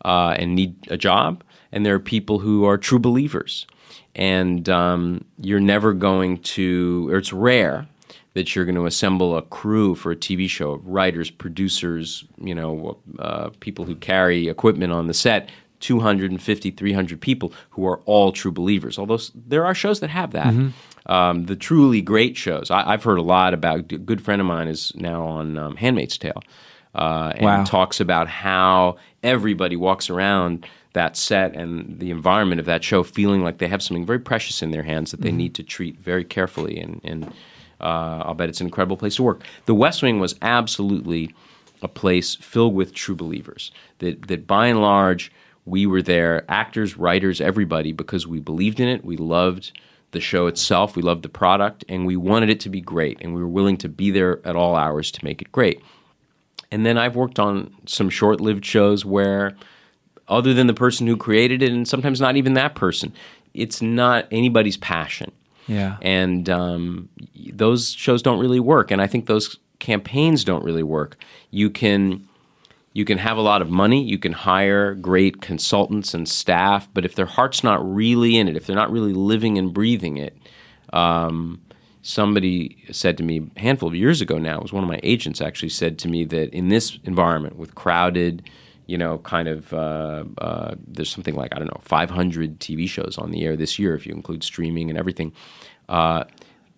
uh, 0.04 0.36
and 0.38 0.54
need 0.54 0.76
a 0.88 0.96
job, 0.96 1.42
and 1.72 1.84
there 1.84 1.94
are 1.94 2.00
people 2.00 2.38
who 2.38 2.64
are 2.64 2.78
true 2.78 2.98
believers. 2.98 3.66
And 4.14 4.68
um, 4.68 5.24
you're 5.38 5.60
never 5.60 5.92
going 5.92 6.38
to, 6.38 7.10
or 7.10 7.18
it's 7.18 7.32
rare 7.32 7.86
that 8.32 8.54
you're 8.54 8.64
going 8.64 8.76
to 8.76 8.86
assemble 8.86 9.36
a 9.36 9.42
crew 9.42 9.94
for 9.94 10.12
a 10.12 10.16
TV 10.16 10.48
show 10.48 10.72
of 10.72 10.86
writers, 10.86 11.30
producers, 11.30 12.24
you 12.38 12.54
know, 12.54 12.98
uh, 13.18 13.50
people 13.60 13.84
who 13.84 13.94
carry 13.96 14.48
equipment 14.48 14.92
on 14.92 15.06
the 15.06 15.14
set, 15.14 15.50
250, 15.80 16.70
300 16.70 17.20
people 17.20 17.52
who 17.70 17.86
are 17.86 17.98
all 18.04 18.32
true 18.32 18.52
believers. 18.52 18.98
Although 18.98 19.18
there 19.34 19.66
are 19.66 19.74
shows 19.74 20.00
that 20.00 20.10
have 20.10 20.30
that. 20.32 20.54
Um, 21.06 21.46
the 21.46 21.56
truly 21.56 22.00
great 22.02 22.36
shows. 22.36 22.70
I, 22.70 22.92
I've 22.92 23.04
heard 23.04 23.18
a 23.18 23.22
lot 23.22 23.54
about. 23.54 23.92
A 23.92 23.98
good 23.98 24.20
friend 24.20 24.40
of 24.40 24.46
mine 24.46 24.68
is 24.68 24.92
now 24.96 25.24
on 25.24 25.56
um, 25.56 25.76
*Handmaid's 25.76 26.18
Tale*, 26.18 26.42
uh, 26.94 27.32
and 27.36 27.44
Wow. 27.44 27.64
talks 27.64 28.00
about 28.00 28.28
how 28.28 28.96
everybody 29.22 29.76
walks 29.76 30.10
around 30.10 30.66
that 30.94 31.16
set 31.16 31.54
and 31.54 31.98
the 32.00 32.10
environment 32.10 32.58
of 32.58 32.66
that 32.66 32.82
show 32.82 33.02
feeling 33.02 33.44
like 33.44 33.58
they 33.58 33.68
have 33.68 33.82
something 33.82 34.06
very 34.06 34.18
precious 34.18 34.62
in 34.62 34.70
their 34.70 34.82
hands 34.82 35.10
that 35.10 35.20
they 35.20 35.30
need 35.30 35.54
to 35.54 35.62
treat 35.62 35.98
very 36.00 36.24
carefully. 36.24 36.78
And, 36.78 37.00
and 37.04 37.24
uh, 37.80 38.22
I'll 38.24 38.34
bet 38.34 38.48
it's 38.48 38.62
an 38.62 38.66
incredible 38.66 38.96
place 38.96 39.16
to 39.16 39.22
work. 39.22 39.42
The 39.66 39.74
West 39.74 40.02
Wing 40.02 40.20
was 40.20 40.34
absolutely 40.40 41.34
a 41.82 41.88
place 41.88 42.34
filled 42.36 42.74
with 42.74 42.94
true 42.94 43.14
believers. 43.14 43.70
That 43.98 44.28
that 44.28 44.46
by 44.46 44.68
and 44.68 44.80
large 44.80 45.30
we 45.66 45.84
were 45.86 46.00
there, 46.02 46.44
actors, 46.48 46.96
writers, 46.96 47.40
everybody, 47.40 47.92
because 47.92 48.26
we 48.26 48.40
believed 48.40 48.80
in 48.80 48.88
it. 48.88 49.04
We 49.04 49.16
loved 49.18 49.78
the 50.16 50.20
show 50.20 50.46
itself. 50.48 50.96
We 50.96 51.02
loved 51.02 51.22
the 51.22 51.28
product, 51.28 51.84
and 51.88 52.04
we 52.06 52.16
wanted 52.16 52.50
it 52.50 52.58
to 52.60 52.68
be 52.70 52.80
great. 52.80 53.18
And 53.20 53.34
we 53.34 53.40
were 53.40 53.48
willing 53.58 53.76
to 53.78 53.88
be 53.88 54.10
there 54.10 54.40
at 54.44 54.56
all 54.56 54.74
hours 54.74 55.10
to 55.12 55.24
make 55.24 55.40
it 55.40 55.52
great. 55.52 55.80
And 56.72 56.84
then 56.84 56.98
I've 56.98 57.14
worked 57.14 57.38
on 57.38 57.72
some 57.86 58.10
short-lived 58.10 58.64
shows 58.64 59.04
where, 59.04 59.54
other 60.28 60.52
than 60.52 60.66
the 60.66 60.74
person 60.74 61.06
who 61.06 61.16
created 61.16 61.62
it, 61.62 61.70
and 61.72 61.86
sometimes 61.86 62.20
not 62.20 62.36
even 62.36 62.54
that 62.54 62.74
person, 62.74 63.12
it's 63.54 63.80
not 63.80 64.26
anybody's 64.30 64.76
passion 64.76 65.30
Yeah. 65.68 65.96
and 66.02 66.50
um, 66.50 67.08
those 67.52 67.92
shows 67.92 68.20
don't 68.22 68.38
really 68.38 68.60
work 68.60 68.90
and 68.90 69.00
i 69.00 69.06
think 69.06 69.26
those 69.26 69.56
campaigns 69.78 70.44
don't 70.44 70.62
really 70.64 70.82
work 70.82 71.16
you 71.50 71.70
can 71.70 72.26
you 72.96 73.04
can 73.04 73.18
have 73.18 73.36
a 73.36 73.42
lot 73.42 73.60
of 73.60 73.68
money 73.68 74.02
you 74.02 74.18
can 74.18 74.32
hire 74.32 74.94
great 74.94 75.42
consultants 75.42 76.14
and 76.14 76.26
staff 76.26 76.88
but 76.94 77.04
if 77.04 77.14
their 77.14 77.26
heart's 77.26 77.62
not 77.62 77.78
really 77.94 78.38
in 78.38 78.48
it 78.48 78.56
if 78.56 78.66
they're 78.66 78.74
not 78.74 78.90
really 78.90 79.12
living 79.12 79.58
and 79.58 79.74
breathing 79.74 80.16
it 80.16 80.34
um, 80.94 81.60
somebody 82.00 82.82
said 82.90 83.18
to 83.18 83.22
me 83.22 83.50
a 83.54 83.60
handful 83.60 83.86
of 83.86 83.94
years 83.94 84.22
ago 84.22 84.38
now 84.38 84.56
it 84.56 84.62
was 84.62 84.72
one 84.72 84.82
of 84.82 84.88
my 84.88 84.98
agents 85.02 85.42
actually 85.42 85.68
said 85.68 85.98
to 85.98 86.08
me 86.08 86.24
that 86.24 86.48
in 86.54 86.68
this 86.70 86.98
environment 87.04 87.56
with 87.56 87.74
crowded 87.74 88.48
you 88.86 88.96
know 88.96 89.18
kind 89.18 89.46
of 89.46 89.74
uh, 89.74 90.24
uh, 90.38 90.74
there's 90.86 91.10
something 91.10 91.34
like 91.34 91.54
i 91.54 91.58
don't 91.58 91.68
know 91.68 91.80
500 91.82 92.58
tv 92.60 92.88
shows 92.88 93.18
on 93.18 93.30
the 93.30 93.44
air 93.44 93.56
this 93.56 93.78
year 93.78 93.94
if 93.94 94.06
you 94.06 94.14
include 94.14 94.42
streaming 94.42 94.88
and 94.88 94.98
everything 94.98 95.34
uh, 95.90 96.24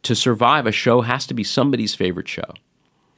to 0.02 0.16
survive 0.16 0.66
a 0.66 0.72
show 0.72 1.00
has 1.00 1.28
to 1.28 1.34
be 1.34 1.44
somebody's 1.44 1.94
favorite 1.94 2.26
show 2.26 2.52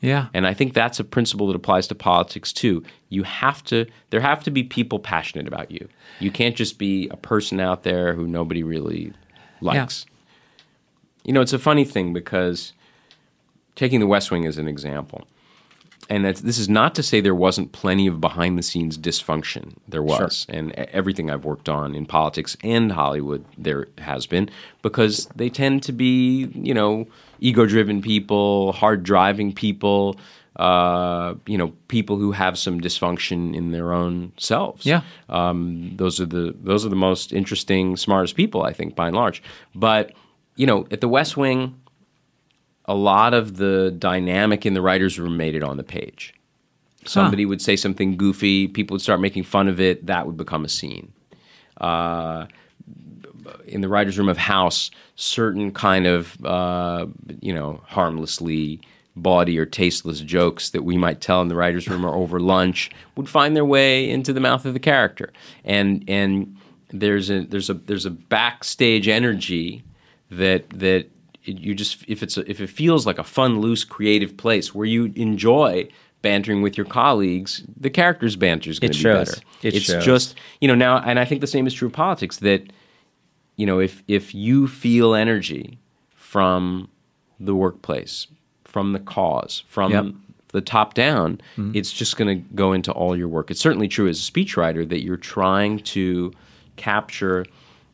Yeah. 0.01 0.29
and 0.33 0.47
I 0.47 0.55
think 0.55 0.73
that's 0.73 0.99
a 0.99 1.05
principle 1.05 1.47
that 1.49 1.57
applies 1.57 1.87
to 1.89 1.95
politics 1.95 2.53
too. 2.53 2.83
You 3.11 3.23
have 3.25 3.63
to 3.65 3.87
there 4.11 4.21
have 4.21 4.43
to 4.45 4.51
be 4.51 4.63
people 4.63 4.99
passionate 4.99 5.47
about 5.47 5.71
you. 5.71 5.89
You 6.21 6.31
can't 6.31 6.57
just 6.57 6.79
be 6.79 7.09
a 7.09 7.17
person 7.17 7.61
out 7.61 7.83
there 7.83 8.15
who 8.15 8.27
nobody 8.27 8.63
really 8.63 9.13
likes. 9.61 10.07
You 11.25 11.33
know, 11.35 11.43
it's 11.43 11.53
a 11.53 11.59
funny 11.59 11.85
thing 11.85 12.13
because 12.13 12.73
taking 13.77 14.01
the 14.01 14.07
West 14.07 14.31
Wing 14.31 14.47
as 14.47 14.59
an 14.59 14.69
example, 14.69 15.27
and 16.11 16.25
that's, 16.25 16.41
this 16.41 16.59
is 16.59 16.69
not 16.69 16.95
to 16.97 17.03
say 17.03 17.21
there 17.21 17.35
wasn't 17.35 17.71
plenty 17.73 18.07
of 18.09 18.21
behind 18.21 18.59
the 18.59 18.63
scenes 18.63 18.99
dysfunction. 18.99 19.75
There 19.89 20.03
was, 20.03 20.45
and 20.49 20.73
e- 20.73 20.85
everything 20.93 21.31
I've 21.31 21.45
worked 21.45 21.69
on 21.69 21.95
in 21.95 22.05
politics 22.05 22.57
and 22.65 22.93
Hollywood, 22.93 23.45
there 23.57 23.87
has 23.99 24.27
been 24.27 24.51
because 24.83 25.27
they 25.37 25.49
tend 25.49 25.85
to 25.85 25.93
be, 25.93 26.51
you 26.53 26.75
know, 26.75 27.07
ego 27.39 27.65
driven 27.65 28.03
people, 28.03 28.73
hard 28.73 29.05
driving 29.05 29.53
people. 29.55 30.17
Uh, 30.57 31.37
you 31.47 31.57
know, 31.57 31.73
people 31.89 32.17
who 32.17 32.33
have 32.33 32.59
some 32.59 32.81
dysfunction 32.81 33.55
in 33.55 33.71
their 33.71 33.93
own 33.93 34.33
selves. 34.37 34.85
Yeah. 34.85 35.03
um, 35.31 35.93
those 35.97 36.21
are 36.21 36.27
the 36.27 36.55
those 36.61 36.85
are 36.85 36.91
the 36.91 36.97
most 36.97 37.33
interesting, 37.33 37.97
smartest 37.97 38.35
people, 38.35 38.65
I 38.65 38.75
think, 38.75 38.95
by 38.95 39.07
and 39.07 39.17
large. 39.17 39.43
But 39.75 40.13
you 40.57 40.67
know, 40.67 40.87
at 40.91 41.01
the 41.01 41.09
West 41.09 41.37
Wing, 41.39 41.80
a 42.91 42.95
lot 42.95 43.35
of 43.35 43.57
the 43.57 43.95
dynamic 43.97 44.67
in 44.67 44.75
the 44.75 44.83
writers' 44.83 45.17
room 45.17 45.37
made 45.37 45.55
it 45.55 45.63
on 45.63 45.77
the 45.77 45.85
page. 45.85 46.35
Somebody 47.07 47.47
would 47.47 47.63
say 47.63 47.77
something 47.77 48.17
goofy, 48.17 48.67
people 48.67 48.97
would 48.97 49.01
start 49.01 49.21
making 49.21 49.45
fun 49.45 49.69
of 49.69 49.81
it, 49.81 50.07
that 50.07 50.27
would 50.27 50.37
become 50.37 50.65
a 50.65 50.69
scene. 50.69 51.13
Uh, 51.81 52.47
in 53.67 53.81
the 53.81 53.89
writers' 53.89 54.19
room 54.19 54.29
of 54.29 54.37
House, 54.37 54.91
certain 55.15 55.71
kind 55.71 56.07
of 56.09 56.45
uh, 56.45 57.07
you 57.41 57.55
know 57.55 57.81
harmlessly 57.87 58.81
bawdy 59.15 59.57
or 59.57 59.67
tasteless 59.67 60.21
jokes 60.21 60.71
that 60.71 60.83
we 60.83 60.97
might 60.97 61.21
tell 61.21 61.41
in 61.43 61.49
the 61.49 61.55
writers' 61.55 61.89
room 61.89 62.05
or 62.05 62.15
over 62.15 62.41
lunch 62.41 62.91
would 63.15 63.29
find 63.29 63.55
their 63.55 63.65
way 63.65 64.11
into 64.11 64.33
the 64.33 64.41
mouth 64.41 64.65
of 64.67 64.75
the 64.75 64.81
character. 64.81 65.33
And 65.65 66.05
and 66.09 66.57
there's 66.89 67.31
a 67.31 67.45
there's 67.45 67.71
a 67.71 67.75
there's 67.75 68.05
a 68.05 68.11
backstage 68.11 69.07
energy 69.07 69.85
that 70.29 70.69
that 70.71 71.07
you 71.45 71.75
just 71.75 72.05
if 72.09 72.23
it's 72.23 72.37
a, 72.37 72.49
if 72.51 72.61
it 72.61 72.69
feels 72.69 73.07
like 73.07 73.19
a 73.19 73.25
fun, 73.25 73.61
loose, 73.61 73.85
creative 73.85 74.37
place 74.37 74.75
where 74.75 74.87
you 74.87 75.13
enjoy 75.17 75.89
bantering 76.23 76.61
with 76.61 76.77
your 76.77 76.87
colleagues, 76.87 77.63
the 77.79 77.91
character's 77.91 78.37
banter 78.37 78.69
is 78.71 78.79
going 78.79 78.93
to 78.93 78.99
be 78.99 79.03
shows. 79.03 79.31
better. 79.31 79.43
It 79.63 79.75
it's 79.75 79.87
shows. 79.87 80.05
just 80.05 80.35
you 80.61 80.69
know 80.69 80.75
now, 80.75 80.99
and 80.99 81.19
I 81.19 81.25
think 81.25 81.41
the 81.41 81.47
same 81.47 81.67
is 81.67 81.75
true 81.75 81.89
of 81.89 81.95
politics. 81.95 82.39
That 82.39 82.73
you 83.57 83.67
know 83.67 83.81
if 83.81 84.03
if 84.07 84.35
you 84.35 84.69
feel 84.69 85.15
energy 85.15 85.79
from 86.15 86.89
the 87.39 87.55
workplace, 87.55 88.27
from 88.65 88.93
the 88.93 89.01
cause, 89.01 89.65
from 89.67 89.93
Yep. 89.93 90.07
the 90.53 90.61
top 90.61 90.95
down, 90.95 91.41
mm-hmm. 91.57 91.73
it's 91.75 91.93
just 91.93 92.17
going 92.17 92.29
to 92.29 92.49
go 92.55 92.73
into 92.73 92.93
all 92.93 93.17
your 93.17 93.29
work. 93.29 93.51
It's 93.51 93.61
certainly 93.61 93.89
true 93.89 94.09
as 94.09 94.19
a 94.19 94.31
speechwriter 94.33 94.89
that 94.89 95.03
you're 95.03 95.17
trying 95.17 95.79
to 95.81 96.33
capture 96.77 97.47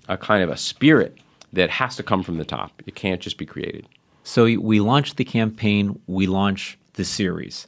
a 0.08 0.16
kind 0.16 0.42
of 0.42 0.50
a 0.50 0.56
spirit 0.56 1.16
that 1.52 1.70
has 1.70 1.96
to 1.96 2.02
come 2.02 2.22
from 2.22 2.38
the 2.38 2.44
top. 2.44 2.82
It 2.86 2.94
can't 2.94 3.20
just 3.20 3.38
be 3.38 3.46
created. 3.46 3.88
So 4.24 4.44
we 4.44 4.80
launched 4.80 5.16
the 5.16 5.24
campaign, 5.24 6.00
we 6.06 6.26
launched 6.26 6.78
the 6.94 7.04
series. 7.04 7.66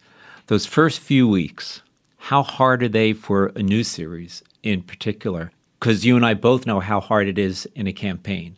Those 0.49 0.67
first 0.67 1.01
few 1.01 1.29
weeks, 1.29 1.83
how 2.17 2.43
hard 2.43 2.83
are 2.83 2.89
they 2.89 3.13
for 3.13 3.53
a 3.55 3.63
new 3.63 3.85
series 3.85 4.43
in 4.63 4.83
particular? 4.83 5.53
Because 5.79 6.05
you 6.05 6.17
and 6.17 6.27
I 6.27 6.35
both 6.35 6.67
know 6.67 6.81
how 6.81 7.01
hard 7.01 7.29
it 7.29 7.39
is 7.39 7.69
in 7.75 7.87
a 7.87 7.93
campaign. 7.93 8.57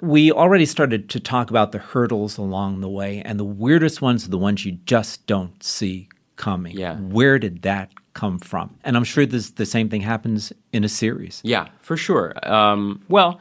We 0.00 0.30
already 0.30 0.64
started 0.64 1.10
to 1.10 1.20
talk 1.20 1.50
about 1.50 1.72
the 1.72 1.78
hurdles 1.78 2.38
along 2.38 2.80
the 2.80 2.88
way, 2.88 3.20
and 3.22 3.38
the 3.38 3.44
weirdest 3.44 4.00
ones 4.00 4.26
are 4.26 4.30
the 4.30 4.38
ones 4.38 4.64
you 4.64 4.72
just 4.86 5.26
don't 5.26 5.62
see 5.62 6.08
coming. 6.36 6.76
Yeah. 6.76 6.96
Where 6.96 7.38
did 7.38 7.62
that 7.62 7.90
come 8.14 8.38
from? 8.38 8.76
And 8.84 8.96
I'm 8.96 9.04
sure 9.04 9.26
this, 9.26 9.50
the 9.50 9.66
same 9.66 9.88
thing 9.88 10.00
happens 10.00 10.52
in 10.72 10.84
a 10.84 10.88
series. 10.88 11.40
Yeah, 11.44 11.68
for 11.82 11.96
sure. 11.96 12.32
Um, 12.48 13.02
well, 13.08 13.40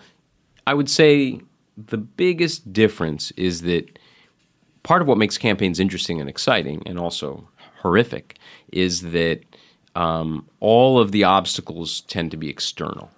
I 0.70 0.76
would 0.76 0.90
say 0.90 1.42
the 1.76 1.98
biggest 1.98 2.72
difference 2.72 3.32
is 3.32 3.62
that 3.64 3.98
part 4.84 5.02
of 5.02 5.08
what 5.08 5.18
makes 5.18 5.36
campaigns 5.38 5.80
interesting 5.80 6.20
and 6.22 6.30
exciting, 6.30 6.84
and 6.86 7.00
also 7.00 7.48
horrific, 7.82 8.38
is 8.72 9.02
that 9.12 9.40
um, 9.96 10.46
all 10.60 11.00
of 11.00 11.12
the 11.12 11.24
obstacles 11.24 12.02
tend 12.02 12.30
to 12.32 12.38
be 12.38 12.50
external. 12.50 13.10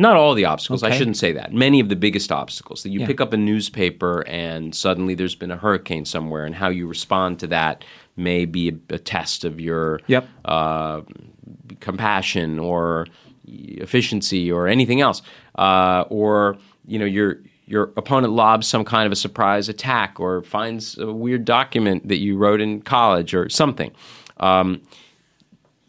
Not 0.00 0.16
all 0.16 0.34
the 0.34 0.44
obstacles, 0.46 0.82
I 0.82 0.90
shouldn't 0.90 1.16
say 1.16 1.30
that. 1.32 1.52
Many 1.54 1.78
of 1.80 1.88
the 1.88 1.96
biggest 1.96 2.32
obstacles 2.32 2.82
that 2.82 2.90
you 2.90 3.00
Yeah. 3.00 3.06
pick 3.06 3.20
up 3.20 3.32
a 3.32 3.36
newspaper 3.36 4.24
and 4.26 4.74
suddenly 4.74 5.14
there's 5.14 5.36
been 5.36 5.52
a 5.52 5.56
hurricane 5.56 6.04
somewhere, 6.04 6.44
and 6.44 6.54
how 6.56 6.68
you 6.70 6.88
respond 6.88 7.38
to 7.40 7.46
that 7.46 7.84
may 8.16 8.44
be 8.46 8.68
a, 8.70 8.94
a 8.94 8.98
test 8.98 9.44
of 9.44 9.60
your 9.60 10.00
Yep. 10.08 10.28
uh, 10.44 11.00
compassion 11.80 12.58
or 12.58 13.06
efficiency 13.46 14.50
or 14.50 14.66
anything 14.66 15.00
else, 15.00 15.22
uh, 15.54 16.04
or 16.10 16.56
you 16.86 16.98
know 16.98 17.04
your 17.04 17.38
your 17.66 17.92
opponent 17.96 18.32
lobs 18.32 18.66
some 18.66 18.84
kind 18.84 19.06
of 19.06 19.12
a 19.12 19.16
surprise 19.16 19.68
attack 19.68 20.20
or 20.20 20.42
finds 20.42 20.96
a 20.98 21.12
weird 21.12 21.44
document 21.44 22.06
that 22.08 22.18
you 22.18 22.36
wrote 22.36 22.60
in 22.60 22.80
college 22.80 23.34
or 23.34 23.48
something. 23.48 23.90
Um, 24.38 24.82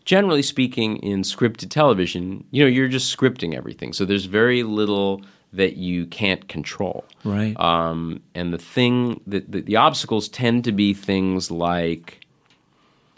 generally 0.04 0.42
speaking, 0.42 0.98
in 0.98 1.22
scripted 1.22 1.70
television, 1.70 2.44
you 2.52 2.64
know 2.64 2.70
you're 2.70 2.88
just 2.88 3.16
scripting 3.16 3.56
everything, 3.56 3.94
so 3.94 4.06
there's 4.06 4.26
very 4.26 4.64
little 4.64 5.22
that 5.54 5.78
you 5.78 6.06
can't 6.06 6.48
control. 6.48 7.06
Right. 7.24 7.58
Um, 7.60 8.22
and 8.36 8.54
the 8.54 8.58
thing 8.58 9.22
that 9.28 9.52
the, 9.52 9.62
the 9.62 9.76
obstacles 9.78 10.28
tend 10.28 10.64
to 10.66 10.72
be 10.72 10.94
things 10.94 11.50
like 11.50 12.26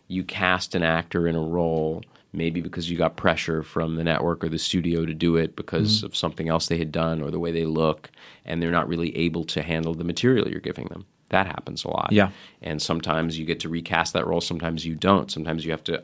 you 0.08 0.24
cast 0.24 0.76
an 0.76 0.84
actor 0.84 1.28
in 1.28 1.36
a 1.36 1.42
role 1.42 2.04
maybe 2.32 2.62
because 2.62 2.90
you 2.90 2.98
got 2.98 3.18
pressure 3.18 3.64
from 3.64 3.96
the 3.96 4.04
network 4.04 4.44
or 4.44 4.50
the 4.50 4.60
studio 4.60 5.06
to 5.06 5.14
do 5.14 5.36
it 5.36 5.56
because 5.56 6.04
of 6.04 6.16
something 6.16 6.48
else 6.48 6.68
they 6.68 6.78
had 6.78 6.92
done 6.92 7.22
or 7.22 7.32
the 7.32 7.40
way 7.40 7.52
they 7.52 7.66
look 7.66 8.12
and 8.46 8.62
they're 8.62 8.72
not 8.72 8.88
really 8.88 9.16
able 9.18 9.44
to 9.44 9.62
handle 9.64 9.94
the 9.96 10.04
material 10.04 10.48
you're 10.48 10.60
giving 10.60 10.86
them. 10.88 11.06
That 11.30 11.48
happens 11.48 11.84
a 11.84 11.90
lot. 11.90 12.12
Yeah. 12.12 12.30
and 12.62 12.82
sometimes 12.82 13.38
you 13.38 13.46
get 13.46 13.60
to 13.62 13.70
recast 13.70 14.14
that 14.14 14.28
role 14.28 14.42
sometimes 14.42 14.86
you 14.86 14.96
don't. 14.96 15.32
Sometimes 15.32 15.66
you 15.66 15.72
have 15.72 15.84
to 15.86 16.04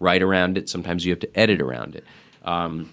write 0.00 0.22
around 0.22 0.58
it 0.58 0.68
sometimes 0.68 1.04
you 1.04 1.12
have 1.12 1.20
to 1.20 1.38
edit 1.38 1.60
around 1.60 1.94
it. 1.94 2.04
Um, 2.44 2.92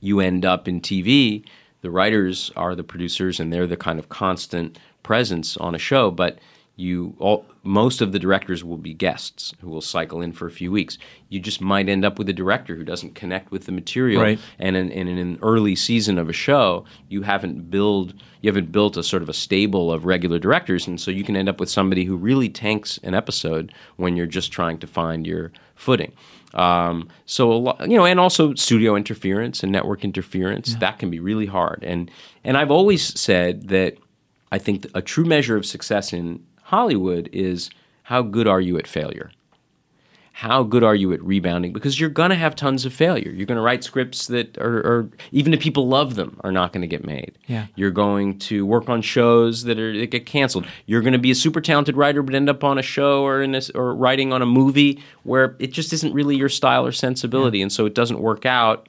you 0.00 0.20
end 0.20 0.44
up 0.44 0.66
in 0.68 0.80
TV, 0.80 1.44
the 1.80 1.90
writers 1.90 2.50
are 2.56 2.74
the 2.74 2.84
producers 2.84 3.40
and 3.40 3.52
they're 3.52 3.66
the 3.66 3.76
kind 3.76 3.98
of 3.98 4.08
constant 4.08 4.78
presence 5.02 5.56
on 5.56 5.74
a 5.74 5.78
show, 5.78 6.10
but 6.10 6.38
you 6.76 7.14
all, 7.18 7.44
most 7.62 8.00
of 8.00 8.12
the 8.12 8.18
directors 8.18 8.64
will 8.64 8.78
be 8.78 8.94
guests 8.94 9.52
who 9.60 9.68
will 9.68 9.82
cycle 9.82 10.22
in 10.22 10.32
for 10.32 10.46
a 10.46 10.50
few 10.50 10.72
weeks. 10.72 10.96
You 11.28 11.38
just 11.38 11.60
might 11.60 11.88
end 11.88 12.02
up 12.04 12.18
with 12.18 12.28
a 12.30 12.32
director 12.32 12.74
who 12.74 12.82
doesn't 12.82 13.14
connect 13.14 13.50
with 13.50 13.66
the 13.66 13.72
material, 13.72 14.22
Right. 14.22 14.38
and 14.58 14.74
in, 14.76 14.90
in 14.90 15.06
an 15.06 15.38
early 15.42 15.76
season 15.76 16.16
of 16.18 16.28
a 16.30 16.32
show, 16.32 16.84
you 17.08 17.22
haven't 17.22 17.70
build 17.70 18.14
you 18.40 18.48
haven't 18.48 18.72
built 18.72 18.96
a 18.96 19.02
sort 19.02 19.22
of 19.22 19.28
a 19.28 19.32
stable 19.34 19.92
of 19.92 20.04
regular 20.04 20.38
directors, 20.38 20.86
and 20.88 21.00
so 21.00 21.10
you 21.10 21.22
can 21.22 21.36
end 21.36 21.48
up 21.48 21.60
with 21.60 21.70
somebody 21.70 22.04
who 22.04 22.16
really 22.16 22.48
tanks 22.48 22.98
an 23.04 23.14
episode 23.14 23.72
when 23.96 24.16
you're 24.16 24.26
just 24.26 24.50
trying 24.50 24.78
to 24.78 24.86
find 24.86 25.26
your 25.26 25.52
footing. 25.76 26.12
Um, 26.54 27.08
so 27.26 27.52
a 27.52 27.54
lot, 27.54 27.88
you 27.88 27.96
know, 27.96 28.04
and 28.04 28.18
also 28.18 28.54
studio 28.54 28.96
interference 28.96 29.62
and 29.62 29.70
network 29.72 30.04
interference 30.04 30.74
that 30.76 30.98
can 30.98 31.10
be 31.10 31.20
really 31.20 31.46
hard. 31.46 31.84
And 31.86 32.10
and 32.44 32.56
I've 32.56 32.70
always 32.70 33.18
said 33.20 33.68
that 33.68 33.96
I 34.50 34.58
think 34.58 34.86
a 34.94 35.00
true 35.02 35.24
measure 35.24 35.56
of 35.56 35.64
success 35.64 36.12
in 36.12 36.42
Hollywood 36.72 37.28
is 37.32 37.70
how 38.04 38.22
good 38.22 38.48
are 38.48 38.60
you 38.60 38.78
at 38.78 38.86
failure 38.86 39.30
how 40.32 40.62
good 40.62 40.82
are 40.82 40.94
you 40.94 41.12
at 41.12 41.22
rebounding? 41.22 41.72
Because 41.72 42.00
you're 42.00 42.10
going 42.10 42.30
to 42.30 42.36
have 42.36 42.56
tons 42.56 42.84
of 42.84 42.92
failure. 42.92 43.30
You're 43.30 43.46
going 43.46 43.56
to 43.56 43.62
write 43.62 43.84
scripts 43.84 44.26
that 44.28 44.56
are, 44.58 44.78
are 44.78 45.10
even 45.30 45.52
if 45.54 45.60
people 45.60 45.88
love 45.88 46.14
them, 46.14 46.40
are 46.42 46.50
not 46.50 46.72
going 46.72 46.80
to 46.80 46.88
get 46.88 47.04
made. 47.04 47.38
Yeah. 47.46 47.66
You're 47.76 47.90
going 47.90 48.38
to 48.40 48.64
work 48.64 48.88
on 48.88 49.02
shows 49.02 49.64
that 49.64 49.78
are 49.78 49.96
that 49.96 50.10
get 50.10 50.26
canceled. 50.26 50.66
You're 50.86 51.02
going 51.02 51.12
to 51.12 51.18
be 51.18 51.30
a 51.30 51.34
super 51.34 51.60
talented 51.60 51.96
writer, 51.96 52.22
but 52.22 52.34
end 52.34 52.48
up 52.48 52.64
on 52.64 52.78
a 52.78 52.82
show 52.82 53.22
or 53.22 53.42
in 53.42 53.54
a, 53.54 53.60
or 53.74 53.94
writing 53.94 54.32
on 54.32 54.42
a 54.42 54.46
movie 54.46 55.02
where 55.22 55.54
it 55.58 55.70
just 55.70 55.92
isn't 55.92 56.12
really 56.14 56.34
your 56.34 56.48
style 56.48 56.86
or 56.86 56.92
sensibility, 56.92 57.60
and 57.60 57.70
so 57.70 57.86
it 57.86 57.94
doesn't 57.94 58.20
work 58.20 58.46
out. 58.46 58.88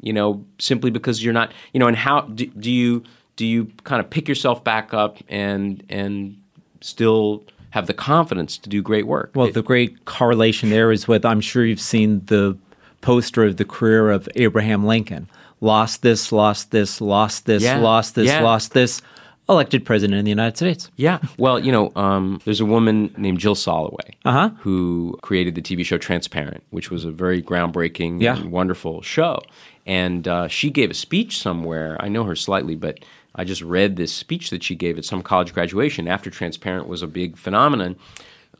You 0.00 0.12
know, 0.12 0.44
simply 0.58 0.90
because 0.90 1.22
you're 1.22 1.34
not. 1.34 1.52
You 1.72 1.80
know, 1.80 1.86
and 1.86 1.96
how 1.96 2.22
do, 2.22 2.46
do 2.46 2.70
you 2.70 3.04
do 3.36 3.46
you 3.46 3.66
kind 3.84 4.00
of 4.00 4.08
pick 4.10 4.26
yourself 4.26 4.64
back 4.64 4.94
up 4.94 5.18
and 5.28 5.84
and 5.88 6.38
still 6.80 7.42
have 7.70 7.86
the 7.86 7.94
confidence 7.94 8.56
to 8.58 8.68
do 8.68 8.82
great 8.82 9.06
work? 9.06 9.30
Well, 9.34 9.50
the 9.52 9.62
great 9.62 10.04
correlation 10.04 10.70
there 10.70 10.90
is 10.92 11.06
with 11.08 11.24
I'm 11.24 11.40
sure 11.40 11.64
you've 11.64 11.80
seen 11.80 12.22
the 12.26 12.56
poster 13.00 13.44
of 13.44 13.56
the 13.56 13.64
career 13.64 14.10
of 14.10 14.28
Abraham 14.36 14.84
Lincoln. 14.86 15.28
Lost 15.60 16.02
this, 16.02 16.30
lost 16.32 16.70
this, 16.70 17.00
lost 17.00 17.46
this, 17.46 17.62
Yeah, 17.62 17.78
lost 17.78 18.14
this, 18.14 18.26
yeah. 18.26 18.40
lost 18.40 18.72
this. 18.72 19.02
Elected 19.50 19.86
president 19.86 20.18
of 20.18 20.24
the 20.26 20.30
United 20.30 20.58
States. 20.58 20.90
Yeah. 20.96 21.20
Well, 21.38 21.58
you 21.58 21.72
know, 21.72 21.90
um, 21.96 22.38
there's 22.44 22.60
a 22.60 22.66
woman 22.66 23.14
named 23.16 23.38
Jill 23.38 23.54
Soloway 23.54 24.10
Uh-huh. 24.26 24.50
who 24.60 25.18
created 25.22 25.54
the 25.54 25.62
TV 25.62 25.84
show 25.86 25.96
Transparent, 25.96 26.62
which 26.68 26.90
was 26.90 27.06
a 27.06 27.10
very 27.10 27.42
groundbreaking 27.42 28.20
Yeah. 28.20 28.36
and 28.36 28.52
wonderful 28.52 29.00
show. 29.00 29.40
And 29.86 30.28
uh, 30.28 30.48
she 30.48 30.68
gave 30.68 30.90
a 30.90 30.94
speech 30.94 31.38
somewhere. 31.38 31.96
I 31.98 32.08
know 32.08 32.24
her 32.24 32.36
slightly, 32.36 32.74
but 32.76 32.98
I 33.38 33.44
just 33.44 33.62
read 33.62 33.96
this 33.96 34.12
speech 34.12 34.50
that 34.50 34.62
she 34.62 34.74
gave 34.74 34.98
at 34.98 35.04
some 35.04 35.22
college 35.22 35.54
graduation 35.54 36.08
after 36.08 36.28
Transparent 36.28 36.88
was 36.88 37.02
a 37.02 37.06
big 37.06 37.38
phenomenon, 37.38 37.96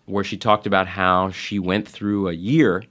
where 0.07 0.25
she 0.25 0.37
talked 0.37 0.67
about 0.67 0.87
how 0.87 1.31
she 1.31 1.59
went 1.59 1.87
through 1.87 2.29
a 2.29 2.33
year, 2.33 2.85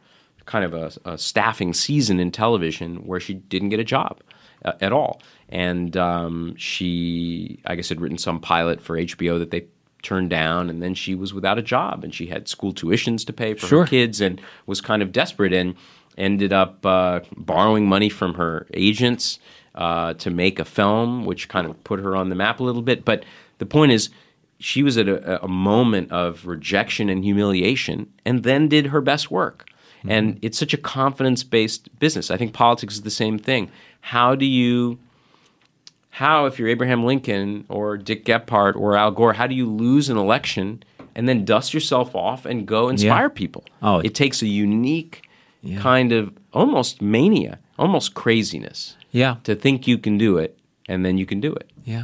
kind 0.46 0.66
of 0.66 0.74
a, 0.74 0.92
a 1.10 1.18
staffing 1.18 1.74
season 1.74 2.20
in 2.20 2.30
television, 2.30 2.98
where 3.08 3.20
she 3.22 3.34
didn't 3.34 3.70
get 3.70 3.80
a 3.80 3.84
job 3.86 4.20
uh, 4.66 4.74
at 4.82 4.92
all. 4.92 5.22
And 5.50 5.96
um, 5.96 6.56
she, 6.58 7.60
I 7.66 7.76
guess, 7.76 7.90
had 7.90 8.02
written 8.02 8.18
some 8.18 8.40
pilot 8.42 8.82
for 8.82 8.98
HBO 8.98 9.40
that 9.40 9.52
they 9.52 9.66
turned 10.04 10.30
down, 10.30 10.70
and 10.70 10.84
then 10.84 10.94
she 10.94 11.16
was 11.16 11.34
without 11.34 11.58
a 11.58 11.62
job, 11.62 12.04
and 12.04 12.14
she 12.14 12.28
had 12.28 12.48
school 12.48 12.74
tuitions 12.74 13.26
to 13.26 13.34
pay 13.34 13.54
for 13.54 13.66
Sure. 13.66 13.82
her 13.86 13.88
kids, 13.90 14.22
and 14.22 14.42
was 14.66 14.82
kind 14.82 15.02
of 15.02 15.12
desperate, 15.12 15.54
and 15.54 15.74
ended 16.18 16.54
up 16.54 16.86
uh, 16.86 17.22
borrowing 17.36 17.88
money 17.88 18.10
from 18.10 18.36
her 18.36 18.68
agents 18.74 19.40
uh, 19.76 20.14
to 20.16 20.30
make 20.30 20.60
a 20.60 20.66
film, 20.66 21.26
which 21.26 21.50
kind 21.50 21.68
of 21.68 21.84
put 21.84 22.00
her 22.00 22.16
on 22.16 22.30
the 22.30 22.36
map 22.36 22.60
a 22.60 22.64
little 22.64 22.82
bit. 22.82 23.06
But 23.06 23.24
the 23.60 23.66
point 23.66 23.92
is, 23.92 24.10
she 24.60 24.82
was 24.82 24.98
at 24.98 25.08
a, 25.08 25.44
a 25.44 25.48
moment 25.48 26.12
of 26.12 26.48
rejection 26.48 27.10
and 27.10 27.24
humiliation, 27.24 28.12
and 28.26 28.44
then 28.44 28.68
did 28.68 28.88
her 28.88 29.02
best 29.02 29.30
work. 29.30 29.68
And 30.10 30.40
it's 30.42 30.58
such 30.58 30.74
a 30.74 30.78
confidence 30.78 31.44
based 31.44 32.00
business. 32.00 32.32
I 32.32 32.38
think 32.38 32.54
politics 32.54 32.94
is 32.94 33.02
the 33.02 33.10
same 33.10 33.38
thing. 33.38 33.70
How 34.00 34.36
do 34.36 34.46
you 34.46 35.00
how, 36.18 36.48
if 36.48 36.58
you're 36.58 36.68
Abraham 36.68 37.04
Lincoln 37.04 37.66
or 37.70 37.96
Dick 37.96 38.26
Gephardt 38.26 38.76
or 38.76 38.98
Al 38.98 39.12
Gore, 39.12 39.34
how 39.34 39.46
do 39.46 39.54
you 39.54 39.70
lose 39.70 40.10
an 40.10 40.18
election 40.18 40.82
and 41.14 41.30
then 41.30 41.46
dust 41.46 41.76
yourself 41.76 42.16
off 42.16 42.44
and 42.48 42.66
go 42.66 42.90
inspire 42.90 43.30
people? 43.30 43.64
Oh. 43.84 44.00
it 44.00 44.16
takes 44.16 44.42
a 44.42 44.48
unique 44.48 45.27
kind 45.80 46.12
of 46.12 46.32
almost 46.54 47.02
mania, 47.02 47.60
almost 47.78 48.14
craziness 48.14 48.96
Yeah. 49.12 49.36
to 49.44 49.56
think 49.56 49.88
you 49.88 49.98
can 49.98 50.18
do 50.18 50.38
it 50.38 50.58
and 50.88 51.06
then 51.06 51.18
you 51.18 51.26
can 51.26 51.40
do 51.42 51.54
it. 51.54 51.70
Yeah. 51.86 52.04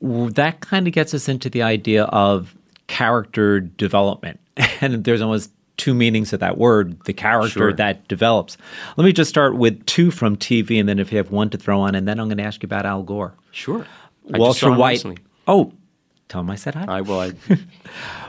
Well, 0.00 0.28
that 0.30 0.60
kind 0.60 0.86
of 0.86 0.92
gets 0.92 1.12
us 1.14 1.28
into 1.28 1.50
the 1.50 1.62
idea 1.62 2.04
of 2.04 2.54
character 2.86 3.60
development. 3.60 4.40
And 4.80 5.02
there's 5.04 5.20
almost 5.20 5.50
two 5.76 5.92
meanings 5.94 6.32
of 6.32 6.40
that 6.40 6.56
word 6.58 7.00
the 7.04 7.12
character 7.12 7.48
Sure. 7.50 7.72
that 7.72 8.06
develops. 8.08 8.56
Let 8.96 9.04
me 9.04 9.12
just 9.12 9.28
start 9.30 9.56
with 9.56 9.84
two 9.86 10.10
from 10.10 10.36
TV, 10.36 10.78
and 10.78 10.88
then 10.88 10.98
if 10.98 11.10
you 11.12 11.18
have 11.18 11.30
one 11.32 11.50
to 11.50 11.58
throw 11.58 11.80
on, 11.80 11.94
and 11.94 12.06
then 12.06 12.18
I'm 12.20 12.28
going 12.28 12.38
to 12.38 12.44
ask 12.44 12.62
you 12.62 12.66
about 12.66 12.84
Al 12.86 13.02
Gore. 13.02 13.34
Sure. 13.52 13.86
I 14.26 14.30
just 14.30 14.38
Walter 14.40 14.72
White. 14.72 14.90
recently. 14.98 15.18
Oh, 15.48 15.72
tell 16.28 16.40
him 16.42 16.50
I 16.50 16.56
said 16.56 16.74
hi. 16.76 16.84
I 16.88 17.00
well, 17.00 17.20
I, 17.20 17.32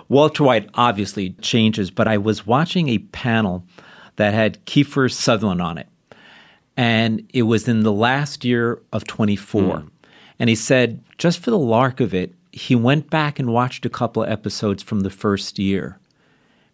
Walter 0.09 0.43
White 0.43 0.69
obviously 0.75 1.31
changes, 1.41 1.91
but 1.91 2.07
I 2.07 2.17
was 2.17 2.45
watching 2.47 2.89
a 2.89 2.97
panel 2.99 3.63
that 4.19 4.33
had 4.33 4.63
Kiefer 4.65 5.09
Sutherland 5.09 5.61
on 5.61 5.77
it. 5.77 5.87
And 6.75 7.25
it 7.33 7.43
was 7.43 7.69
in 7.69 7.83
the 7.83 7.93
last 7.93 8.43
year 8.43 8.81
of 8.91 9.05
24. 9.05 9.79
Hmm. 9.79 9.87
And 10.37 10.49
he 10.49 10.55
said, 10.55 11.01
just 11.17 11.39
for 11.39 11.51
the 11.51 11.57
lark 11.57 12.01
of 12.01 12.13
it, 12.13 12.35
he 12.51 12.75
went 12.75 13.09
back 13.09 13.39
and 13.39 13.53
watched 13.53 13.85
a 13.85 13.89
couple 13.89 14.23
of 14.23 14.29
episodes 14.29 14.83
from 14.83 15.01
the 15.01 15.09
first 15.09 15.57
year. 15.57 15.99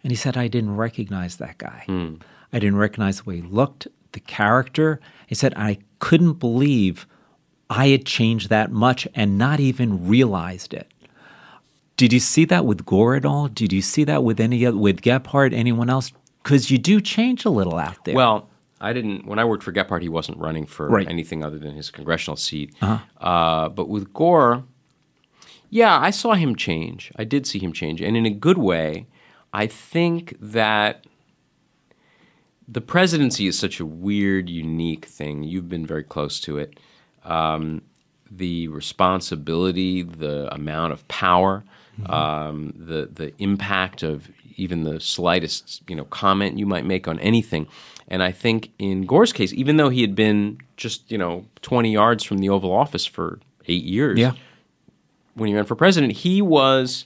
And 0.03 0.11
he 0.11 0.15
said, 0.15 0.35
I 0.35 0.47
didn't 0.47 0.75
recognize 0.75 1.37
that 1.37 1.59
guy. 1.59 1.83
Hmm. 1.85 2.15
I 2.51 2.57
didn't 2.57 2.77
recognize 2.77 3.17
the 3.21 3.29
way 3.29 3.35
he 3.35 3.41
looked, 3.43 3.87
the 4.13 4.19
character. 4.19 4.99
He 5.27 5.35
said, 5.35 5.53
I 5.55 5.77
couldn't 5.99 6.39
believe 6.39 7.05
I 7.69 7.89
had 7.89 8.07
changed 8.07 8.49
that 8.49 8.71
much 8.71 9.07
and 9.13 9.37
not 9.37 9.59
even 9.59 10.07
realized 10.07 10.73
it. 10.73 10.91
Did 11.95 12.11
you 12.11 12.19
see 12.19 12.45
that 12.45 12.65
with 12.65 12.87
Gore 12.87 13.15
at 13.15 13.25
all? 13.25 13.49
Did 13.49 13.71
you 13.71 13.83
see 13.83 14.03
that 14.05 14.23
with 14.23 14.39
any 14.39 14.67
with 14.67 15.01
Gephardt, 15.01 15.53
anyone 15.53 15.91
else? 15.91 16.11
Because 16.45 16.69
you 16.69 16.77
do 16.77 17.01
change 17.01 17.43
a 17.43 17.49
little 17.49 17.77
out 17.79 18.05
there. 18.05 18.13
well, 18.15 18.47
I 18.79 18.93
didn't. 18.93 19.25
When 19.25 19.39
I 19.39 19.45
worked 19.45 19.63
for 19.63 19.71
Gephardt, 19.73 20.03
he 20.03 20.09
wasn't 20.09 20.37
running 20.37 20.67
for 20.67 20.87
Right. 20.87 21.09
anything 21.09 21.43
other 21.43 21.57
than 21.57 21.75
his 21.75 21.89
congressional 21.89 22.35
seat. 22.37 22.75
Uh, 22.81 23.67
but 23.69 23.89
with 23.89 24.13
Gore, 24.13 24.63
yeah, 25.71 25.99
I 25.99 26.11
saw 26.11 26.33
him 26.35 26.55
change. 26.55 27.11
I 27.15 27.23
did 27.23 27.47
see 27.47 27.57
him 27.57 27.73
change, 27.73 27.99
and 27.99 28.15
in 28.15 28.27
a 28.27 28.29
good 28.29 28.59
way. 28.59 29.07
I 29.53 29.65
think 29.67 30.35
that 30.39 31.05
the 32.67 32.81
presidency 32.81 33.47
is 33.47 33.57
such 33.57 33.79
a 33.79 33.85
weird, 33.85 34.49
unique 34.49 35.05
thing. 35.05 35.43
You've 35.43 35.69
been 35.69 35.85
very 35.85 36.03
close 36.03 36.39
to 36.41 36.57
it. 36.57 36.77
Um, 37.23 37.81
the 38.29 38.67
responsibility, 38.67 40.03
the 40.03 40.53
amount 40.53 40.93
of 40.93 41.07
power, 41.07 41.63
um, 42.07 42.73
the 42.77 43.09
the 43.11 43.33
impact 43.41 44.03
of 44.03 44.29
even 44.55 44.83
the 44.83 44.99
slightest 44.99 45.81
you 45.87 45.95
know 45.95 46.05
comment 46.05 46.57
you 46.57 46.65
might 46.65 46.85
make 46.85 47.07
on 47.07 47.19
anything. 47.19 47.67
And 48.07 48.21
I 48.21 48.31
think 48.31 48.71
in 48.77 49.05
Gore's 49.05 49.33
case, 49.33 49.51
even 49.53 49.77
though 49.77 49.89
he 49.89 50.01
had 50.01 50.15
been 50.15 50.59
just 50.77 51.11
you 51.11 51.17
know 51.17 51.45
20 51.61 51.91
yards 51.91 52.23
from 52.23 52.39
the 52.39 52.49
Oval 52.49 52.71
Office 52.71 53.05
for 53.05 53.39
eight 53.67 53.83
years, 53.83 54.19
yeah. 54.19 54.33
when 55.33 55.47
he 55.47 55.55
ran 55.55 55.65
for 55.65 55.75
president, 55.75 56.13
he 56.13 56.41
was. 56.41 57.05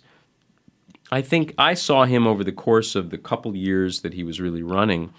I 1.11 1.23
think 1.23 1.55
I 1.57 1.73
saw 1.73 2.05
him 2.05 2.27
over 2.27 2.43
the 2.43 2.51
course 2.51 2.93
of 2.93 3.09
the 3.09 3.17
couple 3.17 3.55
years 3.55 4.01
that 4.01 4.13
he 4.13 4.23
was 4.23 4.39
really 4.39 4.61
running. 4.61 5.11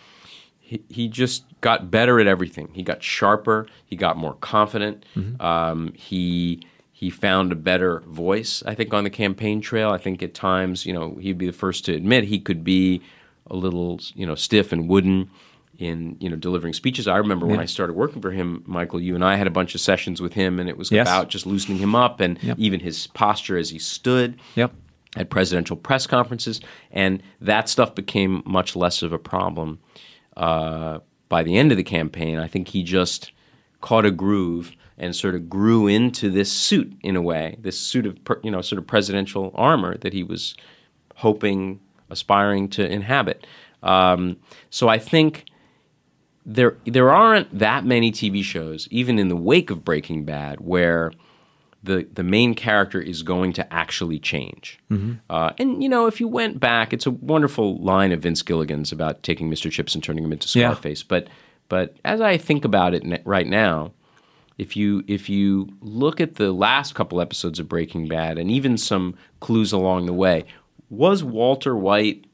He, 0.60 0.84
he 0.88 1.08
just 1.08 1.42
got 1.62 1.90
better 1.90 2.20
at 2.20 2.28
everything. 2.28 2.68
He 2.72 2.84
got 2.84 3.02
sharper. 3.02 3.66
He 3.86 3.96
got 3.96 4.16
more 4.16 4.34
confident. 4.34 5.04
Um, 5.40 5.92
he 5.94 6.62
he 7.00 7.08
found 7.08 7.50
a 7.50 7.54
better 7.54 8.00
voice. 8.00 8.62
I 8.66 8.74
think 8.74 8.92
on 8.92 9.04
the 9.04 9.10
campaign 9.10 9.62
trail. 9.62 9.88
I 9.88 9.96
think 9.96 10.22
at 10.22 10.34
times, 10.34 10.84
you 10.84 10.92
know, 10.92 11.14
he'd 11.18 11.38
be 11.38 11.46
the 11.46 11.52
first 11.54 11.86
to 11.86 11.94
admit 11.94 12.24
he 12.24 12.38
could 12.38 12.62
be 12.62 13.00
a 13.46 13.56
little, 13.56 13.98
you 14.14 14.26
know, 14.26 14.34
stiff 14.34 14.70
and 14.70 14.86
wooden 14.86 15.30
in 15.78 16.18
you 16.20 16.28
know 16.28 16.36
delivering 16.36 16.74
speeches. 16.74 17.08
I 17.08 17.16
remember 17.16 17.46
when 17.46 17.58
I 17.58 17.64
started 17.64 17.94
working 17.94 18.20
for 18.20 18.30
him, 18.32 18.62
Michael. 18.66 19.00
You 19.00 19.14
and 19.14 19.24
I 19.24 19.36
had 19.36 19.46
a 19.46 19.50
bunch 19.50 19.74
of 19.74 19.80
sessions 19.80 20.20
with 20.20 20.34
him, 20.34 20.60
and 20.60 20.68
it 20.68 20.76
was 20.76 20.92
Yes. 20.92 21.08
about 21.08 21.30
just 21.30 21.46
loosening 21.46 21.78
him 21.78 21.94
up 21.94 22.20
and 22.20 22.38
Yep. 22.42 22.58
even 22.58 22.80
his 22.80 23.06
posture 23.06 23.56
as 23.56 23.70
he 23.70 23.78
stood 23.78 24.38
Yep. 24.56 24.74
at 25.16 25.30
presidential 25.30 25.78
press 25.78 26.06
conferences, 26.06 26.60
and 26.90 27.22
that 27.40 27.70
stuff 27.70 27.94
became 27.94 28.42
much 28.44 28.76
less 28.76 29.00
of 29.02 29.14
a 29.14 29.18
problem 29.18 29.78
uh, 30.36 30.98
by 31.30 31.42
the 31.42 31.56
end 31.56 31.70
of 31.72 31.78
the 31.78 31.82
campaign. 31.82 32.38
I 32.38 32.46
think 32.46 32.68
he 32.68 32.82
just 32.82 33.32
caught 33.80 34.04
a 34.04 34.10
groove 34.10 34.72
and 35.00 35.16
sort 35.16 35.34
of 35.34 35.48
grew 35.50 35.86
into 35.88 36.30
this 36.30 36.52
suit 36.52 36.92
in 37.02 37.16
a 37.16 37.22
way, 37.22 37.56
this 37.60 37.80
suit 37.80 38.06
of 38.06 38.22
per- 38.24 38.40
you 38.44 38.50
know 38.50 38.60
sort 38.60 38.78
of 38.78 38.86
presidential 38.86 39.50
armor 39.56 39.96
that 39.98 40.12
he 40.12 40.22
was 40.22 40.54
hoping, 41.16 41.80
aspiring 42.10 42.68
to 42.68 42.86
inhabit. 42.88 43.46
Um, 43.82 44.36
so 44.70 44.88
I 44.88 44.98
think 44.98 45.46
there 46.46 46.76
there 46.84 47.10
aren't 47.10 47.58
that 47.58 47.84
many 47.84 48.12
TV 48.12 48.42
shows, 48.42 48.88
even 48.90 49.18
in 49.18 49.28
the 49.28 49.36
wake 49.36 49.70
of 49.70 49.84
Breaking 49.84 50.24
Bad, 50.24 50.60
where 50.60 51.12
the 51.82 52.06
the 52.12 52.22
main 52.22 52.54
character 52.54 53.00
is 53.00 53.22
going 53.22 53.52
to 53.54 53.72
actually 53.72 54.18
change. 54.18 54.78
Uh, 55.30 55.52
and 55.58 55.82
you 55.82 55.88
know, 55.88 56.06
if 56.06 56.20
you 56.20 56.28
went 56.28 56.60
back, 56.60 56.92
it's 56.92 57.06
a 57.06 57.10
wonderful 57.10 57.78
line 57.78 58.12
of 58.12 58.20
Vince 58.20 58.42
Gilligan's 58.42 58.92
about 58.92 59.22
taking 59.22 59.50
Mr. 59.50 59.70
Chips 59.70 59.94
and 59.94 60.04
turning 60.04 60.24
him 60.24 60.32
into 60.32 60.46
Yeah. 60.58 60.70
Scarface. 60.72 61.02
But 61.02 61.28
but 61.70 61.96
as 62.04 62.20
I 62.20 62.36
think 62.36 62.64
about 62.64 62.94
it 62.94 63.04
right 63.24 63.46
now, 63.46 63.92
if 64.60 64.76
you 64.76 65.02
if 65.06 65.30
you 65.30 65.68
look 65.80 66.20
at 66.20 66.34
the 66.34 66.52
last 66.52 66.94
couple 66.94 67.20
episodes 67.20 67.58
of 67.58 67.66
Breaking 67.66 68.06
Bad 68.06 68.36
and 68.36 68.50
even 68.50 68.76
some 68.76 69.14
clues 69.40 69.72
along 69.72 70.04
the 70.04 70.12
way, 70.12 70.44
was 70.90 71.24
Walter 71.24 71.74
White 71.74 72.26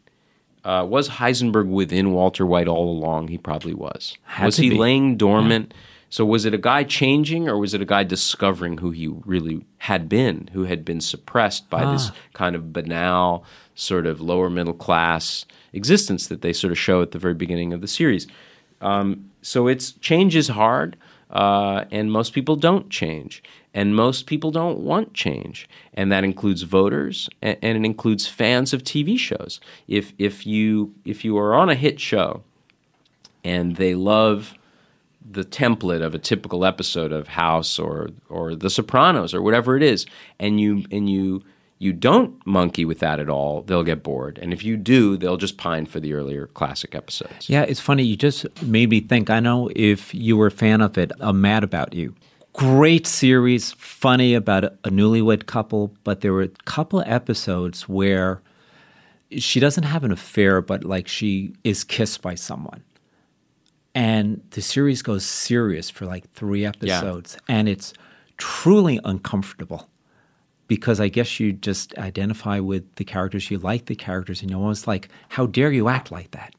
uh, 0.65 0.85
was 0.85 1.09
Heisenberg 1.09 1.69
within 1.69 2.11
Walter 2.11 2.45
White 2.45 2.67
all 2.67 2.91
along? 2.91 3.29
He 3.29 3.39
probably 3.39 3.75
was. 3.75 4.19
Had 4.25 4.47
was 4.47 4.57
he 4.57 4.71
be. 4.71 4.77
laying 4.77 5.17
dormant? 5.17 5.73
So 6.11 6.25
was 6.25 6.45
it 6.45 6.55
a 6.55 6.59
guy 6.59 6.83
changing, 6.83 7.49
or 7.49 7.59
was 7.59 7.75
it 7.75 7.81
a 7.81 7.85
guy 7.85 8.03
discovering 8.03 8.79
who 8.79 8.91
he 8.91 9.07
really 9.07 9.65
had 9.79 10.09
been, 10.09 10.49
who 10.53 10.65
had 10.65 10.85
been 10.85 11.01
suppressed 11.01 11.71
by 11.71 11.85
this 11.93 12.11
kind 12.33 12.57
of 12.57 12.73
banal, 12.73 13.45
sort 13.77 14.07
of 14.07 14.21
lower 14.21 14.51
middle 14.51 14.75
class 14.75 15.47
existence 15.73 16.27
that 16.27 16.43
they 16.43 16.53
sort 16.53 16.73
of 16.73 16.79
show 16.79 17.03
at 17.03 17.13
the 17.13 17.19
very 17.19 17.35
beginning 17.35 17.73
of 17.73 17.81
the 17.81 17.89
series? 17.89 18.27
Um, 18.81 19.31
so 19.43 19.69
it's 19.69 19.93
change 19.93 20.35
is 20.35 20.49
hard, 20.49 20.97
uh, 21.31 21.85
and 21.91 22.13
most 22.13 22.33
people 22.33 22.57
don't 22.57 22.89
change, 22.89 23.43
and 23.75 23.97
most 23.97 24.27
people 24.27 24.51
don't 24.51 24.79
want 24.79 25.13
change, 25.13 25.69
and 25.95 26.11
that 26.13 26.25
includes 26.25 26.63
voters 26.63 27.29
and, 27.43 27.59
and 27.63 27.79
it 27.79 27.85
includes 27.85 28.27
fans 28.27 28.73
of 28.73 28.83
TV 28.83 29.19
shows. 29.19 29.61
If 29.89 30.13
if 30.19 30.47
you 30.47 30.95
if 31.05 31.25
you 31.25 31.37
are 31.39 31.55
on 31.55 31.69
a 31.69 31.75
hit 31.75 31.99
show, 32.01 32.43
and 33.45 33.77
they 33.77 33.95
love 33.95 34.55
the 35.29 35.45
template 35.45 36.03
of 36.03 36.15
a 36.15 36.19
typical 36.19 36.65
episode 36.65 37.13
of 37.13 37.29
House 37.29 37.79
or 37.79 38.11
or 38.29 38.55
The 38.55 38.71
Sopranos 38.71 39.35
or 39.35 39.43
whatever 39.43 39.77
it 39.77 39.83
is, 39.83 40.07
and 40.39 40.61
you 40.61 40.85
and 40.93 41.11
you 41.11 41.43
you 41.79 41.93
don't 41.93 42.45
monkey 42.47 42.85
with 42.85 43.01
that 43.01 43.21
at 43.21 43.29
all, 43.29 43.63
they'll 43.63 43.85
get 43.85 44.03
bored. 44.03 44.39
And 44.41 44.53
if 44.53 44.65
you 44.65 44.77
do, 44.77 45.17
they'll 45.17 45.37
just 45.37 45.59
pine 45.59 45.87
for 45.87 46.01
the 46.01 46.15
earlier 46.15 46.47
classic 46.49 46.95
episodes. 46.95 47.51
Yeah, 47.51 47.63
it's 47.63 47.81
funny. 47.81 48.03
You 48.03 48.17
just 48.17 48.47
made 48.63 48.89
me 48.89 49.01
think. 49.01 49.29
I 49.29 49.41
know 49.41 49.71
if 49.77 50.15
you 50.15 50.37
were 50.37 50.47
a 50.47 50.51
fan 50.51 50.81
of 50.81 50.97
it, 50.97 51.13
I'm 51.21 51.41
mad 51.41 51.65
about 51.65 51.93
you. 51.93 52.15
Great 52.55 53.07
series, 53.07 53.73
funny 53.73 54.33
about 54.33 54.65
a, 54.65 54.71
newlywed 54.85 55.45
couple, 55.45 55.95
but 56.05 56.23
there 56.23 56.33
were 56.33 56.43
a 56.43 56.49
couple 56.65 57.03
episodes 57.05 57.87
where 57.87 58.41
she 59.37 59.61
doesn't 59.61 59.85
have 59.85 60.05
an 60.05 60.13
affair, 60.13 60.63
but 60.63 60.83
like 60.83 61.07
she 61.07 61.53
is 61.65 61.85
kissed 61.85 62.23
by 62.23 62.35
someone. 62.35 62.83
And 63.95 64.41
the 64.51 64.63
series 64.63 65.03
goes 65.03 65.27
serious 65.27 65.91
for 65.91 66.07
like 66.07 66.31
three 66.33 66.65
episodes. 66.65 67.37
And 67.47 67.69
it's 67.69 67.93
truly 68.39 69.01
uncomfortable 69.05 69.91
because 70.69 71.01
I 71.01 71.09
guess 71.09 71.39
you 71.39 71.53
just 71.53 71.97
identify 71.99 72.59
with 72.61 72.95
the 72.97 73.05
characters. 73.05 73.51
You 73.51 73.59
like 73.59 73.87
the 73.87 73.95
characters, 73.95 74.43
and 74.43 74.51
you're 74.51 74.61
almost 74.61 74.87
like, 74.87 75.09
how 75.29 75.47
dare 75.47 75.73
you 75.73 75.89
act 75.89 76.11
like 76.11 76.33
that? 76.33 76.55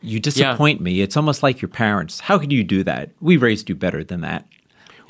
You 0.00 0.20
disappoint 0.20 0.80
me. 0.80 1.00
It's 1.00 1.16
almost 1.16 1.42
like 1.42 1.60
your 1.60 1.68
parents. 1.68 2.20
How 2.20 2.38
could 2.38 2.52
you 2.52 2.62
do 2.62 2.84
that? 2.84 3.10
We 3.20 3.36
raised 3.36 3.68
you 3.68 3.74
better 3.74 4.04
than 4.04 4.20
that. 4.20 4.46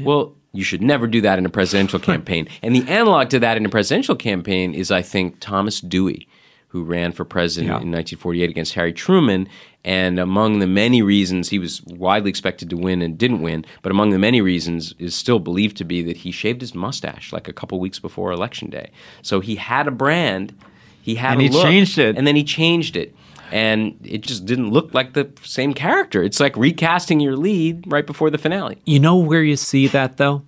Well, 0.00 0.34
you 0.52 0.64
should 0.64 0.82
never 0.82 1.06
do 1.06 1.20
that 1.20 1.38
in 1.38 1.44
a 1.44 1.50
presidential 1.50 1.98
campaign. 2.10 2.48
And 2.62 2.74
the 2.74 2.88
analog 2.88 3.28
to 3.30 3.38
that 3.40 3.56
in 3.56 3.66
a 3.66 3.68
presidential 3.68 4.16
campaign 4.16 4.74
is, 4.74 4.90
I 4.90 5.02
think, 5.02 5.40
Thomas 5.40 5.80
Dewey, 5.80 6.26
who 6.68 6.84
ran 6.84 7.12
for 7.12 7.24
president 7.24 7.68
Yeah. 7.68 7.80
in 7.80 7.90
1948 7.90 8.50
against 8.50 8.74
Harry 8.74 8.92
Truman. 8.92 9.48
And 9.84 10.18
among 10.18 10.58
the 10.58 10.66
many 10.66 11.00
reasons 11.02 11.48
he 11.48 11.58
was 11.58 11.82
widely 11.86 12.28
expected 12.28 12.68
to 12.70 12.76
win 12.76 13.00
and 13.00 13.16
didn't 13.16 13.40
win, 13.40 13.64
but 13.82 13.90
among 13.90 14.10
the 14.10 14.18
many 14.18 14.40
reasons 14.42 14.94
is 14.98 15.14
still 15.14 15.38
believed 15.38 15.76
to 15.78 15.84
be 15.84 16.02
that 16.02 16.18
he 16.18 16.30
shaved 16.30 16.60
his 16.60 16.74
mustache 16.74 17.32
like 17.32 17.48
a 17.48 17.52
couple 17.54 17.80
weeks 17.80 17.98
before 17.98 18.30
election 18.32 18.68
day. 18.68 18.90
So 19.22 19.40
he 19.40 19.54
had 19.56 19.88
a 19.88 19.90
brand, 19.90 20.52
he 21.00 21.14
had 21.14 21.32
And 21.32 21.40
a 21.40 21.44
he 21.44 21.48
look, 21.50 21.62
changed 21.64 21.96
it. 21.98 22.18
and 22.18 22.26
then 22.26 22.36
he 22.36 22.44
changed 22.44 22.96
it. 22.96 23.14
And 23.50 23.96
it 24.04 24.20
just 24.20 24.44
didn't 24.44 24.70
look 24.70 24.92
like 24.92 25.14
the 25.14 25.30
same 25.42 25.72
character. 25.72 26.22
It's 26.22 26.38
like 26.38 26.54
recasting 26.54 27.18
your 27.18 27.34
lead 27.34 27.90
right 27.90 28.04
before 28.06 28.28
the 28.28 28.36
finale. 28.36 28.76
You 28.84 28.98
know 29.00 29.16
where 29.16 29.42
you 29.42 29.56
see 29.56 29.86
that 29.86 30.18
though? 30.18 30.42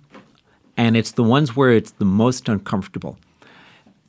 And 0.77 0.95
it's 0.95 1.13
the 1.13 1.23
ones 1.23 1.55
where 1.55 1.71
it's 1.71 1.91
the 1.93 2.05
most 2.05 2.47
uncomfortable. 2.47 3.17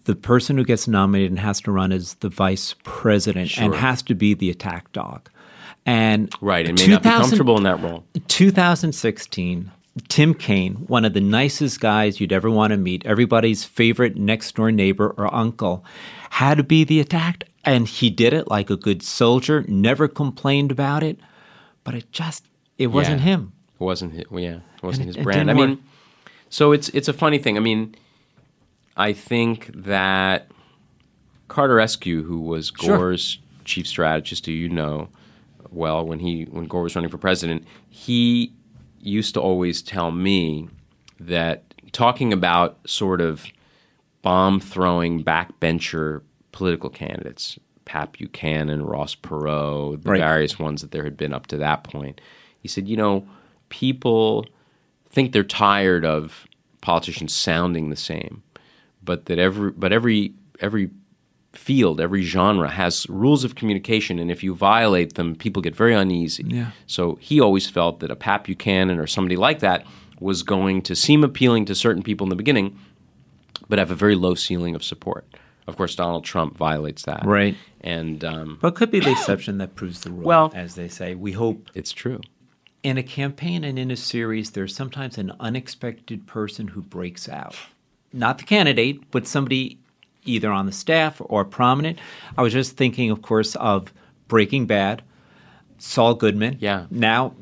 The 0.05 0.17
person 0.17 0.57
who 0.59 0.65
gets 0.65 0.89
nominated 0.89 1.31
and 1.31 1.39
has 1.39 1.61
to 1.63 1.73
run 1.73 1.93
is 1.93 2.15
the 2.15 2.29
vice 2.29 2.75
president 2.83 3.57
and 3.59 3.75
has 3.75 4.03
to 4.03 4.15
be 4.15 4.35
the 4.35 4.51
attack 4.51 4.91
dog. 4.93 5.29
And 5.87 6.33
Right, 6.41 6.69
and 6.69 6.79
may 6.79 6.87
not 6.89 7.03
be 7.03 7.09
comfortable 7.09 7.57
in 7.57 7.63
that 7.65 7.81
role. 7.81 8.05
2016, 8.29 9.71
Tim 10.09 10.35
Kaine, 10.35 10.75
one 10.89 11.05
of 11.05 11.13
the 11.13 11.21
nicest 11.21 11.81
guys 11.81 12.21
you'd 12.21 12.33
ever 12.33 12.51
want 12.51 12.71
to 12.73 12.77
meet, 12.77 13.05
everybody's 13.07 13.65
favorite 13.65 14.17
next 14.17 14.55
door 14.55 14.73
neighbor 14.73 15.15
or 15.17 15.33
uncle, 15.35 15.85
had 16.31 16.57
to 16.59 16.65
be 16.65 16.85
the 16.85 16.99
attack, 17.01 17.45
And 17.65 17.87
he 17.87 18.11
did 18.11 18.33
it 18.33 18.49
like 18.49 18.71
a 18.71 18.77
good 18.77 19.03
soldier, 19.05 19.65
never 19.69 20.09
complained 20.09 20.73
about 20.73 21.05
it. 21.05 21.21
But 21.85 21.95
it 21.95 22.11
just, 22.11 22.45
it 22.77 22.89
wasn't 22.89 23.19
Yeah. 23.21 23.25
him. 23.27 23.53
It 23.81 23.85
wasn't 23.85 24.13
his, 24.15 24.25
yeah, 24.33 24.57
it 24.77 24.83
wasn't 24.83 25.03
And 25.03 25.07
his 25.09 25.17
it- 25.17 25.21
it 25.21 25.23
brand. 25.23 25.49
I 25.51 25.55
mean, 25.55 25.71
work. 25.71 25.79
so 26.49 26.73
it's 26.73 26.89
it's 26.91 27.07
a 27.09 27.13
funny 27.13 27.39
thing. 27.39 27.57
I 27.57 27.61
mean, 27.61 27.95
I 28.97 29.13
think 29.13 29.71
that 29.75 30.49
Carter 31.49 31.77
Eskew, 31.77 32.23
who 32.25 32.41
was 32.41 32.73
Sure. 32.81 32.97
Gore's 32.97 33.39
chief 33.65 33.87
strategist, 33.87 34.47
who 34.47 34.53
you 34.53 34.69
know 34.69 35.09
well 35.71 36.05
when 36.07 36.19
he 36.19 36.45
when 36.45 36.67
Gore 36.67 36.83
was 36.83 36.95
running 36.95 37.11
for 37.11 37.19
president, 37.19 37.65
he 37.89 38.53
used 39.01 39.35
to 39.35 39.41
always 39.41 39.83
tell 39.83 40.11
me 40.11 40.69
that 41.21 41.63
talking 41.93 42.33
about 42.33 42.79
sort 42.87 43.21
of 43.21 43.45
bomb 44.23 44.61
throwing 44.61 45.25
backbencher 45.25 46.23
political 46.53 46.89
candidates, 46.91 47.59
Pat 47.85 48.13
Buchanan, 48.13 48.83
Ross 48.85 49.15
Perot, 49.15 50.03
the 50.03 50.11
Right. 50.11 50.21
various 50.21 50.59
ones 50.59 50.83
that 50.83 50.91
there 50.93 51.05
had 51.05 51.17
been 51.17 51.33
up 51.33 51.47
to 51.49 51.57
that 51.57 51.83
point. 51.85 52.21
He 52.61 52.69
said, 52.69 52.87
you 52.89 52.97
know, 52.97 53.27
people 53.69 54.47
think 55.11 55.33
they're 55.33 55.43
tired 55.43 56.05
of 56.05 56.47
politicians 56.81 57.35
sounding 57.35 57.91
the 57.91 57.97
same, 57.97 58.43
but 59.05 59.27
that 59.27 59.39
every 59.39 59.71
but 59.73 59.93
every 59.93 60.33
every 60.61 60.91
field, 61.53 62.01
every 62.01 62.23
genre 62.23 62.69
has 62.71 63.07
rules 63.09 63.45
of 63.45 63.55
communication, 63.55 64.19
and 64.19 64.31
if 64.31 64.43
you 64.43 64.55
violate 64.55 65.15
them, 65.15 65.35
people 65.35 65.61
get 65.61 65.77
very 65.77 65.95
uneasy. 65.95 66.45
Yeah. 66.47 66.71
So 66.87 67.17
he 67.21 67.41
always 67.41 67.69
felt 67.69 68.01
that 68.01 68.11
a 68.11 68.17
Pat 68.17 68.45
Buchanan 68.45 68.99
or 68.99 69.07
somebody 69.07 69.37
like 69.37 69.59
that 69.61 69.85
was 70.19 70.43
going 70.43 70.81
to 70.83 70.95
seem 70.97 71.23
appealing 71.25 71.65
to 71.67 71.75
certain 71.75 72.03
people 72.03 72.25
in 72.25 72.31
the 72.31 72.37
beginning, 72.37 72.79
but 73.69 73.79
have 73.79 73.91
a 73.91 73.95
very 73.95 74.15
low 74.15 74.35
ceiling 74.35 74.75
of 74.75 74.83
support. 74.85 75.27
Of 75.67 75.77
course, 75.77 75.95
Donald 75.95 76.25
Trump 76.25 76.57
violates 76.57 77.03
that. 77.05 77.25
Right. 77.25 77.55
And 77.83 78.25
um, 78.25 78.59
But 78.61 78.69
it 78.69 78.75
could 78.77 78.91
be 78.91 79.01
the 79.01 79.11
exception 79.13 79.59
that 79.59 79.75
proves 79.75 80.01
the 80.01 80.11
rule, 80.11 80.25
Well- 80.27 80.53
as 80.55 80.75
they 80.75 80.89
say. 80.89 81.15
We 81.15 81.33
hope. 81.33 81.71
it's 81.75 81.93
true. 81.93 82.21
In 82.83 82.99
a 82.99 83.03
campaign 83.03 83.63
and 83.63 83.79
in 83.79 83.91
a 83.93 83.97
series, 83.97 84.51
there's 84.53 84.75
sometimes 84.75 85.17
an 85.19 85.33
unexpected 85.39 86.27
person 86.27 86.69
who 86.69 86.83
breaks 86.83 87.29
out. 87.29 87.55
Not 88.13 88.39
the 88.39 88.45
candidate, 88.45 89.11
but 89.11 89.27
somebody 89.27 89.79
either 90.25 90.51
on 90.51 90.67
the 90.67 90.73
staff 90.73 91.21
or 91.25 91.45
prominent. 91.45 91.99
I 92.39 92.43
was 92.43 92.53
just 92.53 92.77
thinking, 92.77 93.11
of 93.11 93.23
course, 93.23 93.57
of 93.57 93.93
Breaking 94.29 94.67
Bad, 94.67 95.03
Saul 95.79 96.15
Goodman. 96.15 96.59
Yeah. 96.61 96.87
Now, 96.91 97.35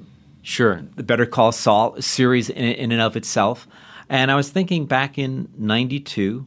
Sure. 0.43 0.83
the 0.97 1.03
Better 1.03 1.27
Call 1.27 1.53
Saul 1.53 2.01
series 2.01 2.49
in, 2.49 2.65
in 2.65 2.93
and 2.93 3.01
of 3.03 3.17
itself. 3.17 3.69
And 4.09 4.31
I 4.31 4.35
was 4.35 4.49
thinking 4.49 4.87
back 4.87 5.19
in 5.19 5.49
92, 5.59 6.47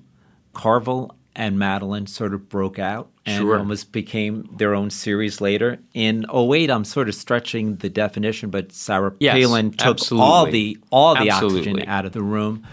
Carville 0.54 1.16
and 1.36 1.58
Matalin 1.58 2.08
sort 2.10 2.34
of 2.34 2.50
broke 2.50 2.78
out 2.80 3.10
and 3.26 3.42
Sure. 3.42 3.58
almost 3.58 3.92
became 3.92 4.50
their 4.58 4.74
own 4.76 4.90
series 4.90 5.40
later. 5.42 5.80
In 5.94 6.26
08, 6.34 6.70
I'm 6.70 6.84
sort 6.84 7.08
of 7.08 7.16
stretching 7.16 7.78
the 7.78 7.90
definition, 7.90 8.50
but 8.50 8.72
Sarah 8.72 9.14
Yes, 9.20 9.36
Palin 9.36 9.72
took 9.72 9.88
absolutely. 9.98 10.28
all 10.28 10.46
the 10.48 10.78
all 10.92 11.16
the 11.16 11.30
Absolutely. 11.30 11.60
oxygen 11.72 11.90
out 11.90 12.06
of 12.06 12.12
the 12.12 12.22
room. 12.22 12.64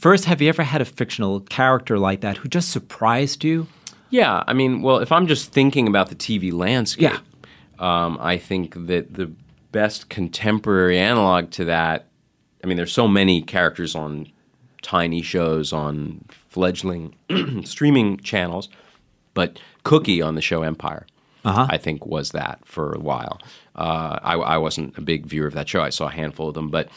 First, 0.00 0.24
have 0.24 0.40
you 0.40 0.48
ever 0.48 0.62
had 0.62 0.80
a 0.80 0.86
fictional 0.86 1.40
character 1.40 1.98
like 1.98 2.22
that 2.22 2.38
who 2.38 2.48
just 2.48 2.70
surprised 2.70 3.44
you? 3.44 3.66
Yeah, 4.08 4.42
I 4.46 4.54
mean, 4.54 4.80
well, 4.80 4.96
if 4.98 5.12
I'm 5.12 5.26
just 5.26 5.52
thinking 5.52 5.86
about 5.86 6.08
the 6.08 6.14
TV 6.14 6.50
landscape, 6.52 7.12
Yeah. 7.12 8.04
um, 8.06 8.16
I 8.18 8.38
think 8.38 8.74
that 8.86 9.12
the 9.12 9.30
best 9.72 10.08
contemporary 10.08 10.98
analog 10.98 11.50
to 11.52 11.66
that, 11.66 12.06
I 12.64 12.66
mean, 12.66 12.78
there's 12.78 12.92
so 12.94 13.06
many 13.06 13.42
characters 13.42 13.94
on 13.94 14.26
tiny 14.80 15.20
shows 15.20 15.70
on 15.72 16.24
fledgling 16.48 17.14
streaming 17.64 18.16
channels, 18.18 18.70
but 19.34 19.60
Cookie 19.84 20.22
on 20.22 20.34
the 20.34 20.40
show 20.42 20.62
Empire, 20.62 21.06
Uh-huh. 21.44 21.66
I 21.68 21.76
think, 21.76 22.06
was 22.06 22.30
that 22.30 22.58
for 22.64 22.94
a 22.94 22.98
while. 23.00 23.38
Uh, 23.76 24.18
I, 24.22 24.34
I 24.36 24.56
wasn't 24.56 24.96
a 24.96 25.02
big 25.02 25.26
viewer 25.26 25.46
of 25.46 25.52
that 25.54 25.68
show. 25.68 25.82
I 25.82 25.90
saw 25.90 26.06
a 26.06 26.10
handful 26.10 26.48
of 26.48 26.54
them, 26.54 26.70
but 26.70 26.88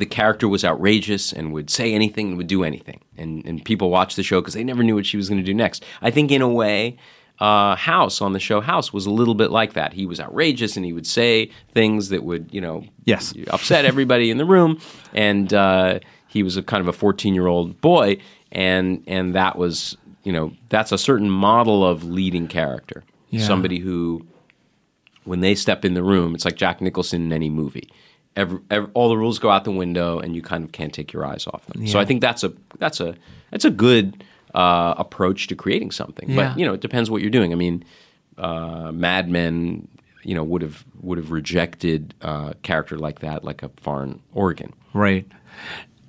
the 0.00 0.06
character 0.06 0.48
was 0.48 0.64
outrageous 0.64 1.32
and 1.32 1.52
would 1.52 1.70
say 1.70 1.94
anything 1.94 2.28
and 2.28 2.36
would 2.36 2.46
do 2.48 2.64
anything. 2.64 3.00
And, 3.16 3.44
and 3.46 3.64
people 3.64 3.90
watched 3.90 4.16
the 4.16 4.22
show 4.24 4.40
because 4.40 4.54
they 4.54 4.64
never 4.64 4.82
knew 4.82 4.94
what 4.96 5.06
she 5.06 5.16
was 5.16 5.28
going 5.28 5.40
to 5.40 5.44
do 5.46 5.54
next. 5.54 5.84
I 6.02 6.10
think, 6.10 6.30
in 6.32 6.42
a 6.42 6.48
way, 6.48 6.96
uh, 7.38 7.76
House 7.76 8.20
on 8.20 8.32
the 8.32 8.40
show 8.40 8.60
House 8.60 8.92
was 8.92 9.06
a 9.06 9.10
little 9.10 9.34
bit 9.34 9.50
like 9.50 9.74
that. 9.74 9.92
He 9.92 10.06
was 10.06 10.18
outrageous 10.20 10.76
and 10.76 10.84
he 10.84 10.92
would 10.92 11.06
say 11.06 11.50
things 11.72 12.08
that 12.08 12.22
would, 12.24 12.52
you 12.52 12.60
know, 12.60 12.84
Yes. 13.04 13.32
upset 13.48 13.84
everybody 13.84 14.30
in 14.30 14.38
the 14.38 14.44
room. 14.44 14.78
And 15.14 15.52
uh, 15.54 16.00
he 16.28 16.42
was 16.42 16.56
a 16.56 16.62
kind 16.62 16.80
of 16.80 16.88
a 16.88 16.92
14 16.92 17.34
year 17.34 17.46
old 17.46 17.80
boy. 17.80 18.18
And, 18.52 19.02
and 19.06 19.34
that 19.34 19.56
was, 19.56 19.96
you 20.24 20.32
know, 20.32 20.52
that's 20.70 20.92
a 20.92 20.98
certain 20.98 21.30
model 21.30 21.86
of 21.86 22.04
leading 22.04 22.46
character. 22.48 23.04
Yeah. 23.30 23.46
Somebody 23.46 23.78
who 23.78 24.26
when 25.24 25.40
they 25.40 25.54
step 25.54 25.84
in 25.84 25.94
the 25.94 26.02
room, 26.02 26.34
it's 26.34 26.44
like 26.44 26.56
Jack 26.56 26.80
Nicholson 26.80 27.22
in 27.22 27.32
any 27.32 27.50
movie. 27.50 27.88
Every, 28.36 28.60
every, 28.70 28.90
all 28.94 29.08
the 29.08 29.16
rules 29.18 29.38
go 29.38 29.50
out 29.50 29.64
the 29.64 29.72
window, 29.72 30.18
and 30.20 30.36
you 30.36 30.42
kind 30.42 30.64
of 30.64 30.72
can't 30.72 30.94
take 30.94 31.12
your 31.12 31.26
eyes 31.26 31.46
off 31.46 31.66
them. 31.66 31.86
So 31.86 31.98
I 31.98 32.04
think 32.04 32.20
that's 32.20 32.44
a 32.44 32.52
that's 32.78 33.00
a 33.00 33.16
that's 33.50 33.64
a 33.64 33.70
good 33.70 34.24
uh, 34.54 34.94
approach 34.96 35.48
to 35.48 35.56
creating 35.56 35.90
something. 35.90 36.30
Yeah. 36.30 36.36
But 36.36 36.58
you 36.58 36.64
know, 36.64 36.74
it 36.74 36.80
depends 36.80 37.10
what 37.10 37.22
you're 37.22 37.30
doing. 37.30 37.52
I 37.52 37.56
mean, 37.56 37.84
uh, 38.38 38.92
Mad 38.92 39.28
Men, 39.28 39.88
you 40.22 40.34
know, 40.34 40.44
would 40.44 40.62
have 40.62 40.84
would 41.00 41.18
have 41.18 41.30
rejected 41.32 42.14
uh, 42.22 42.50
a 42.52 42.54
character 42.62 42.98
like 42.98 43.18
that, 43.20 43.44
like 43.44 43.62
a 43.62 43.70
foreign 43.76 44.20
organ. 44.32 44.72
Right. 44.94 45.26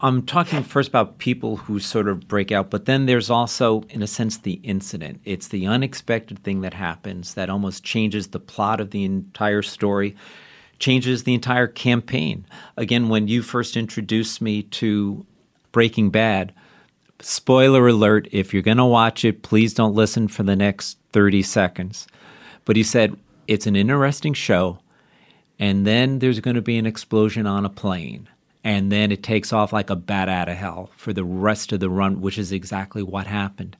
I'm 0.03 0.25
talking 0.25 0.63
first 0.63 0.89
about 0.89 1.19
people 1.19 1.57
who 1.57 1.79
sort 1.79 2.07
of 2.07 2.27
break 2.27 2.51
out, 2.51 2.71
but 2.71 2.85
then 2.85 3.05
there's 3.05 3.29
also, 3.29 3.83
in 3.89 4.01
a 4.01 4.07
sense, 4.07 4.39
the 4.39 4.59
incident. 4.63 5.21
It's 5.25 5.49
the 5.49 5.67
unexpected 5.67 6.43
thing 6.43 6.61
that 6.61 6.73
happens 6.73 7.35
that 7.35 7.51
almost 7.51 7.83
changes 7.83 8.29
the 8.29 8.39
plot 8.39 8.79
of 8.79 8.89
the 8.89 9.03
entire 9.03 9.61
story, 9.61 10.15
changes 10.81 11.23
the 11.23 11.33
entire 11.33 11.67
campaign. 11.67 12.45
Again, 12.75 13.07
when 13.07 13.29
you 13.29 13.41
first 13.41 13.77
introduced 13.77 14.41
me 14.41 14.63
to 14.63 15.25
Breaking 15.71 16.09
Bad, 16.09 16.53
spoiler 17.21 17.87
alert 17.87 18.27
if 18.33 18.53
you're 18.53 18.61
going 18.61 18.77
to 18.77 18.85
watch 18.85 19.23
it, 19.23 19.43
please 19.43 19.73
don't 19.73 19.95
listen 19.95 20.27
for 20.27 20.43
the 20.43 20.57
next 20.57 20.97
30 21.13 21.41
seconds. 21.43 22.07
But 22.65 22.75
he 22.75 22.83
said, 22.83 23.15
it's 23.47 23.67
an 23.67 23.75
interesting 23.75 24.33
show 24.33 24.79
and 25.59 25.85
then 25.85 26.19
there's 26.19 26.39
going 26.39 26.55
to 26.55 26.61
be 26.61 26.77
an 26.77 26.85
explosion 26.85 27.45
on 27.45 27.65
a 27.65 27.69
plane 27.69 28.27
and 28.63 28.91
then 28.91 29.11
it 29.11 29.23
takes 29.23 29.51
off 29.51 29.73
like 29.73 29.89
a 29.89 29.95
bat 29.95 30.29
out 30.29 30.49
of 30.49 30.57
hell 30.57 30.89
for 30.95 31.13
the 31.13 31.23
rest 31.23 31.71
of 31.71 31.79
the 31.79 31.89
run 31.89 32.21
which 32.21 32.37
is 32.37 32.51
exactly 32.51 33.03
what 33.03 33.27
happened 33.27 33.75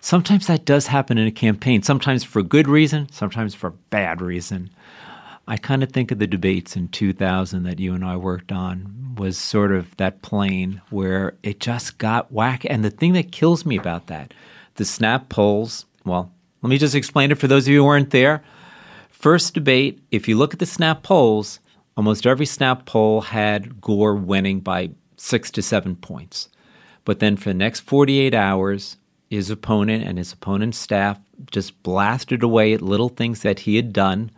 sometimes 0.00 0.46
that 0.46 0.64
does 0.64 0.86
happen 0.86 1.18
in 1.18 1.26
a 1.26 1.32
campaign 1.32 1.82
sometimes 1.82 2.24
for 2.24 2.42
good 2.42 2.68
reason 2.68 3.08
sometimes 3.12 3.54
for 3.54 3.70
bad 3.90 4.20
reason 4.20 4.70
i 5.48 5.56
kind 5.56 5.82
of 5.82 5.90
think 5.90 6.12
of 6.12 6.20
the 6.20 6.26
debates 6.26 6.76
in 6.76 6.86
2000 6.88 7.64
that 7.64 7.80
you 7.80 7.92
and 7.92 8.04
i 8.04 8.16
worked 8.16 8.52
on 8.52 9.14
was 9.16 9.36
sort 9.36 9.72
of 9.72 9.96
that 9.96 10.22
plane 10.22 10.80
where 10.90 11.34
it 11.42 11.58
just 11.58 11.98
got 11.98 12.30
whack 12.30 12.64
and 12.70 12.84
the 12.84 12.90
thing 12.90 13.14
that 13.14 13.32
kills 13.32 13.66
me 13.66 13.76
about 13.76 14.06
that 14.06 14.32
the 14.76 14.84
snap 14.84 15.28
polls 15.28 15.86
well 16.04 16.30
let 16.62 16.70
me 16.70 16.78
just 16.78 16.94
explain 16.94 17.32
it 17.32 17.38
for 17.38 17.48
those 17.48 17.66
of 17.66 17.72
you 17.72 17.80
who 17.80 17.84
weren't 17.84 18.10
there 18.10 18.44
First 19.18 19.52
debate, 19.52 19.98
if 20.12 20.28
you 20.28 20.36
look 20.36 20.52
at 20.52 20.60
the 20.60 20.64
snap 20.64 21.02
polls, 21.02 21.58
almost 21.96 22.24
every 22.24 22.46
snap 22.46 22.86
poll 22.86 23.20
had 23.20 23.80
Gore 23.80 24.14
winning 24.14 24.60
by 24.60 24.90
six 25.16 25.50
to 25.50 25.60
seven 25.60 25.96
points. 25.96 26.48
But 27.04 27.18
then 27.18 27.36
for 27.36 27.50
the 27.50 27.54
next 27.54 27.80
48 27.80 28.32
hours, 28.32 28.96
his 29.28 29.50
opponent 29.50 30.04
and 30.04 30.18
his 30.18 30.32
opponent's 30.32 30.78
staff 30.78 31.18
just 31.50 31.82
blasted 31.82 32.44
away 32.44 32.72
at 32.72 32.80
little 32.80 33.08
things 33.08 33.42
that 33.42 33.58
he 33.60 33.74
had 33.74 33.92
done. 33.92 34.30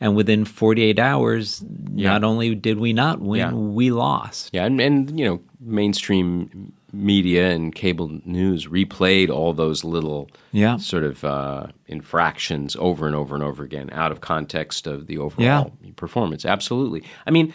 And 0.00 0.14
within 0.14 0.44
48 0.44 0.98
hours, 0.98 1.64
not 1.90 2.22
only 2.22 2.54
did 2.54 2.78
we 2.78 2.92
not 2.92 3.20
win, 3.20 3.38
Yeah. 3.40 3.52
we 3.52 3.90
lost. 3.90 4.50
Yeah, 4.52 4.66
and, 4.66 4.78
and 4.80 5.18
you 5.18 5.24
know, 5.26 5.40
mainstream 5.60 6.72
media 6.92 7.50
and 7.50 7.74
cable 7.74 8.20
news 8.24 8.66
replayed 8.66 9.30
all 9.30 9.52
those 9.54 9.84
little 9.84 10.28
Yeah. 10.52 10.76
sort 10.76 11.02
of 11.04 11.24
uh, 11.24 11.66
infractions 11.86 12.76
over 12.78 13.06
and 13.06 13.16
over 13.16 13.34
and 13.34 13.42
over 13.44 13.64
again, 13.64 13.88
out 13.92 14.12
of 14.12 14.20
context 14.20 14.86
of 14.86 15.06
the 15.06 15.16
overall 15.18 15.72
performance. 15.96 16.44
Absolutely. 16.44 17.02
I 17.26 17.30
mean, 17.30 17.52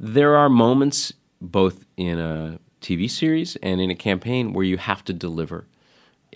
there 0.00 0.36
are 0.36 0.48
moments 0.48 1.12
both 1.40 1.84
in 1.96 2.18
a 2.20 2.58
TV 2.80 3.10
series 3.10 3.56
and 3.62 3.80
in 3.80 3.90
a 3.90 3.94
campaign 3.94 4.52
where 4.52 4.64
you 4.64 4.76
have 4.76 5.04
to 5.04 5.12
deliver. 5.12 5.66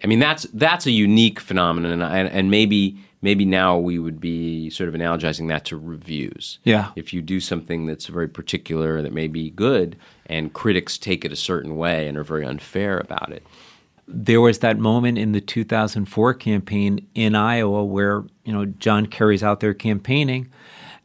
I 0.03 0.07
mean, 0.09 0.18
that's 0.18 0.45
that's 0.53 0.87
a 0.87 0.91
unique 0.91 1.39
phenomenon, 1.39 2.03
and, 2.03 2.29
and 2.29 2.51
maybe 2.51 2.97
maybe 3.23 3.45
now 3.45 3.79
we 3.79 3.99
would 3.99 4.20
be 4.20 4.68
sort 4.70 4.89
of 4.89 4.95
analogizing 4.95 5.49
that 5.49 5.64
to 5.66 5.77
reviews. 5.79 6.59
Yeah. 6.64 6.91
If 6.97 7.14
you 7.14 7.23
do 7.23 7.41
something 7.41 7.87
that's 7.87 8.07
very 8.07 8.29
particular 8.29 9.01
that 9.01 9.12
may 9.12 9.29
be 9.29 9.49
good, 9.51 9.97
and 10.27 10.53
critics 10.53 10.99
take 10.99 11.25
it 11.25 11.33
a 11.33 11.37
certain 11.37 11.77
way 11.77 12.07
and 12.09 12.18
are 12.18 12.25
very 12.25 12.45
unfair 12.45 12.99
about 12.99 13.33
it. 13.33 13.43
there 14.09 14.41
was 14.41 14.59
that 14.59 14.79
moment 14.79 15.16
in 15.16 15.33
the 15.33 15.41
2004 15.41 16.35
campaign 16.35 17.07
in 17.14 17.35
Iowa 17.35 17.85
where 17.85 18.25
you 18.45 18.53
know 18.53 18.66
John 18.66 19.07
Kerry's 19.07 19.43
out 19.43 19.61
there 19.61 19.73
campaigning, 19.75 20.49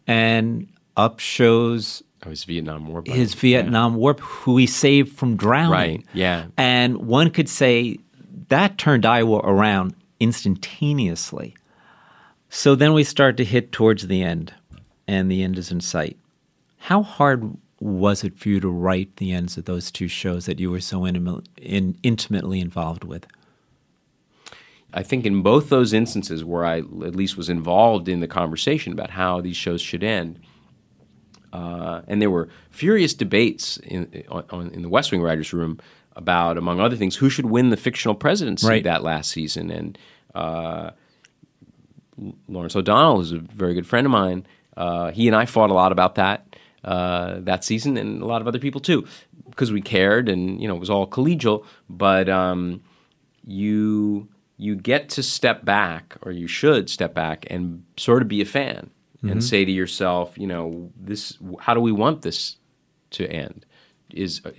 and 0.08 0.68
up 0.98 1.20
shows 1.20 2.04
Oh, 2.26 2.32
his 2.32 2.44
Vietnam 2.46 2.88
War 2.88 3.04
buddy. 3.04 3.18
his 3.18 3.36
Vietnam 3.36 3.94
War, 3.96 4.14
who 4.16 4.58
he 4.58 4.66
saved 4.66 5.16
from 5.16 5.36
drowning. 5.38 5.72
Right, 5.72 6.06
yeah. 6.14 6.48
And 6.58 6.98
one 6.98 7.30
could 7.30 7.48
say 7.48 8.00
that 8.50 8.80
turned 8.80 9.06
Iowa 9.06 9.38
around 9.44 9.94
instantaneously. 10.20 11.56
So 12.50 12.76
then 12.76 12.94
we 12.94 13.04
start 13.04 13.38
to 13.38 13.46
hit 13.46 13.72
towards 13.72 14.08
the 14.08 14.24
end, 14.24 14.54
and 15.08 15.30
the 15.30 15.44
end 15.44 15.58
is 15.58 15.72
in 15.72 15.82
sight. 15.82 16.18
How 16.78 17.04
hard 17.04 17.58
was 17.80 18.24
it 18.24 18.38
for 18.38 18.50
you 18.50 18.60
to 18.60 18.70
write 18.70 19.18
the 19.18 19.32
ends 19.32 19.58
of 19.58 19.66
those 19.66 19.92
two 19.92 20.08
shows 20.08 20.46
that 20.46 20.60
you 20.60 20.72
were 20.72 20.80
so 20.80 21.06
intimate, 21.06 21.48
in, 21.58 21.98
intimately 22.04 22.60
involved 22.60 23.04
with? 23.04 23.28
I 24.94 25.04
think 25.04 25.26
in 25.26 25.42
both 25.44 25.70
those 25.70 25.94
instances 25.94 26.44
where 26.44 26.66
I 26.66 26.78
at 26.80 27.16
least 27.16 27.36
was 27.38 27.50
involved 27.50 28.08
in 28.08 28.22
the 28.22 28.28
conversation 28.28 28.94
about 28.94 29.12
how 29.12 29.42
these 29.42 29.58
shows 29.58 29.82
should 29.82 30.04
end, 30.04 30.40
uh, 31.52 32.02
and 32.08 32.22
there 32.22 32.32
were 32.32 32.48
furious 32.72 33.14
debates 33.14 33.78
in, 33.78 34.24
on, 34.30 34.70
in 34.72 34.82
the 34.82 34.90
West 34.90 35.12
Wing 35.12 35.22
writers' 35.22 35.54
room 35.54 35.80
about, 36.16 36.58
among 36.58 36.80
other 36.80 36.96
things, 36.96 37.18
who 37.18 37.30
should 37.30 37.46
win 37.46 37.70
the 37.70 37.78
fictional 37.78 38.16
presidency 38.16 38.68
Right. 38.68 38.84
that 38.84 39.04
last 39.04 39.30
season. 39.32 39.70
And 39.70 39.98
uh, 40.34 40.92
Lawrence 42.48 42.76
O'Donnell, 42.76 43.18
who's 43.18 43.32
a 43.32 43.40
very 43.40 43.74
good 43.74 43.88
friend 43.88 44.06
of 44.06 44.12
mine, 44.12 44.46
uh, 44.76 45.12
he 45.12 45.28
and 45.28 45.36
I 45.36 45.46
fought 45.46 45.70
a 45.70 45.74
lot 45.74 45.92
about 45.92 46.16
that 46.16 46.56
uh, 46.84 47.40
that 47.40 47.64
season, 47.64 47.98
and 47.98 48.22
a 48.22 48.26
lot 48.26 48.42
of 48.42 48.48
other 48.48 48.60
people 48.60 48.80
too, 48.80 49.06
because 49.50 49.72
we 49.72 49.82
cared, 49.82 50.30
and 50.30 50.62
you 50.62 50.68
know 50.68 50.76
it 50.76 50.80
was 50.80 50.90
all 50.90 51.08
collegial. 51.08 51.66
But 51.90 52.30
um, 52.30 52.82
you 53.44 54.28
you 54.58 54.76
get 54.76 55.10
to 55.10 55.24
step 55.24 55.66
back, 55.66 56.18
or 56.22 56.32
you 56.32 56.48
should 56.48 56.90
step 56.90 57.14
back 57.14 57.46
and 57.50 57.84
sort 57.98 58.22
of 58.22 58.28
be 58.28 58.42
a 58.42 58.46
fan 58.46 58.90
and 59.24 59.44
say 59.44 59.66
to 59.66 59.72
yourself, 59.72 60.38
you 60.38 60.48
know, 60.48 60.92
this. 60.96 61.38
How 61.60 61.74
do 61.74 61.82
we 61.82 61.92
want 61.92 62.22
this 62.22 62.58
to 63.12 63.30
end? 63.30 63.66
Is 64.14 64.42
uh, 64.46 64.52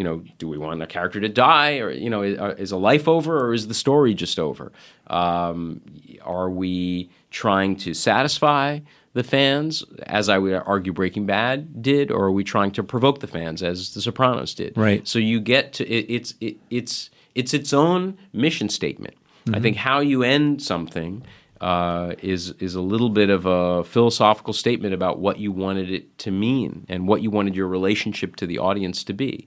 you 0.00 0.04
know, 0.04 0.22
do 0.38 0.48
we 0.48 0.56
want 0.56 0.82
a 0.82 0.86
character 0.86 1.20
to 1.20 1.28
die, 1.28 1.76
or 1.76 1.90
you 1.90 2.08
know, 2.08 2.22
is, 2.22 2.38
uh, 2.38 2.54
is 2.56 2.72
a 2.72 2.78
life 2.78 3.06
over, 3.06 3.38
or 3.38 3.52
is 3.52 3.68
the 3.68 3.74
story 3.74 4.14
just 4.14 4.38
over? 4.38 4.72
Um, 5.08 5.82
are 6.22 6.48
we 6.48 7.10
trying 7.30 7.76
to 7.76 7.92
satisfy 7.92 8.80
the 9.12 9.22
fans, 9.22 9.84
as 10.04 10.30
I 10.30 10.38
would 10.38 10.54
argue 10.54 10.94
Breaking 10.94 11.26
Bad 11.26 11.82
did, 11.82 12.10
or 12.10 12.24
are 12.24 12.32
we 12.32 12.44
trying 12.44 12.70
to 12.70 12.82
provoke 12.82 13.20
the 13.20 13.26
fans, 13.26 13.62
as 13.62 13.92
The 13.92 14.00
Sopranos 14.00 14.54
did? 14.54 14.72
Right. 14.74 15.06
So 15.06 15.18
you 15.18 15.38
get 15.38 15.74
to 15.74 15.86
it, 15.86 16.06
it's 16.08 16.32
it, 16.40 16.56
it's 16.70 17.10
it's 17.34 17.52
its 17.52 17.74
own 17.74 18.16
mission 18.32 18.70
statement. 18.70 19.16
I 19.52 19.60
think 19.60 19.76
how 19.76 20.00
you 20.00 20.22
end 20.22 20.62
something 20.62 21.24
uh, 21.60 22.14
is 22.22 22.54
is 22.58 22.74
a 22.74 22.80
little 22.80 23.10
bit 23.10 23.28
of 23.28 23.44
a 23.44 23.84
philosophical 23.84 24.54
statement 24.54 24.94
about 24.94 25.18
what 25.18 25.38
you 25.38 25.52
wanted 25.52 25.90
it 25.90 26.18
to 26.18 26.30
mean 26.30 26.86
and 26.88 27.06
what 27.06 27.20
you 27.20 27.30
wanted 27.30 27.54
your 27.54 27.68
relationship 27.68 28.36
to 28.36 28.46
the 28.46 28.58
audience 28.58 29.04
to 29.04 29.12
be. 29.12 29.46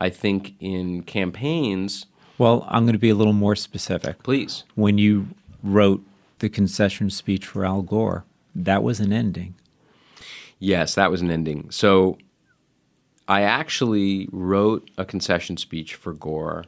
I 0.00 0.08
think 0.10 0.54
in 0.60 1.02
campaigns, 1.02 2.06
Well, 2.38 2.66
I'm 2.68 2.84
going 2.84 2.94
to 2.94 2.98
be 2.98 3.10
a 3.10 3.14
little 3.14 3.32
more 3.34 3.54
specific. 3.54 4.22
please. 4.22 4.64
When 4.74 4.98
you 4.98 5.28
wrote 5.62 6.02
the 6.38 6.48
concession 6.48 7.10
speech 7.10 7.44
for 7.46 7.64
Al 7.64 7.82
Gore, 7.82 8.24
that 8.54 8.82
was 8.82 8.98
an 8.98 9.12
ending. 9.12 9.54
Yes, 10.58 10.94
that 10.94 11.10
was 11.10 11.20
an 11.20 11.30
ending. 11.30 11.70
So 11.70 12.18
I 13.28 13.42
actually 13.42 14.28
wrote 14.32 14.90
a 14.98 15.04
concession 15.04 15.56
speech 15.56 15.94
for 15.94 16.12
Gore 16.14 16.64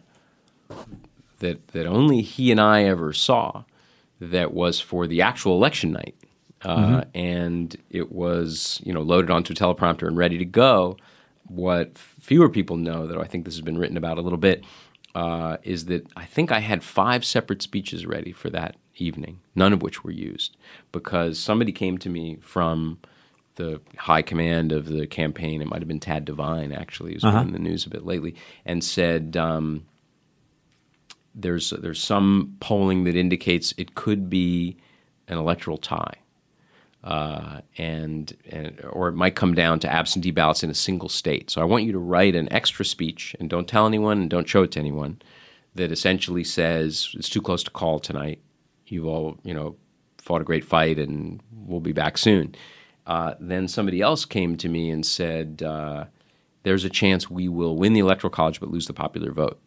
that 1.41 1.69
that 1.69 1.87
only 1.87 2.21
he 2.23 2.51
and 2.51 2.61
I 2.61 2.85
ever 2.85 3.13
saw. 3.13 3.65
That 4.21 4.53
was 4.55 4.79
for 4.81 5.07
the 5.09 5.21
actual 5.23 5.57
election 5.57 5.91
night, 5.93 6.15
uh, 6.63 7.03
and 7.15 7.75
it 7.91 8.13
was 8.13 8.81
you 8.85 8.93
know 8.93 9.03
loaded 9.03 9.31
onto 9.31 9.53
a 9.53 9.57
teleprompter 9.57 10.07
and 10.07 10.17
ready 10.17 10.39
to 10.39 10.45
go. 10.45 10.97
What 11.49 11.99
fewer 12.23 12.49
people 12.49 12.77
know, 12.77 13.07
that 13.07 13.19
I 13.19 13.25
think 13.25 13.45
this 13.45 13.55
has 13.55 13.61
been 13.61 13.77
written 13.77 13.97
about 13.99 14.17
a 14.17 14.23
little 14.23 14.39
bit, 14.39 14.65
uh, 15.15 15.59
is 15.63 15.87
that 15.87 16.07
I 16.17 16.25
think 16.25 16.51
I 16.51 16.61
had 16.61 16.83
five 16.83 17.25
separate 17.25 17.61
speeches 17.61 18.07
ready 18.07 18.33
for 18.33 18.49
that 18.51 18.77
evening, 18.97 19.41
none 19.55 19.73
of 19.73 19.83
which 19.83 20.05
were 20.05 20.11
used 20.11 20.57
because 20.93 21.39
somebody 21.39 21.73
came 21.73 21.99
to 21.99 22.09
me 22.09 22.39
from 22.41 22.99
the 23.57 23.81
high 23.99 24.23
command 24.23 24.73
of 24.73 24.87
the 24.87 25.07
campaign. 25.07 25.61
It 25.61 25.69
might 25.69 25.81
have 25.81 25.89
been 25.89 26.01
Tad 26.01 26.25
Devine, 26.25 26.73
actually, 26.73 27.13
who's 27.13 27.23
been 27.23 27.49
in 27.49 27.53
the 27.53 27.59
news 27.59 27.85
a 27.85 27.91
bit 27.91 28.07
lately, 28.07 28.35
and 28.65 28.83
said 28.83 29.37
um, 29.37 29.85
there's 31.35 31.71
there's 31.71 32.03
some 32.03 32.57
polling 32.61 33.05
that 33.05 33.17
indicates 33.17 33.75
it 33.77 33.95
could 33.95 34.31
be 34.31 34.79
an 35.29 35.37
electoral 35.37 35.77
tie. 35.77 36.22
Uh, 37.05 37.61
and, 37.79 38.37
and 38.49 38.81
or 38.91 39.09
it 39.09 39.15
might 39.15 39.35
come 39.35 39.55
down 39.55 39.81
to 39.81 39.93
absentee 39.93 40.31
ballots 40.31 40.63
in 40.63 40.71
a 40.71 40.75
single 40.75 41.09
state. 41.09 41.51
So 41.51 41.61
I 41.61 41.65
want 41.65 41.85
you 41.85 41.93
to 41.93 41.99
write 41.99 42.37
an 42.37 42.53
extra 42.53 42.85
speech 42.85 43.35
and 43.41 43.51
don't 43.51 43.67
tell 43.67 43.87
anyone 43.87 44.21
and 44.21 44.31
don't 44.31 44.49
show 44.49 44.63
it 44.63 44.71
to 44.73 44.81
anyone 44.81 45.21
that 45.75 45.91
essentially 45.91 46.45
says 46.45 47.11
it's 47.15 47.29
too 47.29 47.43
close 47.43 47.65
to 47.65 47.71
call 47.71 47.99
tonight. 47.99 48.41
You've 48.87 49.07
all 49.07 49.39
you 49.43 49.55
know 49.55 49.77
fought 50.19 50.43
a 50.43 50.45
great 50.45 50.65
fight 50.65 50.99
and 50.99 51.41
we'll 51.53 51.81
be 51.81 51.93
back 51.93 52.19
soon. 52.19 52.55
Uh, 53.05 53.35
then 53.41 53.67
somebody 53.67 54.01
else 54.01 54.25
came 54.25 54.57
to 54.57 54.69
me 54.69 54.89
and 54.89 55.05
said, 55.05 55.63
uh, 55.67 56.05
"There's 56.63 56.85
a 56.85 56.91
chance 56.91 57.29
we 57.29 57.49
will 57.49 57.77
win 57.77 57.95
the 57.95 58.01
electoral 58.01 58.31
college 58.31 58.61
but 58.61 58.71
lose 58.71 58.87
the 58.87 58.93
popular 58.93 59.33
vote." 59.33 59.59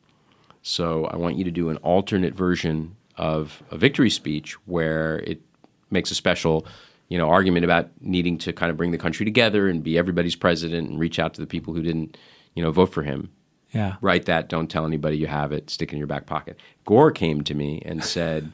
So 0.62 1.06
I 1.06 1.18
want 1.18 1.38
you 1.38 1.44
to 1.44 1.52
do 1.52 1.70
an 1.70 1.78
alternate 1.78 2.34
version 2.34 2.96
of 3.18 3.62
a 3.72 3.78
victory 3.78 4.10
speech 4.10 4.54
where 4.66 5.20
it 5.20 5.42
makes 5.90 6.12
a 6.12 6.16
special, 6.16 6.66
you 7.10 7.18
know, 7.18 7.30
argument 7.30 7.64
about 7.64 7.90
needing 8.02 8.38
to 8.40 8.54
kind 8.54 8.70
of 8.70 8.78
bring 8.78 8.92
the 8.92 8.98
country 8.98 9.26
together 9.26 9.68
and 9.68 9.84
be 9.84 9.98
everybody's 9.98 10.36
president 10.36 10.90
and 10.90 11.00
reach 11.00 11.20
out 11.20 11.34
to 11.36 11.42
the 11.42 11.48
people 11.48 11.74
who 11.74 11.82
didn't, 11.82 12.18
you 12.56 12.64
know, 12.64 12.72
vote 12.72 12.94
for 12.94 13.04
him. 13.04 13.30
Yeah. 13.72 13.96
Write 14.02 14.26
that. 14.26 14.50
Don't 14.50 14.70
tell 14.70 14.86
anybody 14.86 15.18
you 15.18 15.28
have 15.28 15.52
it. 15.52 15.70
Stick 15.70 15.90
it 15.90 15.94
in 15.94 15.98
your 15.98 16.08
back 16.08 16.26
pocket. 16.26 16.60
Gore 16.86 17.12
came 17.12 17.44
to 17.44 17.54
me 17.54 17.82
and 17.86 18.04
said, 18.04 18.52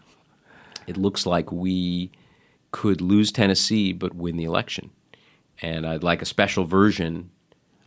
"It 0.88 0.98
looks 0.98 1.26
like 1.26 1.52
we 1.52 2.12
could 2.72 3.02
lose 3.02 3.32
Tennessee 3.32 3.94
but 3.94 4.16
win 4.16 4.38
the 4.38 4.46
election, 4.46 4.90
and 5.62 5.86
I'd 5.86 6.04
like 6.04 6.22
a 6.22 6.26
special 6.26 6.66
version." 6.66 7.30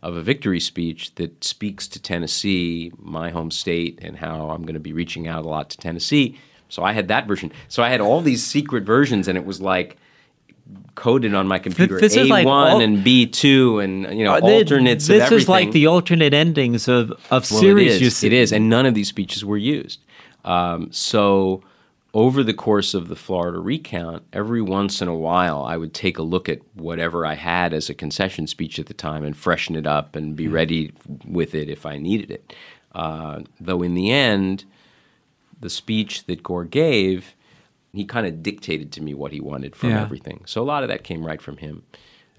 Of 0.03 0.15
a 0.15 0.21
victory 0.21 0.59
speech 0.59 1.15
that 1.15 1.43
speaks 1.43 1.87
to 1.87 1.99
Tennessee, 1.99 2.91
my 2.99 3.31
home 3.31 3.49
state, 3.49 3.97
and 4.03 4.15
how 4.15 4.51
I'm 4.51 4.61
going 4.61 4.75
to 4.75 4.79
be 4.79 4.93
reaching 4.93 5.27
out 5.27 5.45
a 5.45 5.49
lot 5.49 5.71
to 5.71 5.77
Tennessee. 5.77 6.37
So 6.69 6.83
I 6.83 6.91
had 6.91 7.07
that 7.07 7.27
version. 7.27 7.51
So 7.69 7.81
I 7.81 7.89
had 7.89 8.01
all 8.01 8.21
these 8.21 8.45
secret 8.45 8.83
versions, 8.83 9.27
and 9.27 9.35
it 9.35 9.45
was 9.45 9.61
like 9.61 9.97
coded 10.95 11.33
on 11.35 11.47
my 11.47 11.59
computer 11.59 11.99
this 11.99 12.15
A1 12.15 12.29
like 12.29 12.47
all- 12.47 12.79
and 12.81 12.99
B2 12.99 13.83
and 13.83 14.17
you 14.17 14.23
know 14.23 14.35
Uh, 14.35 14.39
alternates 14.41 15.07
This 15.07 15.31
is 15.31 15.49
like 15.49 15.71
the 15.71 15.87
alternate 15.87 16.33
endings 16.33 16.87
of, 16.87 17.11
of 17.29 17.49
Well, 17.51 17.59
series 17.59 17.95
it 17.95 18.01
is. 18.01 18.23
It 18.23 18.33
is, 18.33 18.51
and 18.51 18.69
none 18.69 18.85
of 18.85 18.93
these 18.93 19.07
speeches 19.09 19.43
were 19.43 19.57
used. 19.57 19.99
Um, 20.43 20.87
so, 20.91 21.61
over 22.13 22.43
the 22.43 22.53
course 22.53 22.93
of 22.93 23.09
the 23.09 23.15
Florida 23.15 23.59
recount, 23.59 24.23
every 24.31 24.61
once 24.61 25.01
in 25.01 25.07
a 25.07 25.15
while, 25.15 25.63
I 25.63 25.75
would 25.75 25.93
take 25.93 26.17
a 26.17 26.21
look 26.23 26.47
at 26.47 26.59
whatever 26.73 27.25
I 27.25 27.33
had 27.35 27.73
as 27.73 27.89
a 27.89 27.93
concession 27.93 28.47
speech 28.47 28.79
at 28.79 28.85
the 28.85 28.93
time 28.93 29.23
and 29.25 29.35
freshen 29.35 29.75
it 29.75 29.85
up 29.85 30.15
and 30.15 30.35
be 30.35 30.47
ready 30.47 30.93
with 31.27 31.53
it 31.53 31.69
if 31.69 31.85
I 31.85 31.97
needed 31.97 32.31
it. 32.31 32.53
Uh, 32.93 33.41
though 33.59 33.81
in 33.81 33.95
the 33.95 34.11
end, 34.11 34.63
the 35.59 35.69
speech 35.69 36.25
that 36.25 36.41
Gore 36.41 36.63
gave, 36.63 37.34
he 37.95 38.05
kind 38.05 38.25
of 38.27 38.43
dictated 38.43 38.91
to 38.93 39.01
me 39.01 39.13
what 39.13 39.31
he 39.31 39.39
wanted 39.39 39.75
from 39.75 39.89
Yeah. 39.91 40.01
everything. 40.01 40.41
So 40.45 40.61
a 40.61 40.65
lot 40.65 40.83
of 40.83 40.89
that 40.89 41.03
came 41.03 41.25
right 41.25 41.41
from 41.41 41.57
him. 41.57 41.83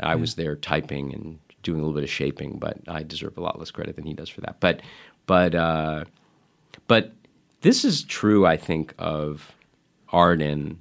I 0.00 0.14
was 0.14 0.34
there 0.34 0.56
typing 0.56 1.12
and 1.14 1.38
doing 1.62 1.78
a 1.80 1.82
little 1.82 1.94
bit 1.94 2.04
of 2.04 2.10
shaping, 2.10 2.58
but 2.58 2.78
I 2.86 3.02
deserve 3.02 3.36
a 3.38 3.40
lot 3.40 3.58
less 3.58 3.70
credit 3.70 3.96
than 3.96 4.04
he 4.06 4.12
does 4.14 4.28
for 4.28 4.40
that. 4.42 4.60
But 4.60 4.82
but 5.26 5.54
uh, 5.54 6.04
but 6.86 7.12
this 7.62 7.84
is 7.84 8.02
true, 8.04 8.46
I 8.46 8.56
think, 8.56 8.94
of 8.98 9.52
art 10.12 10.40
and 10.42 10.78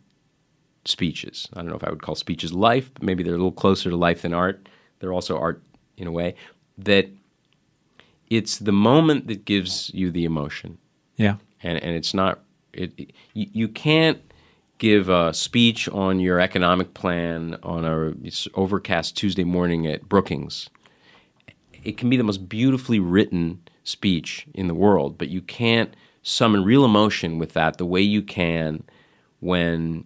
speeches. 0.84 1.48
I 1.54 1.62
don't 1.62 1.70
know 1.70 1.76
if 1.78 1.84
I 1.84 1.90
would 1.90 2.02
call 2.02 2.16
speeches 2.16 2.54
life, 2.54 2.92
but 2.94 3.04
maybe 3.04 3.24
they're 3.24 3.34
a 3.34 3.38
little 3.38 3.52
closer 3.52 3.90
to 3.90 3.96
life 3.98 4.22
than 4.22 4.34
art. 4.34 4.68
They're 5.00 5.14
also 5.14 5.38
art 5.38 5.64
in 5.98 6.08
a 6.08 6.12
way 6.12 6.36
that 6.78 7.10
it's 8.30 8.58
the 8.58 8.72
moment 8.72 9.28
that 9.28 9.46
gives 9.46 9.92
you 9.94 10.12
the 10.12 10.26
emotion 10.26 10.78
Yeah. 11.16 11.38
and 11.64 11.82
and 11.82 11.96
it's 11.96 12.14
not 12.14 12.40
it, 12.74 12.92
it- 12.98 13.12
you, 13.34 13.48
you 13.54 13.68
can't 13.70 14.20
give 14.78 15.10
a 15.10 15.34
speech 15.34 15.88
on 15.90 16.20
your 16.20 16.40
economic 16.40 16.94
plan 16.94 17.58
on 17.64 17.86
a 17.86 18.14
overcast 18.56 19.16
Tuesday 19.16 19.44
morning 19.44 19.88
at 19.88 20.10
Brookings. 20.10 20.70
It 21.84 21.98
can 21.98 22.10
be 22.10 22.18
the 22.18 22.24
most 22.24 22.50
beautifully 22.50 23.00
written 23.00 23.62
speech 23.84 24.48
in 24.54 24.68
the 24.68 24.74
world, 24.74 25.18
but 25.18 25.30
you 25.30 25.42
can't 25.42 25.96
summon 26.24 26.64
real 26.64 26.84
emotion 26.84 27.38
with 27.38 27.54
that 27.54 27.78
the 27.78 27.86
way 27.86 28.02
you 28.02 28.22
can 28.22 28.84
when 29.40 30.04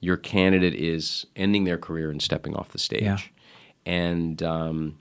your 0.00 0.16
candidate 0.16 0.74
is 0.74 1.26
ending 1.34 1.64
their 1.64 1.78
career 1.78 2.10
and 2.10 2.22
stepping 2.22 2.54
off 2.54 2.70
the 2.70 2.78
stage. 2.78 3.02
Yeah. 3.02 3.18
And 3.86 4.42
um, 4.42 4.98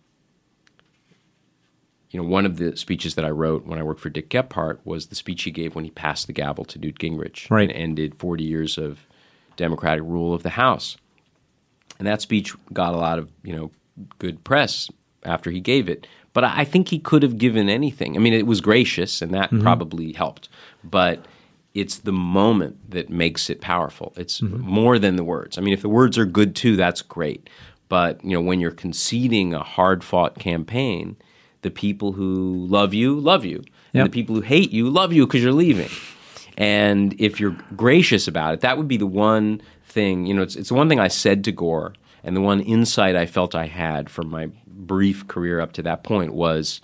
you 2.12 2.22
know, 2.22 2.28
one 2.28 2.46
of 2.46 2.58
the 2.58 2.76
speeches 2.76 3.16
that 3.16 3.26
I 3.26 3.30
wrote 3.30 3.66
when 3.66 3.80
I 3.80 3.84
worked 3.84 4.02
for 4.02 4.10
Dick 4.10 4.30
Gephardt 4.30 4.80
was 4.84 5.08
the 5.08 5.16
speech 5.16 5.44
he 5.44 5.52
gave 5.52 5.76
when 5.76 5.86
he 5.86 5.92
passed 5.92 6.28
the 6.28 6.34
gavel 6.34 6.66
to 6.66 6.80
Newt 6.80 6.98
Gingrich 6.98 7.50
Right. 7.52 7.70
and 7.70 7.78
ended 7.78 8.16
40 8.18 8.44
years 8.44 8.78
of 8.78 9.00
Democratic 9.58 10.04
rule 10.04 10.34
of 10.34 10.42
the 10.42 10.52
House. 10.52 10.98
And 12.00 12.08
that 12.08 12.22
speech 12.22 12.56
got 12.74 12.94
a 12.94 12.98
lot 12.98 13.20
of, 13.20 13.32
you 13.44 13.56
know, 13.56 13.72
good 14.18 14.44
press 14.44 14.90
after 15.24 15.52
he 15.52 15.60
gave 15.60 15.90
it. 15.90 16.08
But 16.34 16.44
I 16.44 16.64
think 16.64 16.90
he 16.90 17.00
could 17.00 17.24
have 17.24 17.38
given 17.38 17.70
anything. 17.70 18.16
I 18.16 18.20
mean, 18.20 18.34
it 18.34 18.48
was 18.48 18.62
gracious, 18.62 19.22
and 19.22 19.34
that 19.34 19.50
mm-hmm. 19.50 19.62
probably 19.62 20.14
helped. 20.14 20.48
But 20.84 21.26
it's 21.74 21.98
the 21.98 22.12
moment 22.12 22.92
that 22.92 23.10
makes 23.10 23.50
it 23.50 23.62
powerful. 23.62 24.14
It's 24.16 24.40
mm-hmm. 24.40 24.62
more 24.62 25.00
than 25.00 25.16
the 25.16 25.24
words. 25.24 25.58
I 25.58 25.62
mean, 25.62 25.74
if 25.74 25.82
the 25.82 25.90
words 25.90 26.18
are 26.18 26.26
good 26.26 26.56
too, 26.56 26.76
that's 26.76 27.02
great. 27.02 27.50
But 27.90 28.24
you 28.24 28.32
know, 28.32 28.42
when 28.42 28.60
you're 28.60 28.72
conceding 28.72 29.54
a 29.54 29.64
hard-fought 29.64 30.40
campaign, 30.40 31.18
the 31.62 31.72
people 31.72 32.14
who 32.14 32.66
love 32.68 32.94
you 32.94 33.20
love 33.20 33.46
you, 33.46 33.64
and 33.94 34.06
the 34.06 34.12
people 34.12 34.36
who 34.36 34.42
hate 34.42 34.72
you 34.72 34.90
love 34.90 35.14
you 35.14 35.26
because 35.26 35.44
you're 35.44 35.52
leaving. 35.52 35.90
And 36.58 37.16
if 37.20 37.40
you're 37.40 37.58
gracious 37.76 38.28
about 38.28 38.54
it, 38.54 38.62
that 38.62 38.78
would 38.78 38.88
be 38.88 38.98
the 38.98 39.08
one 39.08 39.62
thing. 39.86 40.26
You 40.26 40.34
know, 40.34 40.42
it's 40.42 40.56
it's 40.56 40.70
the 40.70 40.76
one 40.76 40.90
thing 40.90 41.00
I 41.00 41.08
said 41.08 41.44
to 41.46 41.52
Gore, 41.52 41.94
and 42.24 42.36
the 42.36 42.42
one 42.42 42.62
insight 42.62 43.16
I 43.16 43.26
felt 43.26 43.56
I 43.56 43.68
had 43.68 44.10
from 44.10 44.30
my 44.30 44.50
brief 44.68 45.28
career 45.28 45.60
up 45.60 45.74
to 45.74 45.84
that 45.84 46.04
point 46.04 46.34
was, 46.34 46.82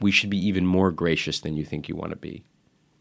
we 0.00 0.10
should 0.10 0.30
be 0.30 0.46
even 0.46 0.66
more 0.66 0.90
gracious 0.90 1.40
than 1.40 1.56
you 1.56 1.64
think 1.64 1.88
you 1.88 1.96
want 1.96 2.10
to 2.10 2.16
be 2.16 2.44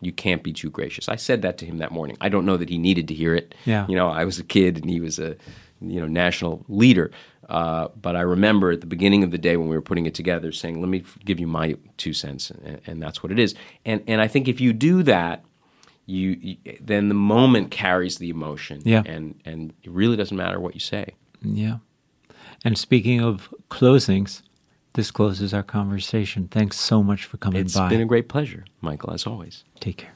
you 0.01 0.11
can't 0.11 0.43
be 0.43 0.51
too 0.51 0.69
gracious. 0.69 1.07
I 1.07 1.15
said 1.15 1.43
that 1.43 1.57
to 1.59 1.65
him 1.65 1.77
that 1.77 1.91
morning. 1.91 2.17
I 2.19 2.27
don't 2.27 2.45
know 2.45 2.57
that 2.57 2.69
he 2.69 2.77
needed 2.77 3.07
to 3.09 3.13
hear 3.13 3.35
it. 3.35 3.53
Yeah. 3.65 3.85
You 3.87 3.95
know, 3.95 4.09
I 4.09 4.25
was 4.25 4.39
a 4.39 4.43
kid 4.43 4.77
and 4.77 4.89
he 4.89 4.99
was 4.99 5.19
a 5.19 5.37
you 5.81 5.99
know 5.99 6.07
national 6.07 6.65
leader. 6.67 7.11
Uh, 7.49 7.89
but 8.01 8.15
I 8.15 8.21
remember 8.21 8.71
at 8.71 8.79
the 8.79 8.87
beginning 8.87 9.23
of 9.23 9.31
the 9.31 9.37
day 9.37 9.57
when 9.57 9.67
we 9.67 9.75
were 9.75 9.81
putting 9.81 10.05
it 10.05 10.15
together, 10.15 10.51
saying, 10.51 10.79
"Let 10.79 10.89
me 10.89 11.03
give 11.25 11.39
you 11.39 11.47
my 11.47 11.75
two 11.97 12.13
cents," 12.13 12.51
and, 12.51 12.81
and 12.87 13.01
that's 13.01 13.21
what 13.23 13.31
it 13.31 13.39
is. 13.39 13.55
And 13.85 14.01
and 14.07 14.21
I 14.21 14.27
think 14.27 14.47
if 14.47 14.61
you 14.61 14.73
do 14.73 15.03
that, 15.03 15.43
you, 16.05 16.37
you, 16.41 16.57
then 16.79 17.09
the 17.09 17.15
moment 17.15 17.71
carries 17.71 18.17
the 18.17 18.29
emotion. 18.29 18.81
Yeah. 18.85 19.03
And 19.05 19.39
and 19.45 19.73
it 19.83 19.91
really 19.91 20.15
doesn't 20.15 20.37
matter 20.37 20.59
what 20.59 20.73
you 20.73 20.79
say. 20.79 21.15
Yeah. 21.41 21.77
And 22.63 22.77
speaking 22.77 23.21
of 23.21 23.53
closings, 23.69 24.43
this 24.93 25.09
closes 25.09 25.53
our 25.53 25.63
conversation. 25.63 26.47
Thanks 26.47 26.79
so 26.79 27.01
much 27.01 27.25
for 27.25 27.37
coming 27.37 27.61
it's 27.61 27.73
by. 27.73 27.85
It's 27.85 27.91
been 27.91 28.01
a 28.01 28.05
great 28.05 28.29
pleasure, 28.29 28.65
Michael, 28.81 29.11
as 29.13 29.25
always. 29.25 29.63
Take 29.79 29.97
care. 29.97 30.13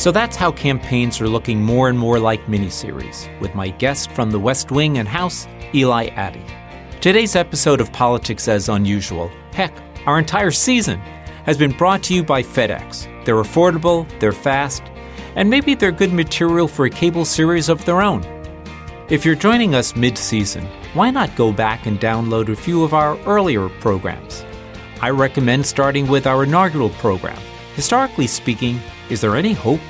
So 0.00 0.10
that's 0.10 0.34
how 0.34 0.50
campaigns 0.50 1.20
are 1.20 1.28
looking 1.28 1.60
more 1.60 1.90
and 1.90 1.98
more 1.98 2.18
like 2.18 2.46
miniseries, 2.46 3.28
with 3.38 3.54
my 3.54 3.68
guest 3.68 4.10
from 4.12 4.30
the 4.30 4.38
West 4.38 4.70
Wing 4.70 4.96
and 4.96 5.06
House, 5.06 5.46
Eli 5.74 6.08
Attie. 6.08 6.46
Today's 7.02 7.36
episode 7.36 7.82
of 7.82 7.92
Politics 7.92 8.48
as 8.48 8.70
Unusual, 8.70 9.30
heck, 9.52 9.74
our 10.06 10.18
entire 10.18 10.52
season, 10.52 10.98
has 11.44 11.58
been 11.58 11.72
brought 11.72 12.02
to 12.04 12.14
you 12.14 12.24
by 12.24 12.42
FedEx. 12.42 13.26
They're 13.26 13.42
affordable, 13.42 14.08
they're 14.20 14.32
fast, 14.32 14.82
and 15.36 15.50
maybe 15.50 15.74
they're 15.74 15.92
good 15.92 16.14
material 16.14 16.66
for 16.66 16.86
a 16.86 16.90
cable 16.90 17.26
series 17.26 17.68
of 17.68 17.84
their 17.84 18.00
own. 18.00 18.24
If 19.10 19.26
you're 19.26 19.34
joining 19.34 19.74
us 19.74 19.94
mid 19.94 20.16
season, 20.16 20.64
why 20.94 21.10
not 21.10 21.36
go 21.36 21.52
back 21.52 21.84
and 21.84 22.00
download 22.00 22.48
a 22.48 22.56
few 22.56 22.84
of 22.84 22.94
our 22.94 23.18
earlier 23.26 23.68
programs? 23.68 24.46
I 25.02 25.10
recommend 25.10 25.66
starting 25.66 26.08
with 26.08 26.26
our 26.26 26.44
inaugural 26.44 26.88
program. 26.88 27.38
Historically 27.74 28.28
speaking, 28.28 28.80
is 29.10 29.20
there 29.20 29.36
any 29.36 29.52
hope? 29.52 29.80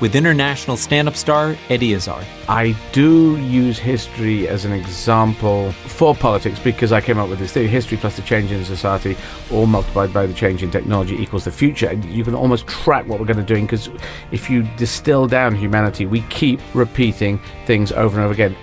With 0.00 0.16
international 0.16 0.76
stand 0.76 1.06
up 1.06 1.14
star 1.14 1.56
Eddie 1.70 1.92
Izzard. 1.92 2.26
I 2.48 2.76
do 2.92 3.38
use 3.38 3.78
history 3.78 4.48
as 4.48 4.64
an 4.64 4.72
example 4.72 5.70
for 5.72 6.14
politics 6.16 6.58
because 6.58 6.90
I 6.90 7.00
came 7.00 7.16
up 7.16 7.28
with 7.28 7.38
this 7.38 7.52
theory 7.52 7.68
history 7.68 7.96
plus 7.96 8.16
the 8.16 8.22
change 8.22 8.50
in 8.50 8.64
society, 8.64 9.16
all 9.52 9.66
multiplied 9.66 10.12
by 10.12 10.26
the 10.26 10.34
change 10.34 10.64
in 10.64 10.70
technology 10.72 11.14
equals 11.14 11.44
the 11.44 11.52
future. 11.52 11.88
And 11.88 12.04
you 12.06 12.24
can 12.24 12.34
almost 12.34 12.66
track 12.66 13.06
what 13.06 13.20
we're 13.20 13.26
going 13.26 13.44
to 13.44 13.54
do 13.54 13.60
because 13.60 13.88
if 14.32 14.50
you 14.50 14.64
distill 14.76 15.28
down 15.28 15.54
humanity, 15.54 16.06
we 16.06 16.22
keep 16.22 16.60
repeating 16.74 17.40
things 17.64 17.92
over 17.92 18.16
and 18.16 18.24
over 18.24 18.34
again. 18.34 18.56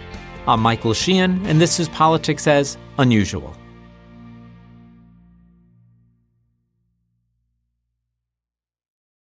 I'm 0.47 0.59
Michael 0.59 0.93
Sheehan, 0.93 1.45
and 1.45 1.61
this 1.61 1.79
is 1.79 1.87
Politics 1.87 2.45
as 2.45 2.77
Unusual. 2.97 3.55